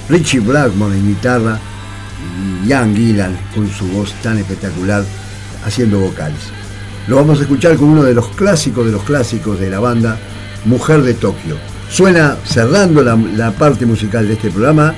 Richie 0.09 0.39
Blackmore 0.39 0.95
en 0.95 1.07
guitarra 1.07 1.59
y 2.63 2.67
Ian 2.67 2.95
Gillan 2.95 3.37
con 3.53 3.69
su 3.69 3.87
voz 3.87 4.13
tan 4.21 4.37
espectacular 4.37 5.03
haciendo 5.65 5.99
vocales. 5.99 6.39
Lo 7.07 7.15
vamos 7.15 7.39
a 7.39 7.43
escuchar 7.43 7.75
con 7.77 7.89
uno 7.89 8.03
de 8.03 8.13
los 8.13 8.29
clásicos 8.29 8.85
de 8.85 8.91
los 8.91 9.03
clásicos 9.03 9.59
de 9.59 9.69
la 9.69 9.79
banda, 9.79 10.17
Mujer 10.65 11.01
de 11.01 11.13
Tokio. 11.13 11.57
Suena 11.89 12.37
cerrando 12.43 13.03
la, 13.03 13.15
la 13.15 13.51
parte 13.51 13.85
musical 13.85 14.27
de 14.27 14.33
este 14.33 14.51
programa, 14.51 14.93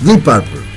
Deep 0.00 0.22
Purple. 0.22 0.75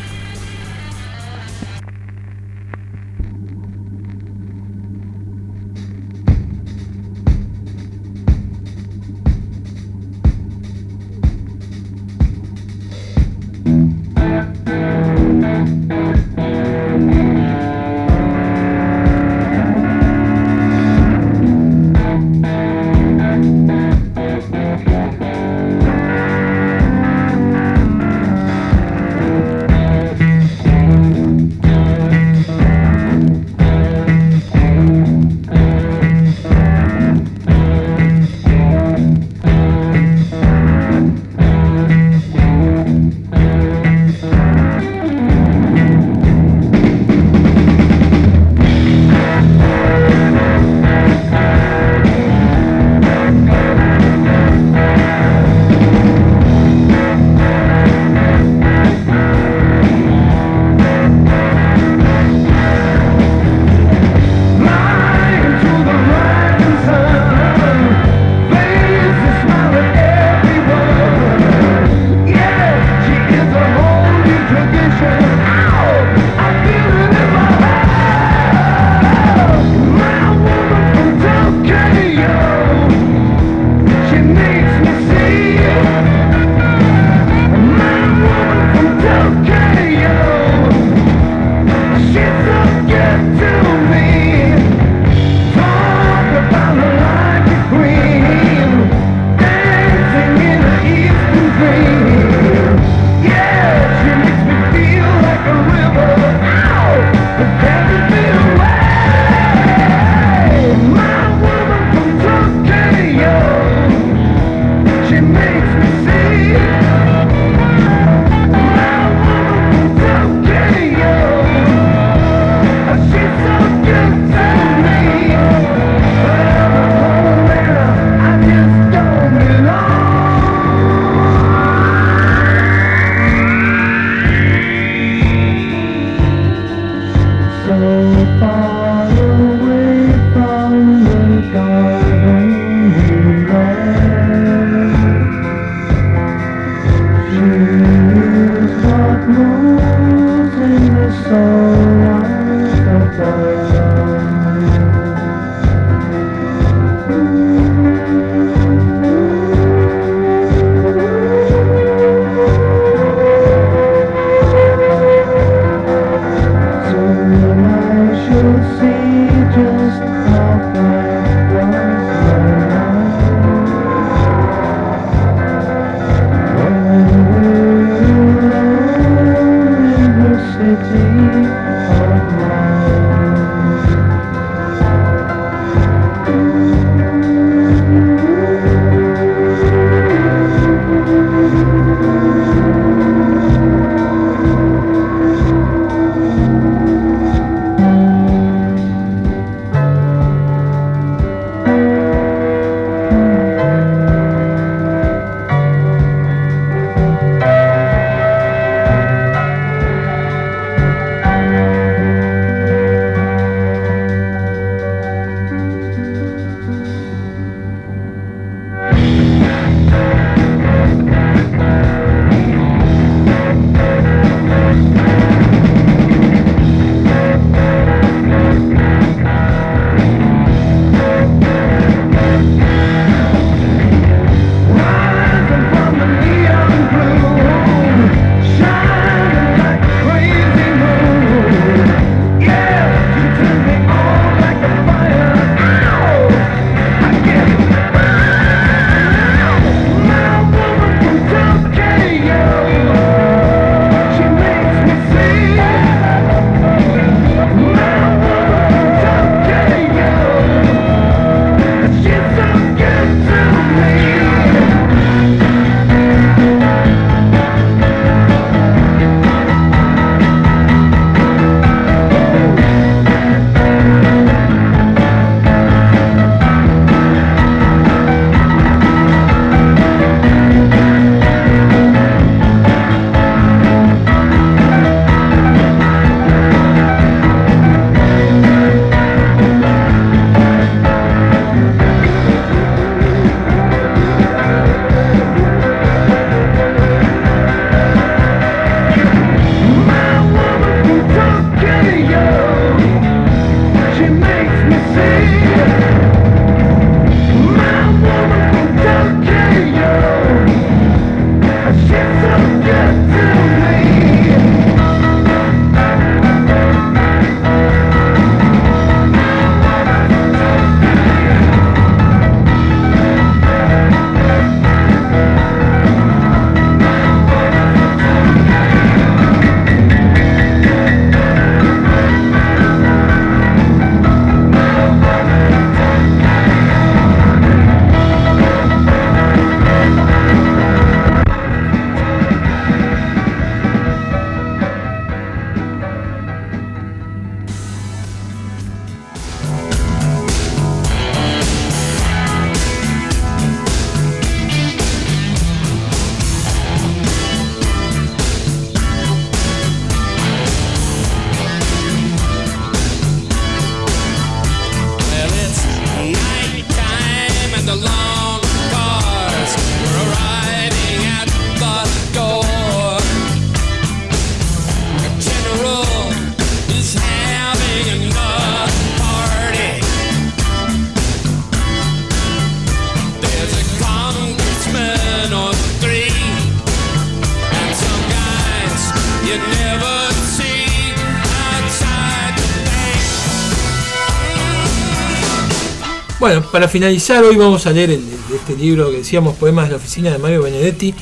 Para 396.51 396.67
finalizar, 396.67 397.23
hoy 397.23 397.35
vamos 397.35 397.65
a 397.67 397.71
leer 397.71 397.91
el, 397.91 398.05
de 398.05 398.35
este 398.35 398.55
libro 398.55 398.89
que 398.91 398.97
decíamos, 398.97 399.35
Poemas 399.37 399.65
de 399.65 399.71
la 399.71 399.77
Oficina 399.77 400.11
de 400.11 400.17
Mario 400.17 400.43
Benedetti, 400.43 400.93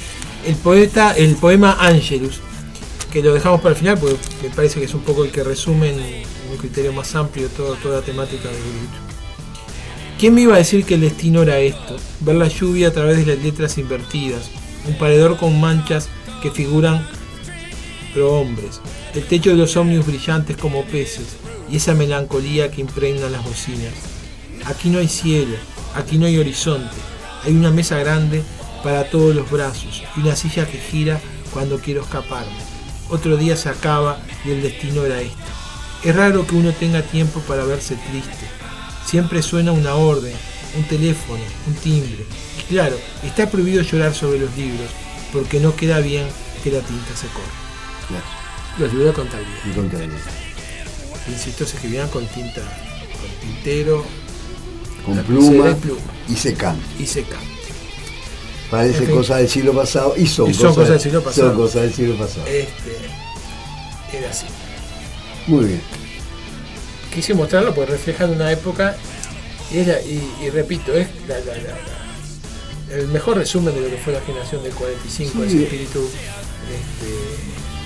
el 0.45 0.55
poeta, 0.55 1.13
el 1.15 1.35
poema 1.35 1.77
Angelus, 1.79 2.39
que 3.11 3.21
lo 3.23 3.33
dejamos 3.33 3.61
para 3.61 3.71
el 3.73 3.79
final 3.79 3.97
porque 3.97 4.17
me 4.43 4.49
parece 4.49 4.79
que 4.79 4.85
es 4.85 4.93
un 4.93 5.01
poco 5.01 5.23
el 5.23 5.31
que 5.31 5.43
resume 5.43 5.89
en 5.91 5.99
un 6.51 6.57
criterio 6.57 6.91
más 6.93 7.15
amplio 7.15 7.47
todo- 7.49 7.75
toda 7.75 7.99
la 7.99 8.05
temática 8.05 8.43
del 8.49 8.55
libro. 8.57 9.07
¿Quién 10.19 10.33
me 10.33 10.41
iba 10.41 10.55
a 10.55 10.57
decir 10.57 10.83
que 10.83 10.95
el 10.95 11.01
destino 11.01 11.43
era 11.43 11.59
esto? 11.59 11.95
Ver 12.21 12.35
la 12.35 12.47
lluvia 12.47 12.87
a 12.89 12.91
través 12.91 13.17
de 13.25 13.35
las 13.35 13.43
letras 13.43 13.77
invertidas, 13.77 14.49
un 14.87 14.97
paredor 14.97 15.37
con 15.37 15.59
manchas 15.59 16.09
que 16.41 16.51
figuran 16.51 17.07
prohombres, 18.13 18.81
el 19.13 19.23
techo 19.23 19.51
de 19.51 19.57
los 19.57 19.77
ómnibus 19.77 20.07
brillantes 20.07 20.57
como 20.57 20.83
peces 20.85 21.37
y 21.69 21.77
esa 21.77 21.93
melancolía 21.93 22.71
que 22.71 22.81
impregna 22.81 23.29
las 23.29 23.43
bocinas. 23.43 23.93
Aquí 24.67 24.89
no 24.89 24.99
hay 24.99 25.07
cielo, 25.07 25.55
aquí 25.95 26.17
no 26.17 26.25
hay 26.25 26.37
horizonte, 26.37 26.95
hay 27.43 27.53
una 27.53 27.71
mesa 27.71 27.97
grande 27.97 28.43
para 28.83 29.09
todos 29.09 29.33
los 29.35 29.49
brazos 29.49 30.03
y 30.15 30.19
una 30.19 30.35
silla 30.35 30.65
que 30.69 30.77
gira 30.77 31.19
cuando 31.53 31.79
quiero 31.79 32.01
escaparme. 32.01 32.57
Otro 33.09 33.37
día 33.37 33.55
se 33.55 33.69
acaba 33.69 34.19
y 34.43 34.51
el 34.51 34.61
destino 34.61 35.05
era 35.05 35.21
este. 35.21 35.37
Es 36.03 36.15
raro 36.15 36.45
que 36.45 36.55
uno 36.55 36.71
tenga 36.73 37.01
tiempo 37.01 37.39
para 37.41 37.63
verse 37.63 37.95
triste. 38.11 38.45
Siempre 39.05 39.41
suena 39.41 39.71
una 39.71 39.95
orden, 39.95 40.33
un 40.75 40.83
teléfono, 40.83 41.41
un 41.65 41.73
timbre. 41.75 42.25
Y 42.59 42.63
claro, 42.63 42.97
está 43.23 43.49
prohibido 43.49 43.81
llorar 43.81 44.13
sobre 44.13 44.39
los 44.39 44.55
libros 44.57 44.89
porque 45.31 45.59
no 45.59 45.75
queda 45.75 45.99
bien 45.99 46.27
que 46.63 46.71
la 46.71 46.81
tinta 46.81 47.15
se 47.15 47.27
corra. 47.27 48.07
Claro, 48.09 48.25
Los 48.77 48.89
libros 48.93 49.07
de 49.07 49.13
contabilidad. 49.13 49.59
y 49.65 49.75
contabilidad. 49.75 50.21
Insisto, 51.29 51.65
se 51.65 51.75
escribían 51.77 52.09
con 52.09 52.25
tinta, 52.27 52.61
con 52.61 53.49
tintero 53.49 54.05
Con 55.07 55.23
pluma 55.23 55.75
y 56.29 56.33
y 56.33 56.35
secante. 56.35 56.83
y 56.99 57.05
seca. 57.07 57.37
Parece 58.69 58.99
En 58.99 59.05
fin. 59.05 59.15
cosas 59.15 59.37
del 59.37 59.49
siglo 59.49 59.73
pasado 59.73 60.13
y 60.17 60.27
son, 60.27 60.51
Y 60.51 60.53
son 60.53 60.73
cosas 60.75 60.89
del 60.89 60.99
siglo 60.99 61.23
pasado. 61.23 61.47
Son 61.47 61.57
cosas 61.57 61.81
del 61.83 61.93
siglo 61.93 62.17
pasado. 62.17 62.45
Este, 62.47 64.17
era 64.17 64.29
así. 64.29 64.45
Muy 65.47 65.65
bien. 65.65 65.81
Quise 67.13 67.33
mostrarlo 67.33 67.73
porque 67.73 67.91
refleja 67.93 68.25
una 68.25 68.51
época 68.51 68.97
y, 69.71 69.79
es 69.79 69.87
la- 69.87 70.01
y- 70.01 70.29
y 70.43 70.49
repito, 70.49 70.93
es 70.93 71.07
la- 71.27 71.39
la- 71.39 71.55
la- 71.55 72.95
el 72.97 73.07
mejor 73.07 73.37
resumen 73.37 73.73
de 73.73 73.81
lo 73.81 73.89
que 73.89 73.97
fue 73.97 74.13
la 74.13 74.21
generación 74.21 74.61
del 74.63 74.73
45, 74.73 75.31
Sí. 75.31 75.47
ese 75.47 75.63
espíritu 75.63 75.99
este, 75.99 77.07
Es- 77.07 77.76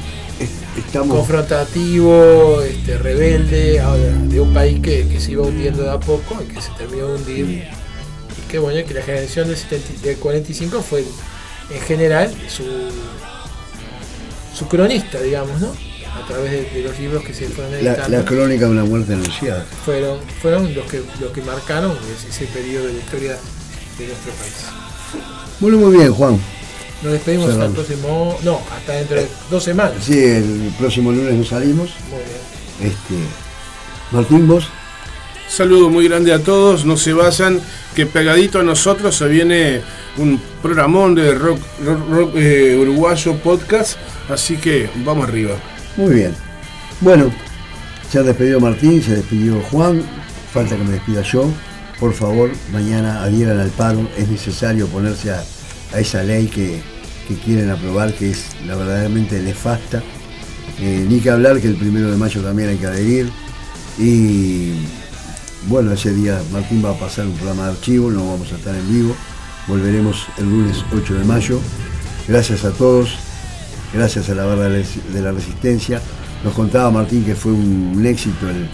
Estamos. 0.78 1.18
confrontativo, 1.18 2.62
este, 2.62 2.98
rebelde, 2.98 3.80
ahora, 3.80 4.04
de 4.04 4.40
un 4.40 4.54
país 4.54 4.80
que, 4.80 5.08
que 5.08 5.20
se 5.20 5.34
iba 5.34 5.44
hundiendo 5.44 5.84
de 5.84 5.92
a 5.92 6.00
poco 6.00 6.42
y 6.42 6.54
que 6.54 6.62
se 6.62 6.72
terminó 6.78 7.08
de 7.10 7.16
hundir. 7.16 7.46
Y 7.46 8.50
qué 8.50 8.58
bueno 8.60 8.86
que 8.88 8.94
la 8.94 9.02
generación 9.02 9.48
del, 9.48 9.58
70 9.58 10.02
del 10.08 10.18
45 10.18 10.82
fue 10.82 11.04
en 11.70 11.82
general 11.82 12.34
su, 12.48 12.64
su 14.54 14.68
cronista, 14.68 15.20
digamos, 15.22 15.60
¿no? 15.60 15.74
A 16.22 16.26
través 16.28 16.52
de, 16.52 16.70
de 16.70 16.84
los 16.88 17.00
libros 17.00 17.24
que 17.24 17.34
se 17.34 17.48
fueron 17.48 17.72
La, 17.74 17.80
editando. 17.92 18.18
la 18.18 18.26
crónica 18.26 18.66
de 18.66 18.72
una 18.72 18.84
muerte 18.84 19.14
anunciada. 19.14 19.66
fueron, 19.86 20.20
fueron 20.42 20.74
los 20.74 20.86
que, 20.86 21.02
los 21.20 21.32
que 21.32 21.42
marcaron 21.42 21.98
ese, 22.18 22.30
ese 22.30 22.46
periodo 22.52 22.88
de 22.88 22.94
la 22.94 23.00
historia 23.00 23.32
de 23.98 24.08
nuestro 24.08 24.32
país. 24.34 24.66
Bueno, 25.60 25.78
muy 25.78 25.98
bien, 25.98 26.14
Juan. 26.14 26.40
Nos 27.04 27.14
despedimos 27.14 27.50
hasta 27.50 27.66
el 27.66 27.72
próximo. 27.72 28.38
No, 28.44 28.60
hasta 28.76 28.94
dentro 28.94 29.18
de 29.18 29.28
dos 29.50 29.64
semanas. 29.64 29.94
Sí, 30.02 30.18
el 30.20 30.74
próximo 30.78 31.12
lunes 31.12 31.34
nos 31.34 31.48
salimos. 31.48 31.90
Muy 32.10 32.20
bien. 32.20 32.92
Este, 32.92 33.16
Martín, 34.12 34.48
vos. 34.48 34.68
Saludo 35.50 35.90
muy 35.90 36.08
grande 36.08 36.32
a 36.32 36.40
todos, 36.40 36.86
no 36.86 36.96
se 36.96 37.12
vayan, 37.12 37.60
que 37.94 38.06
pegadito 38.06 38.60
a 38.60 38.64
nosotros 38.64 39.18
se 39.18 39.28
viene 39.28 39.82
un 40.18 40.42
programón 40.62 41.14
de 41.14 41.34
rock, 41.34 41.60
rock- 41.84 42.10
rock, 42.10 42.36
eh, 42.38 42.78
uruguayo 42.80 43.36
podcast, 43.38 43.98
así 44.30 44.56
que 44.56 44.90
vamos 45.04 45.28
arriba. 45.28 45.56
Muy 45.98 46.14
bien. 46.16 46.34
Bueno, 47.02 47.34
se 48.10 48.20
ha 48.20 48.24
despedido 48.24 48.62
Martín, 48.62 49.04
se 49.04 49.16
despidió 49.18 49.60
Juan. 49.72 50.02
Falta 50.54 50.78
que 50.78 50.84
me 50.84 50.92
despida 50.94 51.22
yo. 51.22 51.50
Por 52.00 52.14
favor, 52.14 52.50
mañana 52.72 53.22
adhieran 53.22 53.60
al 53.60 53.72
paro. 53.72 54.08
Es 54.18 54.30
necesario 54.30 54.88
ponerse 54.88 55.32
a, 55.32 55.44
a 55.94 56.00
esa 56.00 56.24
ley 56.24 56.48
que, 56.48 56.80
que 57.28 57.36
quieren 57.36 57.70
aprobar, 57.70 58.14
que 58.14 58.32
es 58.32 58.46
la 58.68 58.76
verdaderamente 58.76 59.40
nefasta. 59.42 60.02
Eh, 60.80 61.06
ni 61.08 61.20
que 61.20 61.30
hablar 61.30 61.60
que 61.60 61.68
el 61.68 61.76
primero 61.76 62.10
de 62.10 62.18
mayo 62.18 62.42
también 62.42 62.70
hay 62.70 62.78
que 62.78 62.88
adherir. 62.88 63.30
Y 64.00 64.72
bueno, 65.68 65.92
ese 65.92 66.14
día 66.14 66.42
Martín 66.52 66.84
va 66.84 66.92
a 66.92 67.00
pasar 67.00 67.28
un 67.28 67.34
programa 67.34 67.66
de 67.66 67.72
archivo, 67.72 68.10
no 68.10 68.28
vamos 68.32 68.52
a 68.52 68.56
estar 68.56 68.74
en 68.76 68.92
vivo. 68.92 69.16
Volveremos 69.68 70.26
el 70.38 70.46
lunes 70.50 70.84
8 70.96 71.14
de 71.16 71.24
mayo. 71.26 71.60
Gracias 72.28 72.66
a 72.66 72.72
todos, 72.72 73.16
gracias 73.94 74.30
a 74.30 74.36
la 74.36 74.46
barra 74.46 74.70
de 74.70 75.22
la 75.22 75.32
resistencia. 75.32 76.02
Nos 76.44 76.54
contaba 76.54 76.90
Martín 76.90 77.24
que 77.24 77.36
fue 77.36 77.52
un, 77.52 78.04
éxito 78.06 78.50
el- 78.50 78.68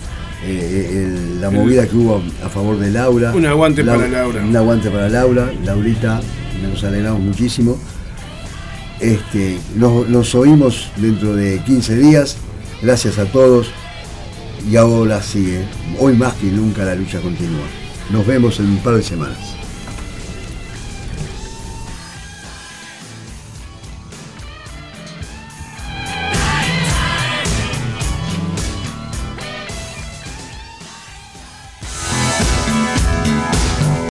eh, 0.46 1.04
el- 1.04 1.42
la 1.42 1.50
movida 1.50 1.88
que 1.88 1.96
hubo 1.98 2.22
a 2.46 2.48
favor 2.50 2.78
de 2.80 2.92
Laura. 2.92 3.34
Un 3.34 3.46
aguante 3.46 3.84
para 3.84 4.08
Laura. 4.08 4.44
Un 4.46 4.56
aguante 4.56 4.90
para 4.90 5.10
Laura. 5.10 5.52
Laurita, 5.66 6.22
nos 6.62 6.84
alegramos 6.84 7.22
muchísimo. 7.22 7.78
Este, 9.00 9.60
nos, 9.76 10.08
nos 10.10 10.34
oímos 10.36 10.90
dentro 10.98 11.36
de 11.36 11.60
15 11.60 11.96
días. 11.98 12.38
Gracias 12.82 13.18
a 13.20 13.26
todos. 13.26 13.68
Y 14.70 14.76
ahora 14.76 15.22
sigue. 15.22 15.66
Hoy 16.00 16.14
más 16.14 16.34
que 16.36 16.48
nunca 16.48 16.84
la 16.84 16.96
lucha 16.96 17.20
continúa. 17.20 17.66
Nos 18.10 18.26
vemos 18.26 18.60
en 18.60 18.68
un 18.68 18.78
par 18.78 18.96
de 18.96 19.04
semanas. 19.04 19.57